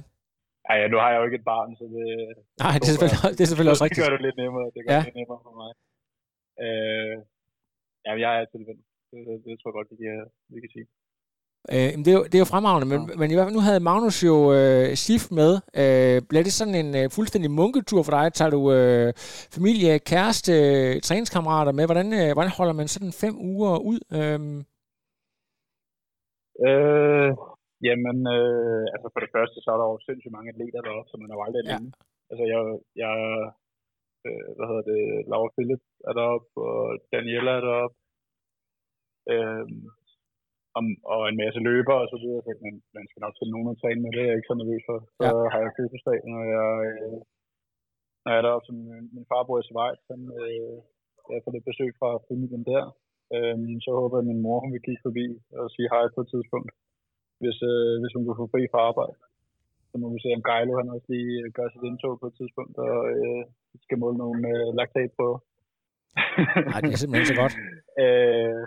Ej, 0.71 0.77
ja, 0.81 0.87
nu 0.93 0.97
har 1.03 1.09
jeg 1.11 1.19
jo 1.21 1.25
ikke 1.29 1.39
et 1.43 1.49
barn, 1.55 1.71
så 1.81 1.85
det... 1.97 2.07
Nej, 2.65 2.75
det 2.81 2.87
er 2.89 2.93
selvfølgelig, 2.95 3.21
det 3.39 3.43
er 3.45 3.51
selvfølgelig 3.51 3.75
også 3.75 3.85
Det 3.87 3.91
rigtigt. 3.91 4.05
gør 4.05 4.13
det 4.17 4.23
lidt 4.27 4.37
nemmere. 4.43 4.67
Det 4.75 4.81
gør 4.83 4.91
Ja. 4.95 5.01
det 5.09 5.15
nemmere 5.21 5.41
for 5.47 5.55
mig. 5.63 5.71
Øh, 6.65 7.15
ja, 8.07 8.13
jeg 8.25 8.33
er 8.41 8.47
tilvendt. 8.55 8.83
Det, 9.11 9.19
det, 9.27 9.35
det, 9.45 9.53
tror 9.59 9.69
jeg 9.71 9.77
godt, 9.79 9.91
vi 9.93 9.97
kan, 10.07 10.19
vi 10.55 10.59
kan 10.65 10.71
sige. 10.77 10.87
Øh, 11.75 11.91
det, 12.05 12.09
er 12.13 12.17
jo, 12.21 12.25
det 12.31 12.35
er 12.37 12.45
jo 12.45 12.53
fremragende, 12.55 12.89
men, 12.93 13.01
men 13.21 13.29
i 13.31 13.35
hvert 13.35 13.47
fald 13.47 13.59
nu 13.59 13.65
havde 13.69 13.87
Magnus 13.91 14.19
jo 14.31 14.37
øh, 14.59 14.87
Sif 15.05 15.25
med. 15.41 15.53
Øh, 15.83 16.19
bliver 16.29 16.45
det 16.47 16.55
sådan 16.61 16.79
en 16.83 16.91
øh, 17.01 17.07
fuldstændig 17.17 17.51
munketur 17.59 18.03
for 18.05 18.13
dig? 18.19 18.27
Tager 18.33 18.53
du 18.57 18.63
øh, 18.79 19.09
familie, 19.57 19.93
kæreste, 20.13 20.53
øh, 20.71 20.93
træningskammerater 21.07 21.73
med? 21.79 21.85
Hvordan, 21.91 22.09
øh, 22.21 22.31
hvordan 22.37 22.57
holder 22.59 22.75
man 22.81 22.89
sådan 22.95 23.13
fem 23.23 23.35
uger 23.51 23.75
ud? 23.91 24.01
Øh, 24.19 24.41
Øh, 26.69 27.31
jamen, 27.89 28.19
øh, 28.37 28.85
altså 28.95 29.09
for 29.15 29.21
det 29.25 29.31
første, 29.37 29.57
så 29.65 29.69
er 29.75 29.79
der 29.81 29.87
jo 29.93 29.99
sindssygt 30.07 30.35
mange 30.37 30.51
atleter 30.53 30.81
deroppe, 30.87 31.09
så 31.11 31.17
man 31.23 31.31
er 31.31 31.37
jo 31.39 31.45
aldrig 31.47 31.63
Ja. 31.65 31.71
alene. 31.75 31.93
Altså, 32.31 32.45
jeg, 32.53 32.61
jeg 33.03 33.15
øh, 34.27 34.49
hvad 34.57 34.67
hedder 34.71 34.87
det, 34.93 35.01
Laura 35.31 35.51
Philip 35.55 35.83
er 36.09 36.13
deroppe, 36.19 36.49
og 36.69 36.81
Daniela 37.13 37.53
er 37.59 37.65
deroppe, 37.69 37.97
øh, 39.33 39.67
om, 40.79 40.85
og 41.15 41.21
en 41.31 41.41
masse 41.43 41.61
løber 41.69 41.97
og 42.03 42.09
så 42.13 42.17
videre, 42.23 42.43
så 42.47 42.51
man, 42.67 42.75
man 42.97 43.05
skal 43.11 43.21
nok 43.25 43.35
finde 43.39 43.53
nogen 43.55 43.73
at 43.73 43.81
træne 43.83 44.01
med, 44.03 44.11
det 44.15 44.21
er 44.23 44.29
jeg 44.31 44.39
ikke 44.39 44.51
så 44.53 44.57
nervøs 44.59 44.85
for. 44.89 44.99
Så 45.19 45.25
Ja. 45.27 45.51
har 45.53 45.61
jeg 45.65 45.73
fødselsdag, 45.79 46.19
når 46.33 46.43
jeg, 46.57 46.69
øh, 46.93 47.19
når 48.23 48.29
jeg 48.33 48.39
er 48.41 48.47
deroppe, 48.47 48.67
som 48.69 48.77
min, 48.91 49.07
min 49.17 49.27
far 49.31 49.43
bor 49.47 49.59
i 49.61 49.67
Schweiz, 49.69 50.01
han, 50.11 50.21
øh, 50.41 50.77
jeg 51.33 51.41
får 51.45 51.53
lidt 51.55 51.69
besøg 51.71 51.91
fra 52.01 52.11
familien 52.29 52.65
der. 52.73 52.85
Øhm, 53.37 53.75
så 53.85 53.91
håber 54.01 54.17
jeg, 54.17 54.25
at 54.25 54.31
min 54.31 54.43
mor 54.47 54.59
hun 54.63 54.73
vil 54.75 54.85
kigge 54.87 55.05
forbi 55.07 55.27
og 55.61 55.67
sige 55.75 55.89
hej 55.95 56.05
på 56.15 56.21
et 56.25 56.31
tidspunkt, 56.35 56.71
hvis, 57.43 57.59
øh, 57.73 57.93
hvis 58.01 58.15
hun 58.17 58.25
kan 58.27 58.39
få 58.41 58.47
fri 58.53 58.63
fra 58.73 58.81
arbejde. 58.91 59.19
Så 59.91 59.95
må 60.01 60.07
vi 60.15 60.19
se, 60.25 60.31
om 60.39 60.47
Geilo 60.49 60.73
han 60.81 60.89
også 60.95 61.09
lige 61.15 61.35
gør 61.57 61.69
sit 61.69 61.85
indtog 61.91 62.15
på 62.21 62.27
et 62.31 62.37
tidspunkt 62.41 62.75
og 62.87 62.97
øh, 63.15 63.43
skal 63.85 63.99
måle 64.03 64.19
nogle 64.25 64.41
øh, 64.55 64.69
laktat 64.79 65.11
på. 65.21 65.29
Nej, 66.71 66.79
det 66.85 66.93
er 66.95 67.01
simpelthen 67.01 67.31
så 67.33 67.39
godt. 67.43 67.55
øh, 68.05 68.61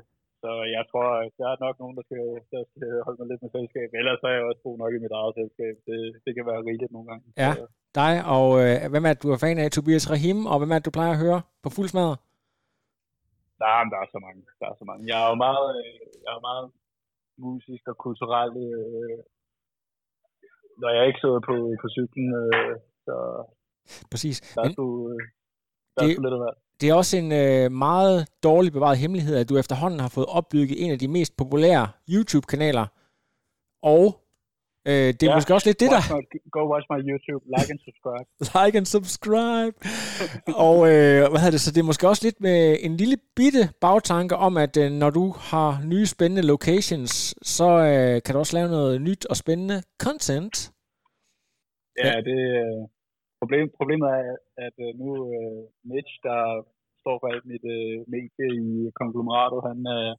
så 0.44 0.50
jeg 0.76 0.84
tror, 0.92 1.08
at 1.26 1.34
der 1.40 1.48
er 1.54 1.58
nok 1.66 1.76
nogen, 1.82 1.96
der 2.00 2.04
skal, 2.10 2.24
der 2.54 2.62
skal 2.72 2.90
holde 3.06 3.20
mig 3.20 3.28
lidt 3.32 3.42
med 3.44 3.52
selskab. 3.58 3.90
Ellers 4.00 4.22
er 4.28 4.34
jeg 4.38 4.44
også 4.50 4.62
god 4.68 4.76
nok 4.82 4.92
i 4.98 5.04
mit 5.06 5.14
eget 5.20 5.34
selskab. 5.40 5.76
Det, 5.90 6.00
det 6.26 6.32
kan 6.36 6.46
være 6.52 6.66
rigeligt 6.70 6.94
nogle 6.96 7.08
gange. 7.12 7.26
Ja. 7.44 7.52
Så, 7.58 7.66
Dig, 8.02 8.14
og 8.38 8.48
øh, 8.64 8.76
hvem 8.92 9.06
er 9.10 9.14
du 9.24 9.28
er 9.36 9.40
fan 9.44 9.58
af? 9.64 9.68
Tobias 9.72 10.06
Rahim, 10.14 10.40
og 10.52 10.56
hvem 10.60 10.72
er 10.76 10.80
du 10.80 10.92
plejer 10.98 11.14
at 11.16 11.24
høre 11.26 11.42
på 11.64 11.70
fuld 11.76 11.90
smadre? 11.94 12.16
der, 13.60 13.68
er, 13.76 13.82
der 13.94 13.98
er 14.04 14.08
så 14.16 14.20
mange. 14.26 14.42
Der 14.60 14.66
er 14.72 14.76
så 14.82 14.86
mange. 14.90 15.04
Jeg 15.12 15.18
er 15.24 15.30
jo 15.34 15.38
meget, 15.48 15.68
øh, 15.82 16.06
jeg 16.26 16.32
er 16.38 16.44
meget 16.50 16.66
musisk 17.46 17.84
og 17.92 17.98
kulturel, 18.06 18.52
øh, 18.68 19.18
når 20.82 20.90
jeg 20.98 21.04
ikke 21.08 21.22
sidder 21.24 21.42
på, 21.50 21.56
på 21.82 21.88
cyklen. 21.96 22.28
Øh, 22.42 22.76
så 23.06 23.16
Præcis. 24.12 24.38
der 24.56 24.62
er 24.62 24.66
Men 24.66 24.74
sgu, 24.76 24.86
øh, 25.12 25.22
der 25.94 26.00
er 26.04 26.08
sgu 26.14 26.22
lidt 26.24 26.34
af. 26.52 26.56
Det 26.82 26.90
er 26.90 26.94
også 26.94 27.18
en 27.18 27.32
øh, 27.32 27.72
meget 27.72 28.28
dårlig 28.44 28.72
bevaret 28.74 28.98
hemmelighed, 28.98 29.36
at 29.36 29.50
du 29.50 29.58
efterhånden 29.58 30.00
har 30.00 30.10
fået 30.10 30.26
opbygget 30.26 30.84
en 30.86 30.92
af 30.92 31.00
de 31.00 31.08
mest 31.08 31.38
populære 31.38 31.88
YouTube-kanaler. 32.10 32.86
Og 33.84 34.06
øh, 34.88 34.94
det 34.94 35.24
er 35.24 35.30
Ja. 35.30 35.36
måske 35.36 35.54
også 35.54 35.70
lidt 35.70 35.80
det, 35.80 35.90
der... 35.92 36.02
My, 36.16 36.22
go 36.52 36.62
watch 36.74 36.88
my 36.94 37.00
YouTube, 37.10 37.44
like 37.56 37.70
and 37.74 37.80
subscribe. 37.88 38.28
like 38.58 38.78
and 38.78 38.86
subscribe. 38.86 39.76
og 40.66 40.78
øh, 40.92 41.18
hvad 41.32 41.40
hedder 41.42 41.52
det, 41.52 41.62
så 41.62 41.72
det 41.72 41.80
er 41.80 41.84
måske 41.92 42.08
også 42.08 42.24
lidt 42.26 42.42
med 42.42 42.78
en 42.82 42.98
lille 42.98 43.18
bitte 43.36 43.70
bagtanke 43.82 44.36
om, 44.36 44.58
at 44.58 44.78
øh, 44.78 44.92
når 44.92 45.10
du 45.10 45.26
har 45.38 45.82
nye 45.86 46.06
spændende 46.06 46.42
locations, 46.54 47.36
så 47.44 47.68
øh, 47.70 48.22
kan 48.24 48.34
du 48.34 48.40
også 48.40 48.58
lave 48.58 48.70
noget 48.70 49.02
nyt 49.02 49.26
og 49.26 49.38
spændende 49.38 49.82
content. 50.02 50.72
Ja, 52.04 52.14
det 52.30 52.40
øh, 52.62 52.82
problem, 53.40 53.66
problemet 53.80 54.08
er, 54.20 54.24
at 54.68 54.76
øh, 54.86 54.92
nu 55.02 55.08
øh, 55.34 55.62
Mitch, 55.92 56.14
der 56.28 56.40
står 57.02 57.16
for 57.20 57.28
alt 57.34 57.46
mit 57.52 57.66
øh, 57.78 57.98
medie 58.14 58.48
i 58.64 58.68
konglomeratet, 59.00 59.60
han, 59.70 59.80
øh, 59.96 60.12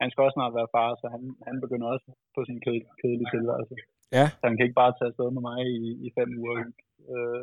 han 0.00 0.08
skal 0.10 0.24
også 0.24 0.36
snart 0.38 0.58
være 0.58 0.72
far, 0.76 0.88
så 1.00 1.06
han, 1.14 1.22
han 1.48 1.56
begynder 1.64 1.86
også 1.94 2.08
på 2.34 2.40
sin 2.48 2.58
ked, 2.64 2.76
kedelige 3.00 3.32
tilværelse. 3.34 3.74
Ja. 4.16 4.26
Så 4.38 4.44
han 4.48 4.56
kan 4.56 4.66
ikke 4.66 4.80
bare 4.82 4.94
tage 4.94 5.10
afsted 5.12 5.28
med 5.36 5.42
mig 5.48 5.58
i, 5.78 5.80
i 6.06 6.08
fem 6.18 6.30
uger. 6.42 6.56
Øh, 7.12 7.42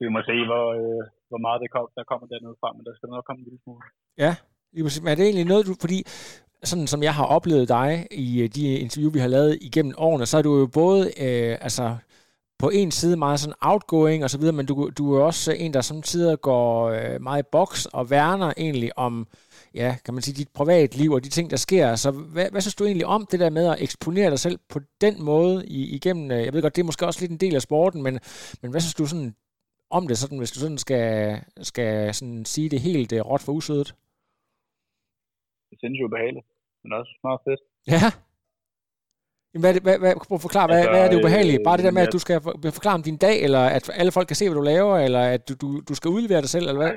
vi 0.00 0.08
må 0.14 0.20
se, 0.30 0.36
hvor, 0.50 0.66
øh, 0.80 1.02
hvor 1.30 1.40
meget 1.46 1.58
det 1.62 1.70
kom, 1.74 1.86
der 1.96 2.04
kommer 2.10 2.26
dernede 2.32 2.56
frem, 2.60 2.74
men 2.76 2.84
der 2.88 2.94
skal 2.94 3.08
nok 3.08 3.24
komme 3.26 3.40
en 3.40 3.48
lille 3.48 3.62
smule. 3.64 3.84
Ja. 4.24 4.32
Men 5.04 5.10
er 5.12 5.16
det 5.18 5.26
egentlig 5.26 5.52
noget, 5.52 5.66
du... 5.68 5.74
Fordi 5.84 5.98
sådan 6.70 6.86
som 6.92 7.02
jeg 7.02 7.14
har 7.14 7.26
oplevet 7.36 7.68
dig 7.78 8.06
i 8.26 8.42
øh, 8.42 8.48
de 8.56 8.62
interview, 8.84 9.10
vi 9.16 9.24
har 9.24 9.28
lavet 9.36 9.52
igennem 9.68 9.94
årene, 10.06 10.26
så 10.26 10.34
er 10.38 10.44
du 10.48 10.52
jo 10.62 10.66
både 10.80 11.00
øh, 11.24 11.52
altså, 11.66 11.86
på 12.58 12.70
en 12.70 12.90
side 12.90 13.16
meget 13.16 13.40
sådan 13.40 13.54
outgoing 13.60 14.24
og 14.24 14.30
så 14.30 14.38
videre, 14.38 14.52
men 14.52 14.66
du, 14.66 14.90
du 14.98 15.14
er 15.14 15.24
også 15.24 15.52
en, 15.52 15.74
der 15.74 15.80
samtidig 15.80 16.40
går 16.40 16.88
øh, 16.88 17.22
meget 17.22 17.42
i 17.42 17.48
boks 17.52 17.86
og 17.86 18.10
værner 18.10 18.52
egentlig 18.56 18.98
om, 18.98 19.26
ja, 19.74 19.96
kan 20.04 20.14
man 20.14 20.22
sige, 20.22 20.34
dit 20.34 20.48
privatliv 20.48 21.10
og 21.12 21.24
de 21.24 21.28
ting, 21.28 21.50
der 21.50 21.56
sker. 21.56 21.94
Så 21.94 22.10
hvad, 22.10 22.50
hvad 22.50 22.60
synes 22.60 22.74
du 22.74 22.84
egentlig 22.84 23.06
om 23.06 23.26
det 23.30 23.40
der 23.40 23.50
med 23.50 23.66
at 23.66 23.82
eksponere 23.82 24.30
dig 24.30 24.38
selv 24.38 24.58
på 24.68 24.80
den 25.00 25.22
måde 25.22 25.66
i, 25.66 25.94
igennem, 25.96 26.30
øh, 26.30 26.44
jeg 26.44 26.52
ved 26.52 26.62
godt, 26.62 26.76
det 26.76 26.82
er 26.82 26.86
måske 26.86 27.06
også 27.06 27.20
lidt 27.20 27.32
en 27.32 27.40
del 27.40 27.54
af 27.54 27.62
sporten, 27.62 28.02
men, 28.02 28.20
men 28.62 28.70
hvad 28.70 28.80
synes 28.80 28.94
du 28.94 29.06
sådan 29.06 29.34
om 29.90 30.08
det, 30.08 30.18
sådan, 30.18 30.38
hvis 30.38 30.50
du 30.50 30.58
sådan 30.60 30.78
skal, 30.78 31.40
skal 31.62 32.14
sådan 32.14 32.44
sige 32.44 32.68
det 32.68 32.80
helt 32.80 33.12
øh, 33.12 33.20
råt 33.20 33.42
for 33.42 33.52
usødet? 33.52 33.94
Det 35.70 35.76
er 35.76 35.80
sindssygt 35.80 36.04
ubehageligt, 36.04 36.46
men 36.82 36.92
også 36.92 37.18
meget 37.24 37.40
fedt. 37.44 37.60
Ja. 37.86 38.27
Hvad, 39.60 39.68
er 39.70 39.74
det- 39.76 39.84
hvad, 39.86 39.96
hvad, 40.02 40.12
prøv 40.28 40.38
at 40.40 40.46
forklare, 40.48 40.66
hvad, 40.70 40.80
Altså, 40.80 40.92
hvad 40.94 41.02
er 41.04 41.10
det 41.12 41.18
ubehagelige? 41.22 41.60
øh, 41.60 41.66
Bare 41.68 41.78
det 41.78 41.86
der 41.88 41.96
med, 41.98 42.06
at 42.08 42.14
du 42.16 42.20
skal 42.24 42.36
for- 42.46 42.56
forklare 42.78 42.98
om 43.00 43.06
din 43.10 43.18
dag, 43.26 43.36
eller 43.46 43.62
at 43.76 43.84
alle 44.00 44.12
folk 44.16 44.26
kan 44.28 44.38
se, 44.40 44.44
hvad 44.48 44.58
du 44.60 44.66
laver, 44.74 44.94
eller 45.06 45.22
at 45.34 45.42
du, 45.48 45.52
du, 45.62 45.68
du 45.88 45.94
skal 45.98 46.08
udlevere 46.16 46.42
dig 46.44 46.52
selv, 46.54 46.66
eller 46.70 46.82
hvad? 46.82 46.92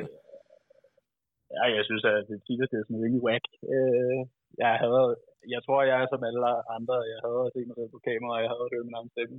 Ja, 1.58 1.64
jeg 1.78 1.84
synes, 1.90 2.04
at 2.12 2.16
det 2.30 2.38
tit 2.46 2.60
det 2.72 2.78
er 2.80 2.86
sådan 2.88 3.04
rimelig 3.06 3.24
whack. 3.28 3.46
Øh, 3.76 4.20
jeg, 4.64 4.72
havde, 4.84 5.10
jeg 5.54 5.62
tror, 5.66 5.80
jeg 5.90 5.98
er 6.04 6.08
som 6.10 6.24
alle 6.30 6.42
andre. 6.78 6.96
Jeg 7.14 7.20
havde 7.26 7.44
set 7.54 7.68
mig 7.70 7.78
selv 7.80 7.92
på 7.96 8.00
kamera, 8.10 8.34
og 8.38 8.42
jeg 8.44 8.50
havde 8.52 8.72
hørt 8.74 8.88
min 8.88 8.98
egen 9.00 9.14
stemme. 9.16 9.38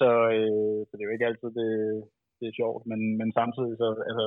Så, 0.00 0.08
øh, 0.36 0.78
så 0.86 0.92
det 0.94 1.02
er 1.02 1.08
jo 1.08 1.16
ikke 1.16 1.28
altid, 1.30 1.50
det, 1.60 1.70
det 2.38 2.46
er 2.48 2.58
sjovt. 2.60 2.82
Men, 2.90 3.00
men 3.20 3.28
samtidig, 3.40 3.74
så, 3.82 3.86
altså, 4.10 4.26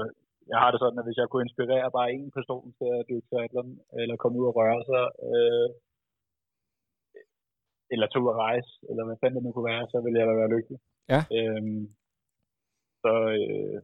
jeg 0.52 0.58
har 0.64 0.70
det 0.72 0.80
sådan, 0.82 1.00
at 1.02 1.08
hvis 1.08 1.20
jeg 1.22 1.28
kunne 1.30 1.46
inspirere 1.48 1.88
bare 1.98 2.10
en 2.18 2.32
person 2.38 2.66
til 2.78 2.88
at 2.98 3.06
dykke 3.10 3.28
triathlon, 3.30 3.72
eller 4.02 4.16
komme 4.22 4.36
ud 4.42 4.48
og 4.52 4.56
røre 4.60 4.82
sig, 4.92 5.06
øh, 5.30 5.68
eller 7.94 8.08
tage 8.08 8.24
ud 8.24 8.34
og 8.34 8.40
rejse, 8.48 8.72
eller 8.90 9.04
hvad 9.06 9.18
fanden 9.20 9.38
det 9.38 9.44
nu 9.46 9.52
kunne 9.52 9.72
være, 9.74 9.86
så 9.92 9.98
ville 10.04 10.20
jeg 10.20 10.28
da 10.28 10.34
være 10.42 10.54
lykkelig. 10.56 10.80
Ja. 11.14 11.22
Øhm, 11.38 11.84
så 13.04 13.14
øh, 13.38 13.78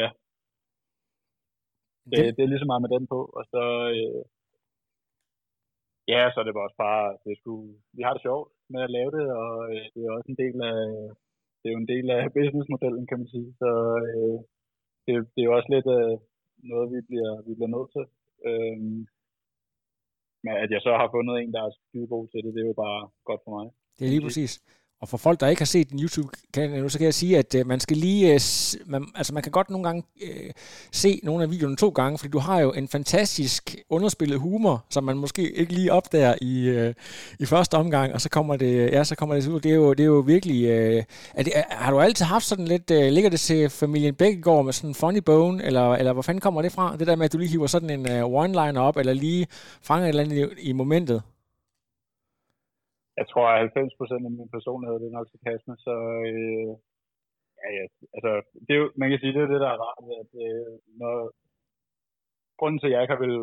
ja, 0.00 0.06
det, 2.10 2.18
Det, 2.18 2.36
det 2.36 2.42
er 2.42 2.50
lige 2.50 2.62
så 2.64 2.70
meget 2.70 2.84
med 2.84 2.92
den 2.96 3.06
på, 3.14 3.20
og 3.38 3.44
så, 3.52 3.64
øh, 3.96 4.22
ja, 6.12 6.20
så 6.30 6.36
er 6.40 6.44
det 6.44 6.54
bare 6.56 6.68
også 6.68 6.80
bare, 6.88 7.04
det 7.24 7.34
skulle, 7.40 7.68
vi 7.96 8.02
har 8.02 8.12
det 8.14 8.22
sjovt 8.22 8.48
med 8.72 8.82
at 8.84 8.94
lave 8.96 9.10
det, 9.16 9.26
og 9.42 9.54
øh, 9.72 9.84
det 9.94 10.00
er 10.02 10.16
også 10.16 10.28
en 10.30 10.40
del 10.44 10.56
af, 10.72 10.80
det 11.58 11.66
er 11.66 11.74
jo 11.74 11.82
en 11.82 11.92
del 11.94 12.06
af 12.16 12.32
businessmodellen, 12.36 13.06
kan 13.06 13.18
man 13.20 13.28
sige, 13.34 13.50
så 13.62 13.70
øh, 14.08 14.38
det, 15.04 15.12
det 15.32 15.40
er 15.40 15.48
jo 15.48 15.56
også 15.58 15.70
lidt 15.74 15.88
øh, 15.98 16.16
noget, 16.70 16.88
vi 16.94 17.00
bliver, 17.08 17.32
vi 17.46 17.52
bliver 17.56 17.74
nødt 17.76 17.90
til. 17.96 18.04
Øh, 18.48 18.78
men 20.44 20.52
at 20.64 20.70
jeg 20.74 20.80
så 20.86 20.92
har 21.00 21.08
fundet 21.14 21.34
en, 21.42 21.50
der 21.54 21.62
er 21.66 21.70
skide 21.86 22.06
god 22.14 22.24
til 22.28 22.40
det, 22.44 22.50
det 22.54 22.60
er 22.62 22.68
jo 22.72 22.78
bare 22.86 23.02
godt 23.28 23.40
for 23.44 23.52
mig. 23.56 23.66
det 23.96 24.04
er 24.06 24.12
lige 24.14 24.26
præcis 24.28 24.52
og 25.02 25.08
for 25.08 25.16
folk, 25.16 25.40
der 25.40 25.48
ikke 25.48 25.60
har 25.60 25.66
set 25.66 25.90
din 25.90 25.98
YouTube-kanal 26.00 26.90
så 26.90 26.98
kan 26.98 27.04
jeg 27.04 27.14
sige, 27.14 27.38
at 27.38 27.54
øh, 27.54 27.66
man 27.66 27.80
skal 27.80 27.96
lige... 27.96 28.34
Øh, 28.34 28.40
man, 28.86 29.06
altså, 29.14 29.34
man 29.34 29.42
kan 29.42 29.52
godt 29.52 29.70
nogle 29.70 29.86
gange 29.86 30.02
øh, 30.22 30.50
se 30.92 31.20
nogle 31.22 31.42
af 31.42 31.50
videoerne 31.50 31.76
to 31.76 31.88
gange, 31.88 32.18
fordi 32.18 32.30
du 32.30 32.38
har 32.38 32.60
jo 32.60 32.72
en 32.72 32.88
fantastisk 32.88 33.76
underspillet 33.90 34.38
humor, 34.38 34.84
som 34.90 35.04
man 35.04 35.16
måske 35.16 35.52
ikke 35.52 35.72
lige 35.72 35.92
opdager 35.92 36.34
i, 36.40 36.68
øh, 36.68 36.94
i 37.38 37.46
første 37.46 37.74
omgang, 37.74 38.12
og 38.14 38.20
så 38.20 38.28
kommer 38.28 38.56
det, 38.56 38.92
ja, 38.92 39.04
så 39.04 39.14
kommer 39.14 39.34
det 39.34 39.48
ud. 39.48 39.60
Det 39.60 39.70
er 39.70 39.74
jo, 39.74 39.92
det 39.92 40.00
er 40.00 40.06
jo 40.06 40.18
virkelig... 40.18 40.64
Øh, 40.64 41.02
er 41.34 41.42
det, 41.42 41.52
er, 41.56 41.62
har 41.68 41.90
du 41.90 42.00
altid 42.00 42.24
haft 42.24 42.44
sådan 42.44 42.68
lidt... 42.68 42.90
Øh, 42.90 43.12
ligger 43.12 43.30
det 43.30 43.40
til 43.40 43.70
familien 43.70 44.14
Bækkegaard 44.14 44.64
med 44.64 44.72
sådan 44.72 44.90
en 44.90 44.94
funny 44.94 45.18
bone, 45.18 45.64
eller, 45.64 45.94
eller 45.94 46.12
hvor 46.12 46.22
fanden 46.22 46.40
kommer 46.40 46.62
det 46.62 46.72
fra? 46.72 46.96
Det 46.96 47.06
der 47.06 47.16
med, 47.16 47.24
at 47.24 47.32
du 47.32 47.38
lige 47.38 47.50
hiver 47.50 47.66
sådan 47.66 47.90
en 47.90 48.10
øh, 48.10 48.24
one-liner 48.24 48.78
op, 48.78 48.96
eller 48.96 49.12
lige 49.12 49.46
fanger 49.82 50.04
et 50.04 50.08
eller 50.08 50.22
andet 50.22 50.50
i, 50.58 50.68
i 50.68 50.72
momentet? 50.72 51.22
Jeg 53.20 53.26
tror, 53.30 53.46
at 53.48 53.58
90 53.58 53.98
procent 53.98 54.24
af 54.26 54.30
min 54.30 54.54
personlighed, 54.56 54.96
det 55.00 55.08
er 55.08 55.18
nok 55.18 55.28
sarkasme, 55.30 55.74
så 55.86 55.94
øh, 56.28 56.70
ja, 57.60 57.68
ja, 57.78 57.84
altså, 58.16 58.32
det 58.64 58.72
er 58.74 58.80
jo, 58.82 58.88
man 59.00 59.08
kan 59.10 59.20
sige, 59.20 59.34
det 59.34 59.42
er 59.42 59.52
det, 59.52 59.64
der 59.64 59.70
er 59.72 59.82
rart, 59.86 60.04
at 60.22 60.30
øh, 60.46 60.72
når, 61.00 61.16
grunden 62.58 62.78
til, 62.78 62.88
at 62.88 62.92
jeg 62.92 63.02
ikke 63.02 63.14
har 63.14 63.24
vil 63.26 63.38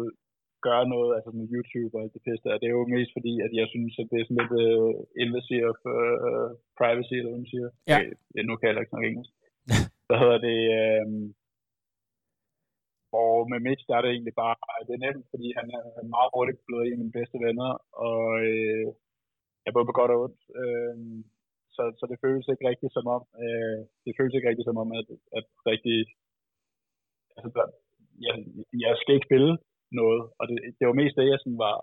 gøre 0.67 0.85
noget, 0.93 1.11
altså 1.17 1.29
med 1.37 1.45
YouTube 1.55 1.93
og 1.95 2.01
alt 2.01 2.13
det 2.15 2.25
pisse 2.25 2.59
det 2.61 2.67
er 2.67 2.75
jo 2.77 2.93
mest 2.95 3.11
fordi, 3.17 3.33
at 3.45 3.51
jeg 3.59 3.67
synes, 3.73 3.93
at 4.01 4.07
det 4.11 4.17
er 4.19 4.25
sådan 4.25 4.41
lidt 4.41 4.55
uh, 4.65 4.93
invacy 5.23 5.57
of 5.69 5.79
uh, 5.97 6.49
privacy, 6.79 7.15
eller 7.17 7.31
hvad 7.31 7.41
man 7.43 7.53
siger. 7.53 7.69
Ja. 7.91 7.97
Jeg, 8.35 8.43
nu 8.49 8.53
kan 8.55 8.67
jeg 8.67 8.81
ikke 8.81 8.93
snakke 8.93 9.09
engelsk. 9.09 9.33
Så 10.07 10.13
hedder 10.21 10.39
det, 10.49 10.59
øh, 10.79 11.07
og 13.21 13.35
med 13.51 13.59
Mitch, 13.65 13.83
der 13.87 13.95
er 13.95 14.03
det 14.03 14.11
egentlig 14.11 14.35
bare, 14.43 14.55
det 14.87 14.93
er 14.95 15.03
nemt, 15.05 15.25
fordi 15.33 15.47
han 15.59 15.67
er 15.77 15.83
meget 16.15 16.29
hurtigt 16.35 16.59
blevet 16.67 16.85
en 16.85 16.93
af 16.95 17.01
mine 17.01 17.17
bedste 17.19 17.37
venner, 17.45 17.71
og 18.09 18.23
øh, 18.49 18.85
ja, 19.63 19.69
både 19.71 19.87
på 19.87 19.95
godt 19.99 20.11
og 20.15 20.21
ondt. 20.25 20.41
Øh, 20.61 20.95
så, 21.75 21.83
så 21.99 22.03
det 22.11 22.17
føles 22.23 22.47
ikke 22.47 22.69
rigtigt 22.71 22.93
som 22.97 23.05
om, 23.15 23.23
øh, 23.43 23.79
det 24.03 24.17
føles 24.17 24.33
ikke 24.35 24.49
rigtigt 24.49 24.69
som 24.69 24.81
om, 24.83 24.89
at, 24.99 25.07
at 25.37 25.45
rigtig, 25.71 25.97
altså, 27.35 27.49
der, 27.55 27.65
jeg, 28.25 28.35
jeg 28.85 28.93
skal 29.01 29.15
ikke 29.15 29.29
spille 29.29 29.53
noget, 29.99 30.21
og 30.39 30.43
det, 30.49 30.57
det 30.77 30.85
var 30.87 30.99
mest 31.01 31.15
det, 31.17 31.31
jeg 31.33 31.41
sådan 31.41 31.61
var, 31.67 31.77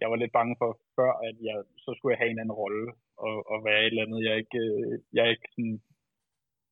jeg 0.00 0.08
var 0.10 0.18
lidt 0.18 0.36
bange 0.38 0.54
for 0.60 0.70
før, 0.96 1.12
at 1.28 1.36
jeg, 1.48 1.56
så 1.84 1.90
skulle 1.94 2.12
jeg 2.12 2.20
have 2.22 2.32
en 2.32 2.42
anden 2.42 2.58
rolle, 2.62 2.86
og, 3.26 3.36
og 3.52 3.58
være 3.68 3.80
et 3.82 3.92
eller 3.92 4.04
andet, 4.06 4.20
jeg 4.28 4.34
ikke, 4.42 4.62
jeg 5.16 5.24
ikke 5.32 5.48
sådan, 5.54 5.76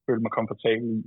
følte 0.07 0.25
mig 0.25 0.33
komfortabel 0.39 0.89
i. 0.99 1.03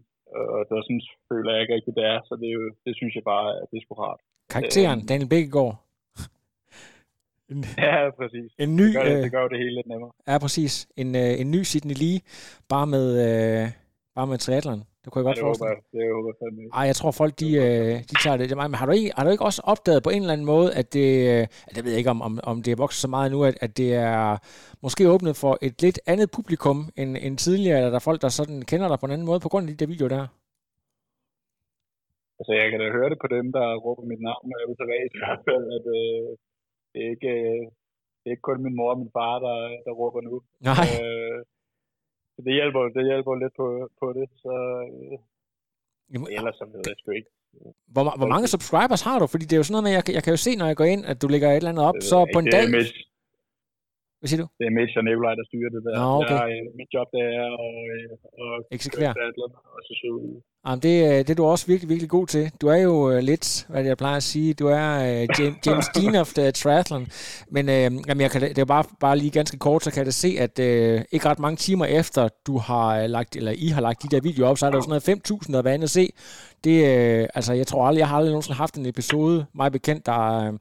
Og 0.58 0.62
det 0.68 0.74
var 0.78 0.84
sådan, 0.86 1.06
føler 1.32 1.50
jeg 1.52 1.62
ikke 1.62 1.76
rigtig, 1.78 1.94
det 2.00 2.06
er, 2.13 2.20
så 2.30 2.34
det, 2.44 2.52
det 2.86 2.94
synes 3.00 3.13
jeg 3.15 3.24
bare, 3.34 3.48
at 3.62 3.68
det 3.72 3.78
er 3.78 3.84
sgu 3.84 3.94
rart. 3.94 4.22
Karakteren, 4.54 5.00
øh, 5.02 5.08
Daniel 5.10 5.32
Bækkegaard, 5.34 5.76
en, 7.52 7.58
ja, 7.88 8.10
præcis. 8.20 8.50
En 8.64 8.76
ny, 8.76 8.84
det, 8.84 8.94
gør, 8.94 9.04
det, 9.04 9.24
det 9.24 9.32
gør 9.32 9.48
det 9.48 9.58
hele 9.58 9.76
lidt 9.76 9.88
nemmere. 9.88 10.12
Ja, 10.28 10.38
præcis. 10.38 10.88
En, 10.98 11.16
øh, 11.16 11.42
en 11.42 11.52
ny 11.52 11.62
Sydney 11.64 11.96
Lee, 12.02 12.20
bare 12.70 12.88
med, 12.88 13.06
øh, 13.26 13.68
bare 14.16 14.28
med 14.28 14.38
triathlon. 14.38 14.84
Det 15.04 15.08
kunne 15.10 15.20
jeg 15.22 15.30
godt 15.30 15.38
ja, 15.38 15.44
forestille 15.44 15.76
mig. 15.76 15.84
Det 15.94 16.02
håber 16.16 16.32
jeg 16.42 16.70
Ej, 16.80 16.86
jeg 16.92 16.96
tror 17.00 17.12
folk, 17.22 17.34
de, 17.42 17.50
øh, 17.66 17.94
de 18.10 18.16
tager 18.24 18.38
det. 18.38 18.58
Men 18.58 18.74
har 18.80 18.86
du, 18.86 18.92
ikke, 18.92 19.12
har 19.16 19.24
du 19.26 19.32
ikke 19.36 19.48
også 19.50 19.62
opdaget 19.74 20.04
på 20.04 20.10
en 20.10 20.22
eller 20.22 20.36
anden 20.36 20.50
måde, 20.54 20.70
at 20.80 20.88
det, 20.94 21.10
øh, 21.32 21.44
det 21.76 21.82
ved 21.84 21.92
jeg 21.92 22.00
ikke, 22.02 22.14
om, 22.16 22.22
om, 22.28 22.34
om 22.52 22.56
det 22.64 22.72
er 22.72 22.84
vokset 22.84 23.02
så 23.02 23.10
meget 23.16 23.32
nu, 23.32 23.40
at, 23.50 23.56
at 23.66 23.72
det 23.78 23.90
er 23.94 24.38
måske 24.86 25.10
åbnet 25.14 25.36
for 25.44 25.54
et 25.68 25.76
lidt 25.86 26.00
andet 26.12 26.30
publikum 26.38 26.78
end, 27.02 27.12
end 27.26 27.38
tidligere, 27.38 27.78
eller 27.78 27.90
der 27.90 28.00
er 28.02 28.08
folk, 28.10 28.22
der 28.22 28.30
sådan 28.40 28.62
kender 28.72 28.88
dig 28.88 28.98
på 29.00 29.06
en 29.06 29.16
anden 29.16 29.30
måde 29.30 29.40
på 29.40 29.50
grund 29.50 29.64
af 29.66 29.70
de 29.72 29.80
der 29.82 29.92
videoer 29.94 30.14
der? 30.18 30.26
Altså, 32.40 32.54
jeg 32.62 32.68
kan 32.72 32.80
da 32.80 32.86
høre 32.98 33.10
det 33.14 33.20
på 33.24 33.30
dem, 33.38 33.46
der 33.58 33.68
råber 33.86 34.04
mit 34.12 34.22
navn, 34.28 34.44
når 34.50 34.58
jeg 34.60 34.68
er 34.68 35.10
i 35.16 35.22
hvert 35.22 35.42
fald, 35.48 35.66
at, 35.78 35.86
øh, 36.00 36.30
det 36.91 36.99
er 37.06 37.10
ikke, 37.15 37.34
det 38.19 38.25
er 38.28 38.36
ikke 38.36 38.47
kun 38.49 38.63
min 38.63 38.75
mor 38.80 38.91
og 38.93 38.99
min 39.02 39.15
far, 39.17 39.36
der, 39.45 39.58
der 39.86 39.91
råber 40.02 40.21
nu. 40.21 40.36
Nej. 40.69 40.86
Øh, 41.02 41.39
så 42.34 42.39
det 42.45 42.54
hjælper, 42.60 42.82
det 42.97 43.04
hjælper 43.10 43.36
lidt 43.43 43.56
på, 43.62 43.67
på 44.02 44.08
det, 44.17 44.28
så 44.43 44.54
øh, 44.89 45.17
Jamen, 46.13 46.28
ellers 46.38 46.56
så 46.56 46.65
ved 46.73 46.82
jeg 46.91 46.95
sgu 46.99 47.12
ikke. 47.12 47.32
Hvor, 47.93 48.04
hvor 48.19 48.28
mange 48.34 48.47
subscribers 48.47 49.02
har 49.02 49.19
du? 49.19 49.28
Fordi 49.28 49.45
det 49.45 49.54
er 49.54 49.62
jo 49.62 49.63
sådan 49.63 49.73
noget 49.73 49.88
med, 49.88 49.93
jeg, 49.97 50.04
jeg 50.17 50.23
kan 50.23 50.34
jo 50.34 50.41
se, 50.47 50.52
når 50.56 50.67
jeg 50.71 50.78
går 50.82 50.89
ind, 50.93 51.06
at 51.06 51.21
du 51.21 51.28
lægger 51.28 51.47
et 51.49 51.56
eller 51.56 51.69
andet 51.69 51.86
op, 51.86 51.95
så 52.02 52.17
på 52.34 52.39
en 52.39 52.45
dag... 52.56 52.63
Mitch, 52.71 52.93
Hvad 54.19 54.27
siger 54.29 54.41
du? 54.43 54.47
Det 54.60 54.65
er 54.69 54.73
Mitch 54.77 54.93
og 54.99 55.03
Nikolaj, 55.08 55.34
der 55.39 55.45
styrer 55.49 55.71
det 55.75 55.82
der. 55.86 55.93
Nå, 56.01 56.10
okay. 56.21 56.39
jeg, 56.39 56.45
øh, 56.53 56.77
mit 56.79 56.89
job, 56.95 57.08
det 57.15 57.21
er 57.41 57.47
at, 57.65 57.73
at 58.43 58.55
eksekvere. 58.75 59.13
Og 59.75 59.82
så 59.88 59.93
så 60.01 60.08
Jamen, 60.67 60.82
det, 60.82 60.95
øh, 61.10 61.17
det 61.17 61.29
er 61.29 61.36
du 61.36 61.45
også 61.45 61.67
virkelig, 61.67 61.89
virkelig 61.89 62.10
god 62.10 62.27
til. 62.27 62.51
Du 62.62 62.67
er 62.67 62.75
jo 62.75 63.19
lidt, 63.19 63.65
hvad 63.69 63.84
jeg 63.84 63.97
plejer 63.97 64.15
at 64.15 64.23
sige, 64.23 64.53
du 64.53 64.67
er 64.67 64.88
uh, 64.97 65.39
James, 65.65 65.88
Dean 65.95 66.15
of 66.15 66.34
the 66.34 66.51
triathlon. 66.51 67.08
Men 67.51 67.65
uh, 67.69 67.73
jamen, 68.08 68.21
jeg 68.21 68.32
kan, 68.32 68.41
det 68.41 68.58
er 68.58 68.65
bare, 68.65 68.84
bare 68.99 69.17
lige 69.17 69.32
ganske 69.32 69.58
kort, 69.58 69.84
så 69.84 69.91
kan 69.91 70.05
jeg 70.05 70.13
se, 70.13 70.36
at 70.39 70.60
uh, 70.60 71.01
ikke 71.12 71.25
ret 71.29 71.39
mange 71.39 71.55
timer 71.55 71.86
efter, 71.86 72.29
du 72.47 72.58
har 72.58 73.08
lagt, 73.08 73.36
eller 73.36 73.53
I 73.58 73.67
har 73.67 73.82
lagt 73.82 74.03
de 74.03 74.08
der 74.15 74.21
videoer 74.21 74.49
op, 74.49 74.58
så 74.58 74.65
er 74.65 74.69
der 74.69 74.77
jo 74.77 74.82
sådan 74.82 75.01
noget 75.08 75.43
5.000, 75.45 75.51
der 75.51 75.58
er 75.58 75.63
været 75.63 75.84
at 75.84 75.89
se. 75.89 76.10
Det, 76.63 76.75
uh, 76.82 77.27
altså, 77.36 77.53
jeg 77.53 77.67
tror 77.67 77.88
aldrig, 77.88 77.99
jeg 77.99 78.08
har 78.08 78.17
aldrig 78.17 78.32
nogensinde 78.32 78.58
haft 78.58 78.75
en 78.75 78.86
episode, 78.86 79.45
mig 79.53 79.71
bekendt, 79.71 80.05
der, 80.05 80.51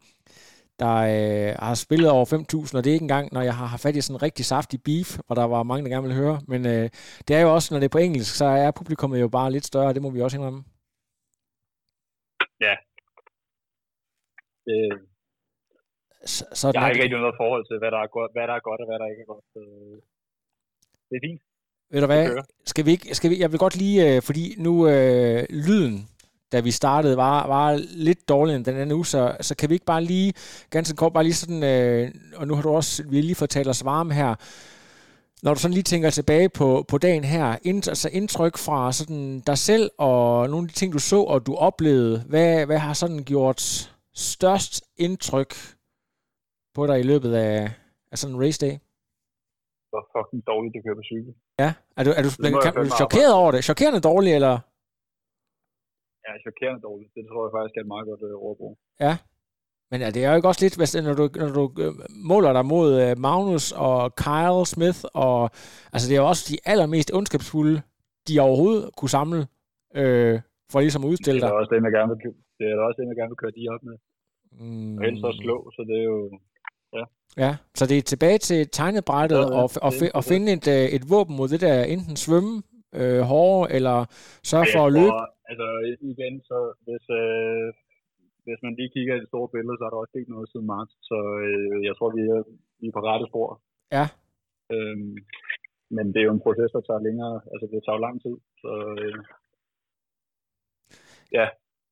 der 0.82 0.96
øh, 1.14 1.50
har 1.66 1.74
spillet 1.74 2.10
over 2.10 2.26
5.000, 2.26 2.76
og 2.76 2.84
det 2.84 2.90
er 2.90 2.96
ikke 2.98 3.08
engang, 3.08 3.26
når 3.32 3.42
jeg 3.48 3.56
har 3.60 3.66
haft 3.66 3.82
fat 3.82 3.96
i 3.96 4.00
sådan 4.00 4.16
en 4.16 4.22
rigtig 4.22 4.44
saftig 4.44 4.78
beef, 4.88 5.08
hvor 5.26 5.34
der 5.34 5.46
var 5.54 5.62
mange, 5.62 5.82
der 5.84 5.94
gerne 5.94 6.08
vil 6.08 6.20
høre. 6.22 6.36
Men 6.52 6.60
øh, 6.66 6.86
det 7.26 7.32
er 7.36 7.40
jo 7.40 7.54
også, 7.54 7.68
når 7.74 7.78
det 7.80 7.88
er 7.88 7.96
på 7.96 8.04
engelsk, 8.06 8.32
så 8.36 8.44
er 8.44 8.70
publikummet 8.70 9.20
jo 9.20 9.28
bare 9.28 9.52
lidt 9.52 9.66
større, 9.66 9.94
det 9.94 10.02
må 10.02 10.10
vi 10.10 10.20
også 10.20 10.36
indrømme. 10.36 10.62
Ja. 12.66 12.74
Øh, 14.70 14.96
så, 16.34 16.42
sådan 16.60 16.74
jeg 16.74 16.82
har 16.82 16.90
ikke 16.90 17.02
rigtig 17.02 17.18
noget 17.18 17.40
forhold 17.42 17.64
til, 17.66 17.78
hvad 17.78 17.90
der, 17.94 18.00
er 18.06 18.10
godt, 18.16 18.30
hvad 18.34 18.46
der 18.48 18.54
er 18.54 18.64
godt, 18.68 18.80
og 18.82 18.86
hvad 18.88 18.98
der 18.98 19.06
ikke 19.12 19.22
er 19.26 19.30
godt. 19.34 19.44
Så, 19.54 19.60
det 21.08 21.16
er 21.16 21.24
fint. 21.28 21.42
Ved 21.92 22.00
du 22.00 22.06
hvad, 22.06 22.24
skal 22.70 22.84
vi 22.86 22.90
ikke, 22.90 23.14
skal 23.14 23.30
vi, 23.30 23.36
jeg 23.40 23.50
vil 23.52 23.58
godt 23.58 23.76
lige, 23.82 23.98
øh, 24.06 24.22
fordi 24.28 24.44
nu 24.66 24.72
øh, 24.92 25.42
lyden 25.66 25.96
da 26.52 26.60
vi 26.60 26.70
startede, 26.70 27.16
var, 27.16 27.46
var 27.46 27.80
lidt 27.90 28.28
dårligere 28.28 28.56
end 28.56 28.64
den 28.64 28.74
anden 28.74 28.92
uge, 28.92 29.06
så, 29.06 29.36
så 29.40 29.56
kan 29.56 29.68
vi 29.68 29.74
ikke 29.74 29.86
bare 29.86 30.04
lige, 30.04 30.32
ganske 30.70 30.96
kort, 30.96 31.12
bare 31.12 31.24
lige 31.24 31.34
sådan, 31.34 31.62
øh, 31.62 32.10
og 32.36 32.48
nu 32.48 32.54
har 32.54 32.62
du 32.62 32.70
også, 32.70 33.02
vi 33.08 33.16
har 33.16 33.22
lige 33.22 33.34
fået 33.34 33.50
talt 33.50 33.68
os 33.68 33.84
varme 33.84 34.14
her, 34.14 34.34
når 35.42 35.54
du 35.54 35.60
sådan 35.60 35.74
lige 35.74 35.82
tænker 35.82 36.10
tilbage 36.10 36.48
på, 36.48 36.84
på 36.88 36.98
dagen 36.98 37.24
her, 37.24 37.56
ind, 37.62 37.88
altså 37.88 38.08
indtryk 38.12 38.56
fra 38.56 38.92
sådan 38.92 39.40
dig 39.40 39.58
selv 39.58 39.90
og 39.98 40.50
nogle 40.50 40.64
af 40.64 40.68
de 40.68 40.74
ting, 40.74 40.92
du 40.92 40.98
så 40.98 41.22
og 41.22 41.46
du 41.46 41.54
oplevede, 41.54 42.24
hvad, 42.28 42.66
hvad 42.66 42.78
har 42.78 42.92
sådan 42.92 43.24
gjort 43.24 43.90
størst 44.14 44.84
indtryk 44.96 45.54
på 46.74 46.86
dig 46.86 47.00
i 47.00 47.02
løbet 47.02 47.34
af, 47.34 47.70
af 48.12 48.18
sådan 48.18 48.36
en 48.36 48.42
race 48.42 48.66
day? 48.66 48.72
Det 48.72 49.92
var 49.92 50.04
fucking 50.16 50.42
dårligt 50.46 50.76
at 50.76 50.82
køre 50.84 50.94
på 50.94 51.02
cykel. 51.04 51.34
Ja, 51.58 51.72
er 51.96 52.04
du, 52.04 52.10
er 52.10 52.22
du, 52.22 52.28
er 52.78 52.84
du 52.84 52.90
chokeret 52.90 53.32
over 53.32 53.52
det? 53.52 53.64
Chokerende 53.64 54.00
dårligt, 54.00 54.34
eller? 54.34 54.58
Er 56.30 56.38
chokerende 56.46 56.80
dårligt. 56.88 57.10
Det 57.16 57.22
tror 57.28 57.40
jeg 57.46 57.52
faktisk 57.56 57.76
er 57.76 57.84
et 57.86 57.92
meget 57.94 58.06
godt 58.10 58.22
øh, 58.28 58.46
ordbrug. 58.48 58.72
Ja. 59.06 59.14
Men 59.90 60.00
ja, 60.00 60.08
det 60.14 60.20
er 60.24 60.30
jo 60.30 60.36
ikke 60.36 60.48
også 60.48 60.64
lidt, 60.64 60.76
hvis, 60.76 60.92
når 61.08 61.14
du, 61.20 61.24
når 61.42 61.52
du 61.58 61.64
øh, 61.84 61.92
måler 62.30 62.52
dig 62.52 62.64
mod 62.74 62.88
øh, 63.02 63.18
Magnus 63.18 63.66
og 63.72 64.14
Kyle 64.24 64.64
Smith, 64.72 65.00
og 65.26 65.50
altså 65.92 66.04
det 66.08 66.14
er 66.16 66.20
jo 66.22 66.28
også 66.32 66.44
de 66.50 66.56
allermest 66.70 67.10
ondskabsfulde, 67.18 67.76
de 68.28 68.40
overhovedet 68.40 68.84
kunne 68.96 69.14
samle, 69.18 69.40
øh, 70.00 70.40
for 70.70 70.80
ligesom 70.80 71.04
at 71.04 71.08
udstille 71.08 71.40
dig. 71.40 71.48
Det 71.48 71.54
er 71.54 71.60
også 71.60 71.70
det, 71.74 71.82
jeg 71.82 71.92
gerne 71.98 72.10
vil, 72.12 72.18
det 72.58 72.66
er 72.70 72.76
også 72.88 72.96
det, 73.00 73.08
jeg 73.12 73.16
gerne 73.20 73.32
vil 73.32 73.42
køre 73.42 73.54
de 73.58 73.64
op 73.74 73.82
med. 73.88 73.96
Mm. 74.60 74.98
Og 74.98 75.04
helst 75.04 75.24
også 75.24 75.40
slå, 75.42 75.70
så 75.76 75.80
det 75.88 75.96
er 76.02 76.06
jo... 76.12 76.18
Ja. 76.98 77.04
ja, 77.44 77.56
så 77.74 77.86
det 77.86 77.98
er 77.98 78.02
tilbage 78.02 78.38
til 78.38 78.68
tegnebrættet 78.68 79.36
ja, 79.36 79.44
og, 79.44 79.70
og, 79.82 79.92
og 80.14 80.24
finde 80.24 80.52
et, 80.52 80.68
et 80.94 81.10
våben 81.10 81.36
mod 81.36 81.48
det 81.48 81.60
der 81.60 81.84
enten 81.84 82.16
svømme 82.16 82.62
øh, 82.94 83.20
hårde, 83.20 83.72
eller 83.72 84.04
sørge 84.42 84.66
for 84.74 84.86
at 84.86 84.92
løbe? 84.92 85.12
Altså 85.50 85.66
igen, 86.12 86.34
så 86.50 86.58
hvis, 86.86 87.04
øh, 87.20 87.68
hvis 88.46 88.60
man 88.64 88.74
lige 88.74 88.94
kigger 88.94 89.14
i 89.14 89.20
det 89.22 89.30
store 89.32 89.52
billede, 89.54 89.76
så 89.78 89.84
er 89.84 89.90
der 89.92 90.02
også 90.04 90.16
ikke 90.18 90.34
noget 90.34 90.48
siden 90.48 90.66
marts, 90.74 90.94
så 91.10 91.18
øh, 91.46 91.78
jeg 91.88 91.94
tror, 91.96 92.10
vi 92.18 92.22
er, 92.34 92.42
vi 92.80 92.86
er 92.88 92.96
på 92.96 93.02
rette 93.08 93.26
spor. 93.30 93.48
Ja. 93.96 94.06
Øhm, 94.74 95.16
men 95.96 96.06
det 96.12 96.20
er 96.20 96.28
jo 96.28 96.36
en 96.36 96.44
proces, 96.46 96.70
der 96.76 96.82
tager 96.84 97.06
længere, 97.08 97.36
altså 97.52 97.66
det 97.72 97.80
tager 97.80 97.96
jo 97.96 98.06
lang 98.06 98.16
tid, 98.24 98.36
så 98.62 98.72
øh, 99.02 99.18
ja, 101.38 101.46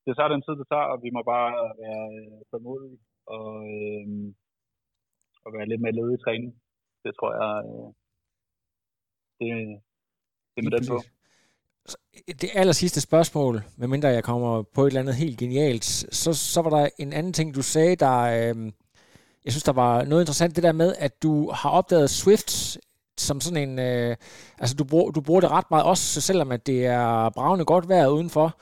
det 0.04 0.12
tager 0.14 0.32
den 0.32 0.42
tid, 0.42 0.54
det 0.60 0.68
tager, 0.72 0.88
og 0.92 0.98
vi 1.04 1.10
må 1.16 1.20
bare 1.34 1.50
være 1.82 2.04
øh, 2.18 2.38
tålmodige 2.50 2.98
og, 3.36 3.50
øh, 3.74 4.06
og 5.44 5.48
være 5.54 5.68
lidt 5.68 5.82
mere 5.82 5.96
ledige 5.98 6.18
i 6.18 6.24
træning. 6.24 6.52
Det 7.04 7.12
tror 7.14 7.30
jeg, 7.40 7.52
øh, 7.68 7.88
det, 9.38 9.48
det 10.52 10.58
er 10.60 10.66
med 10.66 10.74
den 10.76 10.86
på. 10.92 10.98
Øh, 12.28 12.34
det 12.40 12.50
aller 12.54 12.72
sidste 12.72 13.00
spørgsmål, 13.00 13.62
medmindre 13.76 14.08
jeg 14.08 14.24
kommer 14.24 14.62
på 14.62 14.82
et 14.82 14.86
eller 14.86 15.00
andet 15.00 15.14
helt 15.14 15.38
genialt, 15.38 15.84
så, 15.84 16.32
så 16.32 16.62
var 16.62 16.70
der 16.70 16.88
en 16.98 17.12
anden 17.12 17.32
ting, 17.32 17.54
du 17.54 17.62
sagde, 17.62 17.96
der, 17.96 18.20
øh, 18.20 18.72
jeg 19.44 19.52
synes, 19.52 19.62
der 19.62 19.72
var 19.72 20.04
noget 20.04 20.22
interessant, 20.22 20.56
det 20.56 20.62
der 20.62 20.72
med, 20.72 20.94
at 20.98 21.22
du 21.22 21.50
har 21.50 21.70
opdaget 21.70 22.10
Swift 22.10 22.78
som 23.18 23.40
sådan 23.40 23.68
en, 23.68 23.78
øh, 23.78 24.16
altså 24.58 24.76
du 24.76 24.84
bruger, 24.84 25.10
du 25.10 25.20
bruger 25.20 25.40
det 25.40 25.50
ret 25.50 25.70
meget, 25.70 25.84
også 25.84 26.20
selvom 26.20 26.52
at 26.52 26.66
det 26.66 26.86
er 26.86 27.30
bravende 27.30 27.64
godt 27.64 27.88
vejr 27.88 28.06
udenfor. 28.08 28.58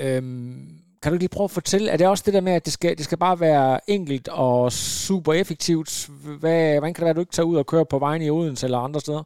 Øhm, 0.00 0.84
kan 1.02 1.12
du 1.12 1.18
lige 1.18 1.28
prøve 1.28 1.44
at 1.44 1.50
fortælle, 1.50 1.90
er 1.90 1.96
det 1.96 2.06
også 2.06 2.22
det 2.26 2.34
der 2.34 2.40
med, 2.40 2.52
at 2.52 2.64
det 2.64 2.72
skal, 2.72 2.96
det 2.98 3.04
skal 3.04 3.18
bare 3.18 3.40
være 3.40 3.90
enkelt 3.90 4.28
og 4.28 4.72
super 4.72 5.32
effektivt? 5.32 6.08
Hvad, 6.40 6.78
hvordan 6.78 6.94
kan 6.94 7.00
det 7.00 7.04
være, 7.04 7.10
at 7.10 7.16
du 7.16 7.20
ikke 7.20 7.32
tager 7.32 7.46
ud 7.46 7.56
og 7.56 7.66
kører 7.66 7.84
på 7.84 7.98
vejen 7.98 8.22
i 8.22 8.30
Odense 8.30 8.66
eller 8.66 8.78
andre 8.78 9.00
steder? 9.00 9.22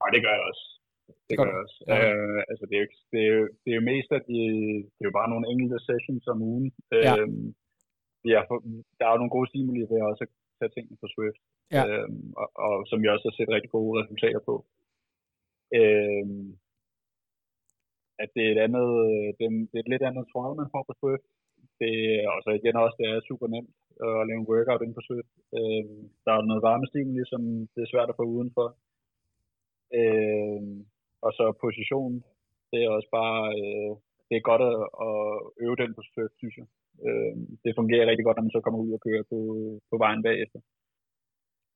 Nej, 0.00 0.10
det 0.14 0.22
gør 0.22 0.30
jeg 0.30 0.40
også. 0.50 0.75
Det 1.28 1.34
gør 1.38 1.48
jeg 1.52 1.62
også. 1.64 1.78
Ja. 1.90 1.96
Øh, 2.04 2.40
altså, 2.50 2.64
det 2.70 2.74
er, 2.76 2.82
jo, 2.84 2.88
det, 3.12 3.20
er 3.26 3.30
jo, 3.36 3.42
det 3.62 3.70
er 3.72 3.78
jo 3.80 3.88
mest, 3.92 4.10
at 4.18 4.24
de, 4.30 4.40
det 4.94 5.02
er 5.04 5.10
jo 5.10 5.18
bare 5.20 5.32
nogle 5.32 5.46
enkelte 5.52 5.78
sessions 5.88 6.24
om 6.32 6.38
ugen. 6.50 6.68
Ja. 7.06 7.12
Øhm, 7.18 7.46
har, 8.40 8.46
fået- 8.50 8.84
der 8.98 9.04
er 9.06 9.12
jo 9.12 9.20
nogle 9.22 9.34
gode 9.36 9.48
stimuli 9.50 9.80
ved 9.90 10.00
også 10.10 10.22
at 10.26 10.32
tage 10.58 10.72
tingene 10.74 10.96
på 11.02 11.06
Swift. 11.14 11.40
Ja. 11.76 11.82
Øhm, 11.88 12.24
og, 12.40 12.48
og, 12.64 12.72
som 12.88 12.98
vi 13.02 13.06
også 13.08 13.24
har 13.28 13.34
set 13.36 13.54
rigtig 13.56 13.70
gode 13.76 13.92
resultater 14.00 14.42
på. 14.50 14.54
Øhm, 15.80 16.46
at 18.22 18.28
det 18.36 18.42
er 18.46 18.52
et 18.54 18.60
andet, 18.66 18.88
det, 19.36 19.44
er, 19.48 19.52
det 19.70 19.76
er 19.78 19.84
et 19.84 19.92
lidt 19.92 20.04
andet 20.08 20.24
trøje, 20.32 20.54
man 20.60 20.72
får 20.74 20.84
på 20.88 20.94
Swift. 21.00 21.26
Det, 21.80 21.92
er- 22.22 22.30
og 22.34 22.38
så 22.44 22.50
igen 22.60 22.76
også, 22.84 22.96
det 23.00 23.06
er 23.08 23.28
super 23.30 23.46
nemt 23.54 23.74
at 24.06 24.26
lave 24.28 24.40
en 24.40 24.50
workout 24.52 24.82
ind 24.84 24.94
på 24.96 25.02
Swift. 25.08 25.32
Øhm, 25.58 26.00
der 26.24 26.32
er 26.32 26.48
noget 26.50 26.66
varmestimuli, 26.70 27.22
som 27.32 27.40
det 27.74 27.80
er 27.82 27.90
svært 27.92 28.10
at 28.12 28.18
få 28.20 28.24
udenfor. 28.36 28.68
Øhm, 30.00 30.76
og 31.26 31.32
så 31.38 31.44
positionen, 31.64 32.18
det 32.70 32.78
er 32.84 32.90
også 32.96 33.10
bare, 33.18 33.40
øh, 33.60 33.92
det 34.28 34.34
er 34.36 34.48
godt 34.50 34.62
at, 34.70 34.78
at 35.06 35.16
øve 35.64 35.76
den 35.82 35.90
på 35.96 36.02
Swift, 36.10 36.36
synes 36.42 36.56
jeg. 36.60 36.66
Øhm, 37.06 37.44
det 37.64 37.78
fungerer 37.80 38.08
rigtig 38.10 38.24
godt, 38.26 38.36
når 38.36 38.46
man 38.46 38.56
så 38.56 38.60
kommer 38.64 38.80
ud 38.84 38.92
og 38.96 39.02
kører 39.06 39.24
på, 39.32 39.38
på 39.90 39.96
vejen 40.04 40.22
bagefter. 40.28 40.60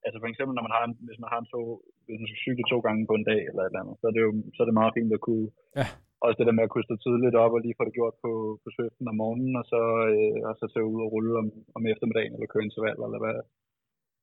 Altså 0.05 0.19
for 0.21 0.29
eksempel, 0.31 0.55
når 0.55 0.65
man 0.67 0.75
har 0.77 0.83
en, 0.89 0.95
hvis 1.07 1.21
man 1.23 1.31
har 1.33 1.41
en 1.41 1.51
to, 1.55 1.61
hvis 2.07 2.21
man 2.21 2.29
skal 2.31 2.43
cykle 2.45 2.67
to 2.73 2.79
gange 2.87 3.03
på 3.09 3.15
en 3.19 3.29
dag 3.31 3.41
eller 3.49 3.63
et 3.63 3.69
eller 3.71 3.83
andet, 3.83 3.97
så 4.01 4.05
er 4.09 4.15
det 4.15 4.23
jo 4.27 4.31
så 4.55 4.59
er 4.63 4.69
det 4.69 4.79
meget 4.81 4.95
fint 4.97 5.13
at 5.17 5.25
kunne, 5.29 5.47
Ja. 5.81 5.87
også 6.25 6.37
det 6.39 6.47
der 6.49 6.57
med 6.59 6.67
at 6.67 6.73
kunne 6.73 6.89
stå 6.89 6.95
tidligt 7.05 7.37
op 7.45 7.53
og 7.57 7.61
lige 7.63 7.79
få 7.79 7.85
det 7.89 7.97
gjort 7.99 8.17
på, 8.25 8.31
på 8.63 8.69
Swiften 8.75 9.11
om 9.13 9.17
morgenen, 9.23 9.55
og 9.61 9.65
så, 9.73 9.81
øh, 10.15 10.39
og 10.49 10.55
så 10.61 10.65
tage 10.73 10.89
ud 10.93 10.99
og 11.05 11.11
rulle 11.15 11.33
om, 11.43 11.47
om 11.77 11.83
eftermiddagen, 11.93 12.33
eller 12.35 12.53
køre 12.53 12.67
interval, 12.69 12.99
eller 13.07 13.21
hvad, 13.25 13.37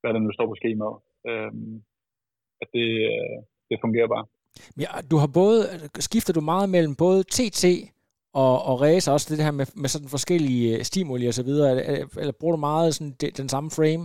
hvad 0.02 0.12
der 0.14 0.22
nu 0.22 0.32
står 0.34 0.48
på 0.52 0.60
skemaet. 0.62 0.98
Øhm, 1.30 1.76
at 2.64 2.70
det, 2.78 2.90
øh, 3.12 3.38
det 3.70 3.78
fungerer 3.84 4.10
bare. 4.16 4.26
Ja, 4.84 4.92
du 5.12 5.16
har 5.22 5.30
både, 5.42 5.60
skifter 6.10 6.34
du 6.34 6.42
meget 6.42 6.68
mellem 6.76 6.96
både 7.06 7.20
TT 7.36 7.64
og, 8.44 8.56
og 8.70 8.76
race, 8.86 9.12
også 9.16 9.26
det 9.30 9.46
her 9.48 9.56
med, 9.60 9.68
med 9.84 9.90
sådan 9.94 10.14
forskellige 10.18 10.68
øh, 10.76 10.82
stimuli 10.90 11.26
og 11.32 11.36
så 11.40 11.44
videre, 11.50 11.70
eller, 11.72 11.84
eller 12.22 12.36
bruger 12.40 12.56
du 12.56 12.62
meget 12.70 12.90
sådan 12.96 13.14
det, 13.22 13.30
den 13.42 13.50
samme 13.56 13.70
frame? 13.78 14.04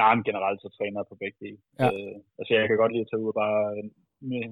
Nej, 0.00 0.12
men 0.14 0.24
generelt 0.28 0.60
så 0.64 0.68
træner 0.76 0.98
jeg 1.00 1.10
på 1.10 1.16
begge 1.22 1.38
dele. 1.44 1.58
Ja. 1.80 1.88
Øh, 1.92 2.16
altså 2.38 2.50
jeg 2.58 2.64
kan 2.68 2.80
godt 2.82 2.92
lide 2.92 3.04
at 3.06 3.10
tage 3.10 3.22
ud 3.22 3.32
og 3.32 3.38
bare, 3.44 3.60
øh, 3.74 3.84
med 4.30 4.42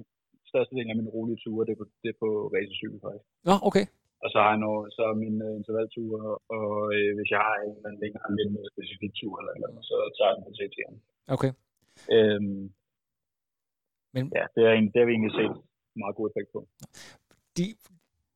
størstedelen 0.51 0.91
af 0.91 0.97
mine 0.99 1.13
rolige 1.15 1.41
ture, 1.43 1.65
det 1.67 1.73
er 1.75 1.79
på, 1.81 1.87
det 2.03 2.09
er 2.13 2.17
på 2.23 2.29
racercykel 2.53 2.99
faktisk. 3.05 3.27
Nå, 3.49 3.55
okay. 3.69 3.85
Og 4.23 4.29
så 4.33 4.37
har 4.43 4.51
jeg 4.55 4.63
noget, 4.67 4.83
så 4.95 5.01
er 5.09 5.23
mine 5.25 5.39
øh, 5.47 5.53
intervalture, 5.59 6.21
og 6.57 6.71
øh, 6.95 7.11
hvis 7.17 7.29
jeg 7.33 7.41
har 7.47 7.55
en 7.57 7.75
eller 7.75 7.87
anden 7.89 8.01
længere, 8.03 8.23
en 8.29 8.37
lidt 8.39 8.51
mere 8.55 8.69
specifik 8.73 9.13
tur 9.19 9.33
eller, 9.39 9.53
eller 9.55 9.69
så 9.89 9.97
tager 10.15 10.29
jeg 10.29 10.35
den 10.37 10.45
på 10.47 10.53
TT'eren. 10.57 10.97
Okay. 11.35 11.51
Øhm, 12.15 12.63
Men 14.13 14.31
ja, 14.37 14.43
det 14.55 14.61
er, 14.67 14.73
det 14.93 14.99
har 15.01 15.05
vi 15.05 15.11
egentlig 15.11 15.35
set 15.39 15.53
meget 15.95 16.15
god 16.15 16.29
effekt 16.29 16.49
på. 16.53 16.59
de, 17.57 17.65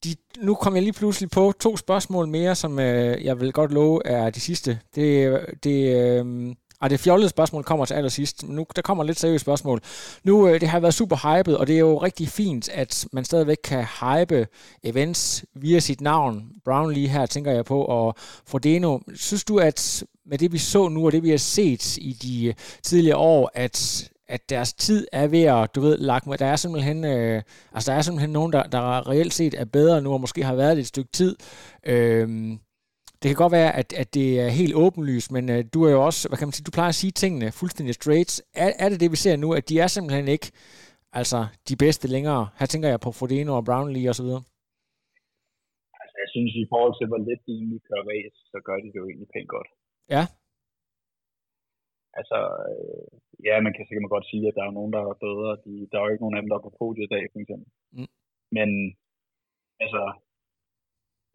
de, 0.04 0.10
nu 0.46 0.56
kom 0.56 0.76
jeg 0.76 0.84
lige 0.84 1.00
pludselig 1.00 1.30
på 1.30 1.54
to 1.60 1.78
spørgsmål 1.78 2.28
mere, 2.28 2.56
som 2.56 2.80
øh, 2.80 3.26
jeg 3.26 3.40
vil 3.40 3.54
godt 3.54 3.72
love 3.72 4.02
er 4.06 4.30
de 4.30 4.40
sidste. 4.40 4.80
Det, 4.96 5.40
det, 5.64 5.78
øh, 6.02 6.56
og 6.82 6.90
det 6.90 7.00
fjollede 7.00 7.30
spørgsmål 7.30 7.64
kommer 7.64 7.86
til 7.86 7.94
allersidst. 7.94 8.50
Nu, 8.50 8.66
der 8.76 8.82
kommer 8.82 9.04
lidt 9.04 9.20
seriøse 9.20 9.42
spørgsmål. 9.42 9.80
Nu, 10.24 10.48
øh, 10.48 10.62
det 10.62 10.70
har 10.70 10.80
været 10.80 10.94
super 10.94 11.16
hypet, 11.16 11.58
og 11.58 11.68
det 11.68 11.76
er 11.76 11.80
jo 11.80 11.98
rigtig 11.98 12.28
fint, 12.28 12.70
at 12.70 13.08
man 13.14 13.24
stadigvæk 13.24 13.58
kan 13.64 13.86
hype 14.02 14.48
events 14.84 15.46
via 15.56 15.80
sit 15.80 16.02
navn. 16.02 16.52
Brownlee 16.66 17.08
her, 17.08 17.26
tænker 17.26 17.52
jeg 17.52 17.66
på, 17.66 17.82
og 17.82 18.16
Frodeno. 18.18 19.00
Synes 19.14 19.44
du, 19.44 19.58
at 19.58 20.04
med 20.26 20.38
det 20.38 20.52
vi 20.52 20.58
så 20.58 20.90
nu, 20.90 21.06
og 21.06 21.12
det 21.12 21.24
vi 21.24 21.30
har 21.30 21.38
set 21.38 21.98
i 21.98 22.14
de 22.14 22.54
tidligere 22.84 23.18
år, 23.18 23.52
at 23.54 24.10
at 24.30 24.50
deres 24.50 24.74
tid 24.74 25.08
er 25.12 25.28
ved 25.28 25.44
at, 25.44 25.76
du 25.76 25.82
ved, 25.82 25.98
lagt 25.98 26.28
med. 26.28 26.38
Der 26.38 26.46
er 26.46 26.56
simpelthen, 26.56 27.06
øh, 27.06 27.42
altså 27.74 27.92
der 27.92 27.98
er 27.98 28.02
simpelthen 28.02 28.30
nogen, 28.30 28.54
der, 28.54 28.64
der 28.64 29.10
reelt 29.10 29.34
set 29.34 29.54
er 29.54 29.66
bedre 29.66 30.02
nu, 30.02 30.14
og 30.14 30.22
måske 30.22 30.44
har 30.44 30.56
været 30.56 30.78
det 30.78 30.82
et 30.82 30.88
stykke 30.88 31.12
tid. 31.12 31.36
Øhm, 31.86 32.60
det 33.22 33.28
kan 33.30 33.36
godt 33.44 33.58
være, 33.60 33.72
at, 33.76 33.94
at 34.02 34.14
det 34.14 34.40
er 34.40 34.50
helt 34.50 34.76
åbenlyst, 34.76 35.32
men 35.32 35.50
øh, 35.50 35.64
du 35.74 35.80
er 35.84 35.92
jo 35.92 36.06
også, 36.06 36.28
hvad 36.30 36.38
kan 36.38 36.48
man 36.48 36.54
sige, 36.54 36.68
du 36.70 36.72
plejer 36.78 36.94
at 36.94 37.02
sige 37.02 37.12
tingene 37.12 37.52
fuldstændig 37.52 37.94
straight. 37.96 38.32
Er, 38.56 38.72
er 38.84 38.90
det 38.90 39.00
det, 39.00 39.12
vi 39.12 39.16
ser 39.16 39.36
nu, 39.36 39.54
at 39.54 39.70
de 39.70 39.80
er 39.80 39.88
simpelthen 39.88 40.28
ikke 40.28 40.52
altså 41.20 41.40
de 41.70 41.76
bedste 41.76 42.08
længere? 42.08 42.48
Her 42.60 42.66
tænker 42.66 42.90
jeg 42.90 43.00
på 43.00 43.12
Frodeno 43.12 43.52
og 43.56 43.66
Brownlee 43.66 44.10
osv. 44.10 44.30
Altså 46.02 46.16
jeg 46.24 46.30
synes 46.34 46.54
i 46.64 46.66
forhold 46.72 46.94
til, 47.00 47.08
hvor 47.10 47.20
lidt 47.30 47.42
de 47.48 47.52
egentlig 47.60 47.82
kører 47.88 48.06
race, 48.12 48.38
så 48.52 48.58
gør 48.68 48.78
de 48.84 48.88
det 48.92 49.00
jo 49.02 49.08
egentlig 49.10 49.30
pænt 49.34 49.50
godt. 49.56 49.70
Ja. 50.16 50.24
Altså, 52.20 52.38
øh, 52.70 53.08
ja, 53.48 53.56
man 53.66 53.74
kan 53.74 53.86
sikkert 53.86 54.16
godt 54.16 54.30
sige, 54.32 54.48
at 54.48 54.58
der 54.58 54.64
er 54.66 54.78
nogen, 54.78 54.94
der 54.96 55.02
er 55.02 55.24
bedre. 55.28 55.50
De, 55.66 55.74
der 55.90 55.98
er 55.98 56.04
jo 56.06 56.12
ikke 56.14 56.24
nogen 56.24 56.38
af 56.38 56.42
dem, 56.42 56.50
der 56.50 56.58
er 56.58 56.68
på 56.68 56.74
podiet 56.80 57.06
i 57.06 57.14
dag, 57.16 57.24
for 57.32 57.40
eksempel. 57.40 57.70
Mm. 57.98 58.12
Men, 58.58 58.70
altså, 59.84 60.02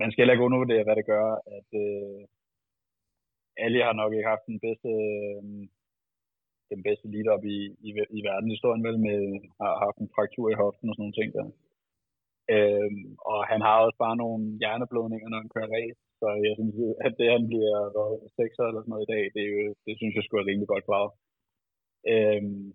man 0.01 0.09
skal 0.09 0.20
heller 0.20 0.35
ikke 0.35 0.49
undervurdere, 0.49 0.85
hvad 0.85 0.97
det 0.97 1.07
gør, 1.12 1.26
at 1.59 1.68
øh, 1.85 2.20
Ali 3.64 3.80
har 3.87 3.93
nok 3.93 4.12
ikke 4.12 4.33
haft 4.33 4.45
den 4.53 4.61
bedste, 4.66 4.91
øh, 5.09 5.43
den 6.72 6.80
bedste 6.87 7.07
lead 7.12 7.28
op 7.35 7.45
i, 7.57 7.59
i, 7.87 7.91
i 8.18 8.20
verdenshistorien, 8.28 8.85
vel, 8.87 8.99
med 9.09 9.20
har 9.61 9.74
haft 9.85 9.99
en 10.01 10.12
fraktur 10.16 10.47
i 10.51 10.61
hoften 10.62 10.89
og 10.89 10.95
sådan 10.95 11.03
nogle 11.05 11.18
ting 11.20 11.30
der. 11.37 11.47
Øhm, 12.55 13.05
og 13.30 13.41
han 13.51 13.61
har 13.66 13.76
også 13.85 13.99
bare 14.05 14.16
nogle 14.24 14.43
hjerneblødninger, 14.61 15.28
når 15.28 15.39
han 15.43 15.55
kører 15.55 15.74
race. 15.76 16.02
Så 16.23 16.29
jeg 16.47 16.55
synes, 16.59 16.77
at 17.07 17.12
det, 17.20 17.29
han 17.37 17.45
bliver 17.51 17.79
hvad, 17.95 18.11
6 18.39 18.57
eller 18.59 18.81
sådan 18.83 18.93
noget 18.93 19.07
i 19.07 19.12
dag, 19.14 19.23
det, 19.35 19.43
er 19.47 19.53
jo, 19.55 19.62
det 19.87 19.95
synes 19.97 20.14
jeg 20.14 20.25
skulle 20.25 20.43
er 20.43 20.49
rimelig 20.51 20.68
godt 20.73 20.87
klaret. 20.89 21.12
Øhm, 22.12 22.66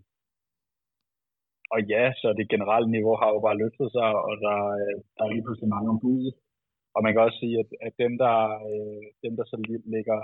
og 1.74 1.80
ja, 1.94 2.04
så 2.22 2.28
det 2.40 2.52
generelle 2.54 2.90
niveau 2.98 3.16
har 3.22 3.30
jo 3.36 3.40
bare 3.48 3.62
løftet 3.64 3.88
sig, 3.98 4.10
og 4.28 4.34
der, 4.46 4.58
der 5.16 5.22
er 5.24 5.32
lige 5.34 5.46
pludselig 5.46 5.70
mange 5.76 5.90
om 5.94 6.00
budet. 6.04 6.34
Og 6.96 7.00
man 7.04 7.12
kan 7.12 7.22
også 7.26 7.40
sige, 7.44 7.56
at, 7.64 7.70
at 7.88 7.94
dem, 8.04 8.14
der, 8.24 8.36
øh, 8.70 9.04
dem, 9.24 9.34
der 9.40 9.46
så 9.52 9.56
ligger 9.96 10.20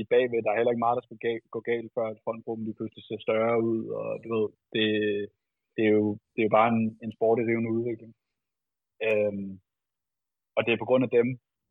i 0.00 0.02
bagved, 0.12 0.42
der 0.42 0.50
er 0.50 0.58
heller 0.58 0.74
ikke 0.74 0.84
meget, 0.86 0.98
der 0.98 1.06
skal 1.06 1.20
ga- 1.24 1.48
gå 1.54 1.60
galt, 1.70 1.90
før 1.96 2.06
at 2.12 2.22
frontgruppen 2.24 2.64
lige 2.64 2.78
pludselig 2.78 3.04
ser 3.04 3.20
større 3.26 3.56
ud, 3.70 3.80
og 3.98 4.08
du 4.24 4.28
ved, 4.34 4.46
det, 4.74 4.86
det, 5.76 5.82
er, 5.88 5.92
jo, 5.98 6.06
det 6.32 6.40
er 6.40 6.48
jo 6.48 6.56
bare 6.58 6.70
en, 6.74 6.82
en 7.04 7.12
sport 7.16 7.38
i 7.38 7.46
rivende 7.48 7.70
udvikling. 7.76 8.12
Øhm, 9.06 9.50
og 10.56 10.60
det 10.64 10.72
er 10.72 10.82
på 10.82 10.88
grund 10.90 11.04
af 11.06 11.10
dem, 11.18 11.28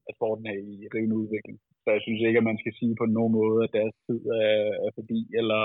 at 0.10 0.14
sporten 0.18 0.45
er 0.52 0.58
i 0.72 0.74
rivende 0.93 1.18
udvikling. 1.24 1.58
Så 1.84 1.88
jeg 1.95 2.02
synes 2.06 2.22
ikke, 2.28 2.39
at 2.41 2.47
man 2.49 2.58
skal 2.62 2.74
sige 2.80 2.93
på 3.02 3.06
nogen 3.18 3.34
måde, 3.39 3.58
at 3.66 3.72
deres 3.78 3.95
tid 4.08 4.20
er, 4.43 4.56
er 4.86 4.91
forbi, 4.97 5.20
eller, 5.39 5.64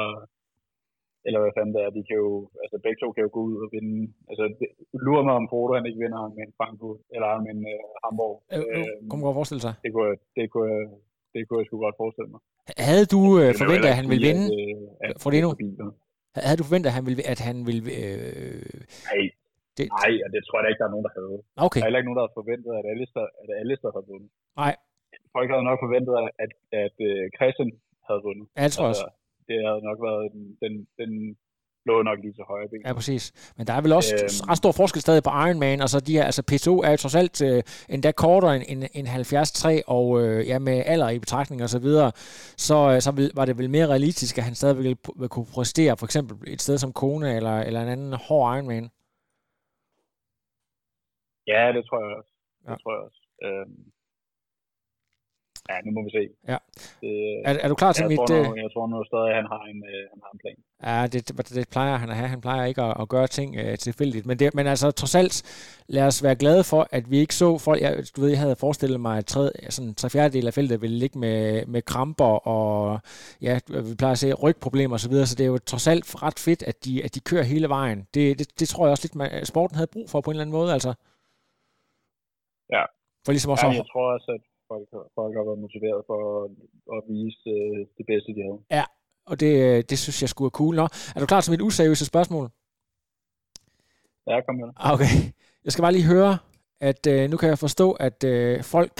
eller 1.27 1.41
hvad 1.43 1.53
fanden 1.57 1.75
det 1.75 1.83
er. 1.83 1.91
De 1.99 2.03
kan 2.09 2.17
jo, 2.25 2.31
altså 2.65 2.77
begge 2.85 2.99
to 3.01 3.09
kan 3.15 3.25
jo 3.27 3.31
gå 3.37 3.41
ud 3.49 3.57
og 3.65 3.69
vinde. 3.75 3.97
Altså, 4.31 4.45
det, 4.59 4.69
lurer 5.07 5.25
mig 5.29 5.35
om 5.41 5.47
Frodo, 5.51 5.73
han 5.79 5.87
ikke 5.89 6.03
vinder 6.05 6.23
med 6.37 6.43
en 6.49 6.55
Frankfurt, 6.59 6.99
eller 7.15 7.29
med 7.45 7.51
en 7.57 7.63
uh, 7.75 7.85
Hamburg. 8.05 8.35
Øh, 8.55 8.59
Øhm, 8.59 8.77
øh, 8.79 9.09
kunne 9.09 9.19
man 9.21 9.27
godt 9.29 9.39
forestille 9.41 9.63
sig. 9.67 9.75
det 9.85 9.91
kunne, 9.95 10.09
jeg- 10.11 10.23
det 10.39 10.45
kunne, 10.55 10.77
det 11.35 11.41
kunne 11.47 11.59
jeg 11.61 11.67
sgu 11.67 11.77
godt 11.87 11.97
forestille 12.03 12.31
mig. 12.35 12.41
Havde 12.89 13.07
du 13.15 13.21
øh, 13.43 13.51
forventet, 13.63 13.89
at 13.93 13.99
han 14.01 14.09
ville 14.13 14.25
vinde? 14.31 14.45
At, 14.47 14.59
øh, 14.59 15.05
at 15.05 15.09
det 15.33 15.39
er 15.45 15.49
forbi, 15.55 15.69
vel? 15.81 15.91
Havde 16.49 16.59
du 16.61 16.65
forventet, 16.69 16.89
at 16.91 16.97
han 16.99 17.05
ville, 17.09 17.23
at 17.35 17.41
han 17.49 17.57
ville 17.69 17.83
øh, 18.01 18.75
Nej, 19.11 19.21
det, 19.79 19.85
nej, 20.01 20.13
og 20.25 20.29
det 20.35 20.41
tror 20.47 20.59
jeg 20.61 20.69
ikke, 20.71 20.83
der 20.83 20.89
er 20.91 20.95
nogen, 20.95 21.07
der 21.09 21.15
havde. 21.19 21.37
Okay, 21.67 21.79
Der 21.79 21.85
er 21.85 21.89
heller 21.89 22.01
ikke 22.01 22.09
nogen, 22.11 22.21
der 22.21 22.27
havde 22.27 22.39
forventet, 22.41 22.71
at 22.81 22.85
Alistair, 22.93 23.27
at 23.43 23.49
Alistair 23.63 23.91
havde 23.97 24.09
vundet. 24.13 24.31
nej, 24.63 24.75
Folk 25.37 25.49
havde 25.53 25.67
nok 25.71 25.79
forventet, 25.87 26.13
at, 26.23 26.29
at, 26.45 26.53
at 26.85 26.97
øh, 27.09 27.23
Christian 27.39 27.71
havde 28.09 28.21
vundet. 28.29 28.45
det 28.63 28.73
tror 28.75 28.85
jeg 28.85 28.95
også. 28.95 29.07
det 29.49 29.57
havde 29.67 29.83
nok 29.89 29.99
været, 30.09 30.25
den, 30.35 30.43
den, 30.63 30.73
den 31.01 31.11
lå 31.89 32.03
nok 32.03 32.19
lige 32.25 32.35
til 32.39 32.45
højre 32.53 32.69
ben. 32.69 32.83
Ja, 32.87 32.93
præcis. 32.93 33.25
Men 33.57 33.67
der 33.67 33.73
er 33.73 33.81
vel 33.81 33.93
også 33.93 34.15
øhm, 34.15 34.49
ret 34.51 34.59
stor 34.63 34.73
forskel 34.73 35.01
stadig 35.03 35.23
på 35.23 35.31
Ironman, 35.31 35.81
og 35.81 35.89
så 35.89 36.01
de 36.01 36.13
her, 36.13 36.25
altså 36.25 36.43
P2 36.51 36.69
er 36.87 36.91
jo 36.91 36.97
trods 36.97 37.15
alt 37.15 37.43
øh, 37.43 37.63
endda 37.89 38.11
kortere 38.13 38.57
end, 38.57 38.65
end, 38.69 38.85
end 38.95 39.07
73, 39.07 39.85
og 39.87 40.23
øh, 40.23 40.49
ja, 40.49 40.59
med 40.59 40.83
alder 40.87 41.09
i 41.11 41.19
betragtning 41.19 41.63
og 41.63 41.69
så 41.69 41.79
videre, 41.79 42.13
så, 42.69 42.91
øh, 42.93 43.01
så 43.01 43.31
var 43.35 43.45
det 43.45 43.59
vel 43.59 43.71
mere 43.71 43.87
realistisk, 43.87 44.39
at 44.39 44.45
han 44.45 44.55
stadig 44.55 44.77
ville, 44.77 44.97
ville 45.17 45.29
kunne 45.29 45.47
præstere 45.55 45.97
for 45.97 46.07
eksempel 46.07 46.53
et 46.53 46.63
sted 46.63 46.79
som 46.79 46.93
Kone, 46.93 47.37
eller, 47.37 47.61
eller 47.61 47.83
en 47.83 47.89
anden 47.89 48.13
hård 48.13 48.57
Ironman. 48.57 48.91
Ja, 51.53 51.63
det 51.77 51.83
tror 51.89 51.99
jeg 52.05 52.17
også. 52.21 52.33
Det 52.63 52.71
Ja. 52.71 52.77
tror 52.83 52.93
jeg 52.97 53.03
også. 53.09 53.21
Øhm, 53.47 53.79
ja, 55.71 55.77
nu 55.85 55.91
må 55.97 56.01
vi 56.07 56.11
se. 56.19 56.25
Ja. 56.53 56.59
Det, 57.03 57.13
Er, 57.49 57.53
er 57.65 57.69
du 57.69 57.75
klar 57.75 57.93
til 57.93 58.03
jeg, 58.03 58.09
mit... 58.09 58.19
tror 58.19 58.37
Øh, 58.39 58.45
nu, 58.49 58.57
jeg 58.65 58.71
tror 58.75 58.87
nu 58.87 59.05
stadig, 59.13 59.29
at 59.31 59.37
han 59.41 59.47
har 59.55 59.63
en, 59.73 59.79
øh, 59.93 60.03
han 60.13 60.21
har 60.25 60.31
en 60.35 60.41
plan. 60.45 60.59
Ja, 60.89 61.07
det, 61.13 61.29
det, 61.29 61.55
det 61.59 61.69
plejer 61.69 61.97
han 61.97 62.11
at 62.11 62.17
have. 62.17 62.29
Han 62.29 62.41
plejer 62.41 62.65
ikke 62.67 62.83
at, 62.83 62.95
at 63.01 63.09
gøre 63.09 63.27
ting 63.27 63.57
øh, 63.57 63.79
tilfældigt. 63.79 64.27
Men, 64.27 64.39
det, 64.39 64.55
men 64.55 64.67
altså, 64.67 64.91
trods 64.91 65.15
alt, 65.15 65.37
lad 65.89 66.07
os 66.07 66.23
være 66.23 66.37
glade 66.37 66.65
for, 66.65 66.89
at 66.91 67.11
vi 67.11 67.19
ikke 67.19 67.35
så 67.35 67.59
folk... 67.59 67.81
Jeg, 67.83 67.93
du 68.17 68.21
ved, 68.21 68.31
jeg 68.31 68.39
havde 68.39 68.57
forestillet 68.57 69.01
mig, 69.01 69.19
at 69.19 69.27
tre, 69.27 69.51
sådan, 69.71 69.95
tre 69.95 70.11
fjerdedel 70.11 70.47
af 70.47 70.55
feltet 70.55 70.81
ville 70.83 70.97
ligge 70.99 71.19
med, 71.19 71.67
med 71.67 71.83
kramper 71.83 72.49
og, 72.57 73.01
ja, 73.43 73.59
vi 73.69 73.95
plejer 73.99 74.13
at 74.13 74.19
se 74.19 74.33
rygproblemer 74.33 74.95
osv., 74.95 75.01
så, 75.01 75.09
videre, 75.09 75.27
så 75.27 75.35
det 75.35 75.45
er 75.45 75.49
jo 75.49 75.59
trods 75.59 75.87
alt 75.87 76.23
ret 76.23 76.39
fedt, 76.39 76.63
at 76.63 76.85
de, 76.85 77.05
at 77.05 77.15
de 77.15 77.21
kører 77.21 77.43
hele 77.43 77.69
vejen. 77.69 78.07
Det, 78.15 78.39
det, 78.39 78.61
det 78.61 78.69
tror 78.69 78.87
jeg 78.87 78.91
også 78.91 79.05
lidt, 79.05 79.15
man, 79.15 79.47
sporten 79.47 79.75
havde 79.77 79.91
brug 79.93 80.11
for 80.11 80.21
på 80.21 80.31
en 80.31 80.35
eller 80.35 80.43
anden 80.45 80.57
måde, 80.61 80.73
altså. 80.73 80.95
Ja. 82.75 82.83
For 83.25 83.31
ligesom 83.33 83.51
også... 83.53 83.67
Ja, 83.67 83.73
jeg 83.73 83.89
tror 83.93 84.07
også, 84.17 84.29
at 84.37 84.43
folk, 84.71 84.87
folk 85.19 85.33
har 85.39 85.45
været 85.49 85.61
motiveret 85.67 86.01
for 86.11 86.19
at, 86.45 86.51
at 86.97 87.01
vise 87.15 87.51
øh, 87.57 87.79
det 87.99 88.05
bedste, 88.11 88.31
de 88.37 88.43
havde. 88.47 88.61
og 89.31 89.35
det, 89.41 89.53
øh, 89.67 89.85
det 89.91 89.99
synes 89.99 90.23
jeg 90.23 90.29
skulle 90.29 90.51
er 90.53 90.59
cool. 90.61 90.75
Nå, 90.77 90.87
er 91.15 91.21
du 91.21 91.27
klar 91.27 91.41
til 91.41 91.51
mit 91.55 91.61
useriøse 91.69 92.07
spørgsmål? 92.13 92.47
Ja, 94.31 94.41
kom 94.47 94.55
med. 94.55 94.69
Ah, 94.77 94.93
Okay. 94.95 95.13
Jeg 95.65 95.73
skal 95.73 95.83
bare 95.83 95.93
lige 95.93 96.13
høre, 96.15 96.39
at 96.81 97.07
øh, 97.07 97.31
nu 97.31 97.37
kan 97.37 97.49
jeg 97.49 97.59
forstå, 97.59 97.93
at 97.93 98.25
øh, 98.25 98.63
folk, 98.63 98.97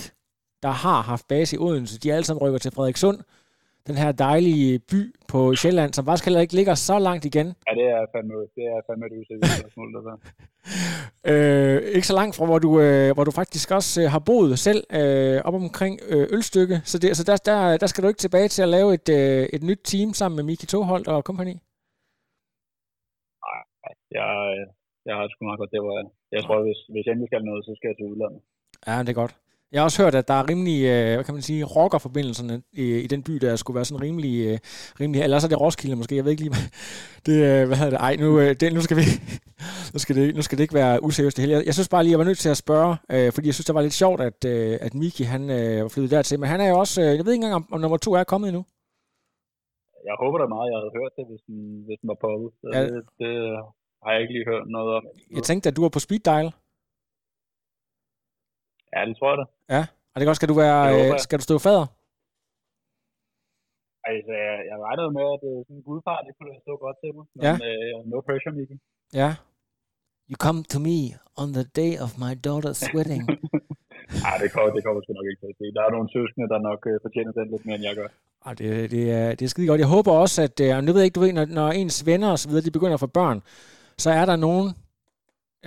der 0.63 0.69
har 0.69 1.01
haft 1.01 1.29
base 1.29 1.57
i 1.57 1.59
Odense, 1.59 1.99
de 1.99 2.13
alle 2.13 2.25
sammen 2.25 2.43
rykker 2.43 2.59
til 2.59 2.73
Frederikssund, 2.73 3.19
den 3.87 3.97
her 4.03 4.13
dejlige 4.13 4.79
by 4.91 5.01
på 5.33 5.55
Sjælland, 5.55 5.93
som 5.93 6.05
faktisk 6.05 6.27
heller 6.27 6.41
ikke 6.41 6.55
ligger 6.55 6.75
så 6.75 6.99
langt 6.99 7.25
igen. 7.25 7.47
Ja, 7.69 7.73
det 7.81 7.87
er 7.97 8.01
fandme, 8.15 8.35
det 8.57 8.65
er 8.73 8.79
fandme 8.87 9.07
et 9.07 9.15
useriøst 9.21 9.59
spørgsmål, 9.61 9.89
der 9.95 10.01
der. 10.09 10.17
Øh, 11.31 11.79
ikke 11.97 12.07
så 12.07 12.17
langt 12.21 12.37
fra, 12.37 12.45
hvor 12.51 12.59
du, 12.67 12.71
øh, 12.81 13.09
hvor 13.15 13.25
du 13.25 13.33
faktisk 13.41 13.69
også 13.79 14.03
øh, 14.03 14.07
har 14.15 14.23
boet 14.29 14.59
selv, 14.69 14.83
øh, 15.01 15.39
op 15.49 15.55
omkring 15.55 15.95
øh, 16.13 16.27
Ølstykke. 16.35 16.77
Så, 16.91 16.97
det, 17.03 17.17
så 17.17 17.25
der, 17.31 17.37
der, 17.51 17.77
der 17.83 17.87
skal 17.87 18.03
du 18.03 18.09
ikke 18.09 18.25
tilbage 18.25 18.49
til 18.49 18.63
at 18.63 18.69
lave 18.77 18.89
et, 18.99 19.09
øh, 19.19 19.43
et 19.57 19.63
nyt 19.69 19.83
team 19.91 20.09
sammen 20.21 20.37
med 20.37 20.45
Miki 20.45 20.67
Toholt 20.67 21.09
og 21.09 21.25
kompagni? 21.29 21.55
Jeg, 24.19 24.31
øh, 24.57 24.67
jeg 25.07 25.15
har 25.17 25.25
sgu 25.29 25.41
meget 25.45 25.61
godt 25.63 25.73
det, 25.75 25.81
hvor 25.85 25.95
jeg, 25.99 26.07
jeg 26.37 26.43
tror, 26.45 26.57
hvis, 26.67 26.81
hvis 26.93 27.05
jeg 27.07 27.13
endelig 27.13 27.29
skal 27.29 27.45
noget, 27.51 27.65
så 27.65 27.73
skal 27.77 27.89
jeg 27.89 27.97
til 27.97 28.11
udlandet. 28.13 28.41
Ja, 28.87 28.95
det 29.05 29.09
er 29.09 29.21
godt. 29.23 29.35
Jeg 29.73 29.81
har 29.81 29.85
også 29.85 30.03
hørt, 30.03 30.15
at 30.15 30.29
der 30.29 30.35
er 30.35 30.49
rimelig, 30.51 30.79
øh, 30.95 31.15
hvad 31.15 31.25
kan 31.25 31.35
man 31.35 31.43
sige, 31.43 31.65
rockerforbindelserne 31.65 32.63
i, 32.73 32.85
i 33.05 33.07
den 33.07 33.23
by, 33.23 33.33
der 33.33 33.57
skulle 33.57 33.75
være 33.75 33.85
sådan 33.85 34.03
rimelig, 34.07 34.35
øh, 34.47 34.59
rimelig 35.01 35.23
eller 35.23 35.39
så 35.39 35.47
er 35.47 35.53
det 35.55 35.61
Roskilde 35.61 35.97
måske, 35.97 36.17
jeg 36.17 36.25
ved 36.25 36.33
ikke 36.33 36.45
lige, 36.47 36.55
det, 37.27 37.37
øh, 37.49 37.63
hvad 37.69 37.77
hedder 37.79 37.95
det, 37.97 38.01
ej, 38.09 38.17
nu, 38.25 38.29
øh, 38.41 38.51
det, 38.61 38.67
nu 38.77 38.81
skal 38.87 38.97
vi, 39.01 39.07
nu 39.95 39.99
skal 40.03 40.17
det, 40.17 40.37
nu 40.37 40.43
skal 40.43 40.59
det 40.59 40.65
ikke 40.65 40.81
være 40.83 41.03
useriøst 41.07 41.37
det 41.37 41.43
hele. 41.45 41.57
Jeg, 41.57 41.67
jeg 41.67 41.75
synes 41.75 41.89
bare 41.89 42.03
lige, 42.03 42.13
jeg 42.15 42.19
var 42.23 42.31
nødt 42.31 42.39
til 42.45 42.55
at 42.55 42.63
spørge, 42.65 42.93
øh, 43.15 43.29
fordi 43.35 43.47
jeg 43.49 43.55
synes, 43.55 43.67
det 43.69 43.75
var 43.75 43.87
lidt 43.87 44.01
sjovt, 44.03 44.21
at, 44.21 44.39
øh, 44.53 44.79
at 44.87 44.93
Miki, 44.95 45.23
han 45.35 45.43
øh, 45.59 45.83
var 45.83 45.91
flyttet 45.95 46.11
dertil, 46.17 46.41
men 46.41 46.49
han 46.53 46.61
er 46.61 46.69
jo 46.73 46.77
også, 46.85 46.97
øh, 47.05 47.13
jeg 47.17 47.25
ved 47.25 47.33
ikke 47.33 47.45
engang, 47.45 47.55
om, 47.61 47.65
om 47.75 47.81
nummer 47.81 47.97
to 47.97 48.11
er 48.13 48.25
kommet 48.33 48.49
endnu. 48.49 48.65
Jeg 50.09 50.17
håber 50.23 50.39
da 50.43 50.47
meget, 50.57 50.69
jeg 50.73 50.79
havde 50.81 50.95
hørt 50.99 51.13
det, 51.19 51.25
hvis 51.31 51.43
den, 51.49 51.59
hvis 51.87 51.99
den 52.03 52.09
var 52.13 52.19
poppet. 52.25 52.51
Ja. 52.75 52.81
det, 52.93 53.03
det, 53.21 53.33
har 54.03 54.11
jeg 54.13 54.21
ikke 54.23 54.35
lige 54.37 54.49
hørt 54.53 54.67
noget 54.77 54.91
om. 54.97 55.03
Jeg 55.37 55.45
tænkte, 55.49 55.67
at 55.71 55.77
du 55.77 55.83
var 55.87 55.93
på 55.97 56.03
speed 56.07 56.23
dial. 56.31 56.49
Ja, 58.97 59.01
det 59.09 59.15
tror 59.19 59.29
jeg 59.33 59.39
da. 59.43 59.47
Ja, 59.77 59.83
og 60.13 60.15
det 60.17 60.23
kan 60.25 60.29
også, 60.33 60.41
skal 60.43 60.53
du 60.53 60.59
være, 60.65 60.81
øh, 60.95 61.19
skal 61.25 61.39
du 61.41 61.45
stå 61.49 61.55
fader? 61.67 61.87
Altså, 64.11 64.33
jeg, 64.45 64.55
jeg 64.71 64.77
regnede 64.89 65.11
med, 65.19 65.27
at 65.37 65.43
øh, 65.51 65.59
sådan 65.67 65.77
en 65.81 65.85
gudfar, 65.89 66.19
det 66.27 66.33
kunne 66.39 66.55
stå 66.67 66.73
godt 66.85 66.97
til 67.03 67.11
mig. 67.17 67.25
Men 67.35 67.43
Ja. 67.47 67.53
øh, 67.69 67.93
no 68.13 68.19
pressure, 68.27 68.53
Miki. 68.59 68.77
Ja. 69.21 69.31
You 70.31 70.37
come 70.47 70.59
to 70.73 70.79
me 70.89 70.99
on 71.43 71.49
the 71.59 71.65
day 71.81 71.93
of 72.05 72.11
my 72.25 72.33
daughter's 72.47 72.83
wedding. 72.97 73.23
Nej, 74.25 74.35
det 74.43 74.49
kommer, 74.55 74.71
det 74.77 74.83
kommer 74.87 75.01
sgu 75.03 75.11
nok 75.19 75.27
ikke 75.31 75.41
til 75.43 75.51
at 75.53 75.57
ske. 75.59 75.67
Der 75.77 75.83
er 75.87 75.91
nogle 75.97 76.09
søskende, 76.17 76.47
der 76.53 76.59
nok 76.71 76.81
øh, 76.91 76.97
fortjener 77.05 77.33
den 77.39 77.47
lidt 77.53 77.65
mere, 77.67 77.77
end 77.79 77.85
jeg 77.91 77.97
gør. 78.01 78.09
Og 78.49 78.53
det, 78.59 78.91
det, 78.95 79.05
er, 79.19 79.29
det 79.39 79.43
er 79.45 79.49
skide 79.55 79.67
godt. 79.71 79.81
Jeg 79.85 79.93
håber 79.97 80.13
også, 80.25 80.39
at, 80.49 80.57
øh, 80.67 80.71
nu 80.85 80.89
ved 80.93 81.01
jeg 81.01 81.09
ikke, 81.09 81.19
du 81.19 81.25
ved, 81.25 81.33
når, 81.39 81.47
når 81.61 81.69
ens 81.81 82.07
venner 82.11 82.31
og 82.35 82.39
så 82.39 82.47
videre, 82.49 82.65
de 82.69 82.77
begynder 82.77 82.95
at 82.99 83.05
få 83.07 83.13
børn, 83.21 83.39
så 84.05 84.09
er 84.21 84.25
der 84.31 84.37
nogen, 84.47 84.67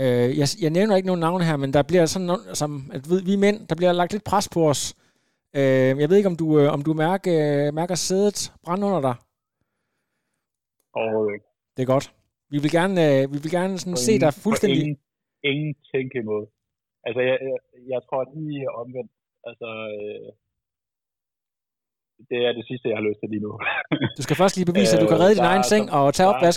øh, 0.04 0.30
jeg, 0.40 0.48
jeg 0.64 0.70
nævner 0.78 0.96
ikke 0.96 1.08
nogen 1.12 1.20
navn 1.28 1.42
her, 1.42 1.58
men 1.58 1.74
der 1.74 1.84
bliver 1.90 2.06
sådan 2.06 2.26
nogen, 2.32 2.56
som, 2.62 2.72
at 2.96 3.02
ved, 3.10 3.22
vi 3.30 3.36
mænd, 3.46 3.58
der 3.70 3.76
bliver 3.76 3.92
lagt 3.94 4.12
lidt 4.14 4.24
pres 4.32 4.50
på 4.56 4.62
os. 4.72 4.82
Øh, 5.60 5.92
jeg 6.02 6.08
ved 6.10 6.18
ikke, 6.18 6.32
om 6.34 6.40
du, 6.44 6.48
øh, 6.60 6.68
om 6.76 6.82
du 6.88 6.94
mærker, 6.94 7.34
øh, 7.68 7.74
mærker 7.80 7.96
sædet 7.96 8.40
brænde 8.66 8.86
under 8.88 9.02
dig. 9.08 9.16
Overhovedet 11.00 11.34
ikke. 11.36 11.46
Det 11.76 11.82
er 11.84 11.90
godt. 11.96 12.06
Vi 12.54 12.58
vil 12.64 12.72
gerne, 12.80 12.96
øh, 13.08 13.22
vi 13.34 13.38
vil 13.44 13.52
gerne 13.60 13.74
sådan 13.82 13.94
På 13.98 14.04
se 14.08 14.12
ingen- 14.12 14.24
dig 14.26 14.34
fuldstændig... 14.46 14.80
Ingen, 14.82 14.98
ingen 15.52 15.72
tænkemåde. 15.92 16.48
Altså, 17.08 17.22
jeg, 17.30 17.38
jeg, 17.50 17.58
jeg 17.94 18.00
tror 18.08 18.22
lige 18.38 18.62
omvendt. 18.82 19.12
Altså, 19.50 19.68
øh, 19.96 20.28
det 22.30 22.40
er 22.48 22.52
det 22.58 22.66
sidste, 22.70 22.86
jeg 22.90 22.98
har 23.00 23.06
lyst 23.10 23.20
til 23.22 23.30
lige 23.34 23.44
nu. 23.48 23.52
Du 24.18 24.22
skal 24.26 24.36
først 24.42 24.56
lige 24.58 24.70
bevise, 24.72 24.92
at 24.96 25.02
du 25.04 25.08
kan 25.12 25.18
Øh, 25.20 25.24
redde 25.24 25.36
din 25.38 25.44
der 25.46 25.52
egen 25.54 25.66
seng 25.72 25.86
og 25.98 26.06
tage 26.18 26.30
der 26.44 26.52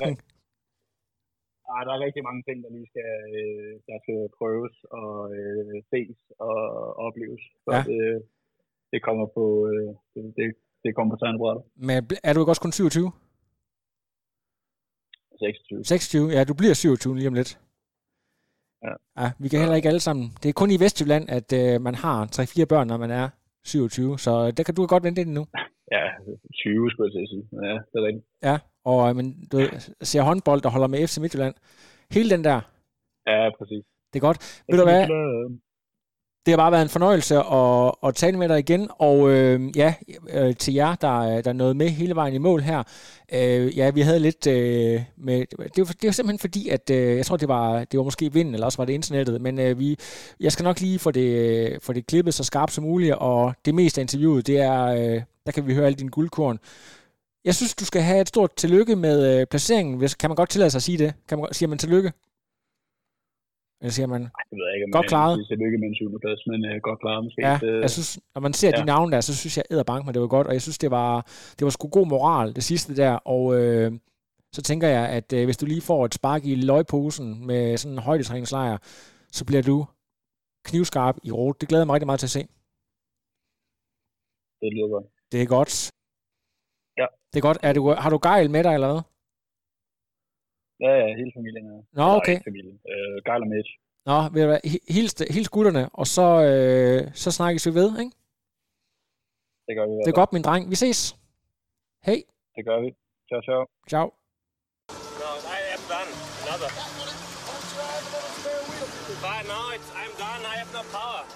er 1.73 1.79
opvasken. 1.79 1.79
Ej, 1.79 1.83
der 1.87 1.93
er 1.97 2.01
rigtig 2.07 2.23
mange 2.29 2.43
ting, 2.49 2.57
der 2.65 2.71
lige 2.77 2.89
skal, 2.93 3.11
øh, 3.39 3.73
der 3.89 3.97
skal 4.05 4.21
prøves 4.39 4.75
og 5.01 5.13
øh, 5.39 5.75
ses 5.91 6.19
og 6.49 6.59
opleves. 7.07 7.43
Så 7.65 7.71
Ja. 7.75 7.79
ja. 7.79 7.85
det, 7.91 8.03
det 8.93 9.01
kommer 9.07 9.27
på, 9.37 9.45
øh, 9.71 9.89
det, 10.15 10.23
det, 10.39 10.47
det 10.85 10.91
kommer 10.97 11.11
på 11.15 11.19
tegnebrættet. 11.23 11.63
Men 11.89 11.97
er 12.29 12.33
du 12.33 12.39
ikke 12.41 12.53
også 12.55 12.65
kun 12.67 12.73
27? 12.73 13.11
26. 15.39 15.85
26? 15.85 16.31
Ja, 16.37 16.45
du 16.45 16.55
bliver 16.61 16.75
27 16.75 17.17
lige 17.19 17.29
om 17.33 17.35
lidt. 17.41 17.51
Ja. 18.87 18.95
ja 19.21 19.27
vi 19.43 19.49
kan 19.49 19.59
heller 19.63 19.77
ikke 19.77 19.89
alle 19.93 20.01
sammen. 20.09 20.27
Det 20.43 20.49
er 20.49 20.53
kun 20.61 20.71
i 20.71 20.81
Vestjylland, 20.85 21.25
at 21.39 21.49
øh, 21.61 21.81
man 21.81 21.95
har 21.95 22.17
3-4 22.27 22.65
børn, 22.73 22.87
når 22.87 22.97
man 23.05 23.11
er 23.11 23.29
27. 23.65 24.19
Så 24.19 24.51
der 24.57 24.63
kan 24.63 24.75
du 24.75 24.87
godt 24.87 25.05
vente 25.05 25.21
ind 25.21 25.33
nu. 25.39 25.45
Ja, 25.97 26.05
20 26.55 26.91
skulle 26.91 27.07
jeg 27.09 27.13
til 27.15 27.25
at 27.27 27.31
sige. 27.33 27.45
Ja, 27.67 27.73
det 27.91 27.97
er 28.01 28.07
rigtigt. 28.09 28.27
Ja, 28.49 28.57
og 28.91 29.09
øh, 29.09 29.17
men, 29.17 29.27
du 29.53 29.59
ser 30.03 30.23
håndbold, 30.23 30.61
der 30.61 30.69
holder 30.75 30.87
med 30.87 31.07
FC 31.07 31.19
Midtjylland. 31.19 31.55
Hele 32.11 32.31
den 32.31 32.45
der, 32.45 32.61
Ja, 33.27 33.51
præcis. 33.59 33.85
det 34.13 34.17
er 34.19 34.27
godt. 34.29 34.63
Ved 34.71 34.79
du 34.79 34.85
hvad? 34.85 35.03
Det 36.47 36.53
har 36.53 36.57
bare 36.57 36.73
været 36.73 36.83
en 36.83 36.89
fornøjelse 36.89 37.37
at, 37.37 38.09
at 38.09 38.15
tale 38.15 38.39
med 38.39 38.49
dig 38.49 38.59
igen, 38.59 38.89
og 38.99 39.31
øh, 39.31 39.77
ja, 39.77 39.95
øh, 40.35 40.57
til 40.57 40.75
jer, 40.75 40.95
der, 40.95 41.23
er- 41.23 41.43
der 41.43 41.51
er 41.51 41.55
nået 41.55 41.77
med 41.77 41.89
hele 41.89 42.15
vejen 42.15 42.35
i 42.35 42.39
mål 42.39 42.61
her. 42.61 42.83
Øh, 43.35 43.79
ja, 43.79 43.91
vi 43.91 44.01
havde 44.01 44.19
lidt 44.21 44.47
øh, 44.47 45.01
med... 45.17 45.39
Det 45.59 45.79
var, 45.79 45.85
det 46.01 46.05
var 46.05 46.11
simpelthen 46.11 46.39
fordi, 46.39 46.69
at 46.69 46.91
øh, 46.91 47.17
jeg 47.17 47.27
tror, 47.27 47.37
det 47.37 47.49
var, 47.49 47.85
det 47.85 47.99
var 47.99 48.05
måske 48.05 48.33
vinden, 48.33 48.55
eller 48.55 48.65
også 48.67 48.79
var 48.79 48.85
det 48.85 48.93
internettet, 48.93 49.41
men 49.41 49.59
øh, 49.59 49.79
vi, 49.79 49.97
jeg 50.41 50.53
skal 50.53 50.65
nok 50.65 50.81
lige 50.81 50.99
få 50.99 51.11
det, 51.11 51.83
få 51.83 51.93
det 51.93 52.07
klippet 52.07 52.35
så 52.35 52.45
skarpt 52.45 52.73
som 52.73 52.85
muligt, 52.85 53.15
og 53.15 53.55
det 53.65 53.75
meste 53.75 54.01
af 54.01 54.03
interviewet, 54.03 54.47
det 54.47 54.61
er, 54.61 54.83
øh, 54.85 55.23
der 55.47 55.53
kan 55.53 55.67
vi 55.67 55.75
høre 55.75 55.87
alle 55.87 56.01
dine 56.03 56.11
guldkorn. 56.11 56.59
Jeg 57.45 57.55
synes, 57.55 57.75
du 57.75 57.85
skal 57.85 58.03
have 58.03 58.21
et 58.21 58.29
stort 58.29 58.53
tillykke 58.63 58.97
med 58.97 59.17
øh, 59.31 59.47
placeringen. 59.47 59.99
Hvis, 59.99 60.15
kan 60.15 60.31
man 60.31 60.37
godt 60.37 60.51
tillade 60.51 60.71
sig 60.71 60.79
at 60.79 60.83
sige 60.83 60.99
det? 60.99 61.11
Kan 61.29 61.39
man, 61.39 61.47
siger 61.53 61.69
man 61.69 61.79
tillykke? 61.79 62.13
Eller 63.83 63.93
siger 63.99 64.07
man... 64.15 64.23
Det 64.51 64.57
ved 64.59 64.67
jeg 64.69 64.75
ikke, 64.77 64.87
om 64.89 64.93
Godt 64.99 65.09
klaret. 65.13 65.47
sige 65.47 65.59
lykke 65.65 65.79
med 65.79 65.89
en 65.89 65.95
syvende 65.95 66.21
plads, 66.25 66.41
men 66.51 66.61
øh, 66.69 66.77
godt 66.89 67.01
klaret 67.01 67.25
måske. 67.27 67.41
Ja, 67.49 67.59
det, 67.65 67.81
jeg 67.87 67.91
synes, 67.91 68.11
når 68.35 68.41
man 68.47 68.53
ser 68.53 68.71
ja. 68.75 68.81
de 68.81 68.85
navne 68.93 69.13
der, 69.15 69.21
så 69.21 69.33
synes 69.37 69.57
jeg, 69.57 69.65
at 69.71 69.87
bank 69.87 70.05
mig, 70.05 70.15
det 70.15 70.23
var 70.23 70.29
godt, 70.37 70.47
og 70.47 70.53
jeg 70.53 70.63
synes, 70.63 70.79
det 70.79 70.91
var, 70.91 71.11
det 71.57 71.65
var 71.67 71.71
sgu 71.71 71.89
god 71.89 72.07
moral, 72.07 72.49
det 72.59 72.65
sidste 72.65 72.97
der, 72.97 73.13
og 73.35 73.45
øh, 73.61 73.93
så 74.57 74.63
tænker 74.63 74.89
jeg, 74.89 75.05
at 75.19 75.33
øh, 75.33 75.45
hvis 75.45 75.57
du 75.57 75.67
lige 75.67 75.81
får 75.91 76.05
et 76.05 76.15
spark 76.15 76.45
i 76.45 76.55
løgposen 76.55 77.47
med 77.47 77.77
sådan 77.77 77.93
en 77.97 78.03
højdetræningslejr, 78.09 78.77
så 79.33 79.43
bliver 79.49 79.63
du 79.63 79.87
knivskarp 80.69 81.17
i 81.23 81.31
rot. 81.31 81.61
Det 81.61 81.69
glæder 81.69 81.83
jeg 81.83 81.87
mig 81.87 81.95
rigtig 81.95 82.07
meget 82.07 82.21
til 82.21 82.27
at 82.27 82.37
se. 82.39 82.43
det 84.61 84.73
lyder 84.75 84.89
godt. 84.95 85.07
Det 85.33 85.43
er 85.43 85.47
godt. 85.57 85.73
Ja. 87.01 87.07
Det 87.33 87.37
er 87.39 87.47
godt. 87.49 87.59
Er 87.63 87.73
du, 87.73 87.83
har 88.05 88.11
du 88.11 88.19
gejl 88.23 88.51
med 88.51 88.63
dig, 88.65 88.75
eller 88.75 88.91
hvad? 88.93 89.03
Ja, 90.85 90.93
ja, 91.03 91.09
hele 91.21 91.33
familien 91.39 91.65
er. 91.73 91.79
Nå, 91.99 92.03
Eller 92.03 92.17
okay. 92.21 92.33
ikke 92.33 92.45
familien. 92.51 92.77
Øh, 92.93 93.17
Geil 93.27 93.43
og 93.47 93.49
Mitch. 93.55 93.71
Nå, 94.09 94.17
ved 94.33 94.41
du 94.45 94.49
hvad, 94.53 94.63
hi- 94.73 94.87
hils, 94.95 95.13
hils 95.35 95.49
gutterne, 95.57 95.85
og 96.01 96.07
så, 96.17 96.27
øh, 96.51 97.01
så 97.23 97.29
snakkes 97.39 97.67
vi 97.69 97.73
ved, 97.81 97.89
ikke? 98.03 98.15
Det 99.67 99.73
gør 99.79 99.87
vi. 99.91 99.95
Det 100.05 100.11
er 100.13 100.21
godt, 100.23 100.33
min 100.33 100.43
dreng. 100.49 100.71
Vi 100.71 100.77
ses. 100.85 101.01
Hej. 102.07 102.19
Det 102.57 102.63
gør 102.69 102.79
vi. 102.85 102.89
Ciao, 103.29 103.41
ciao. 103.49 103.63
Ciao. 103.93 104.07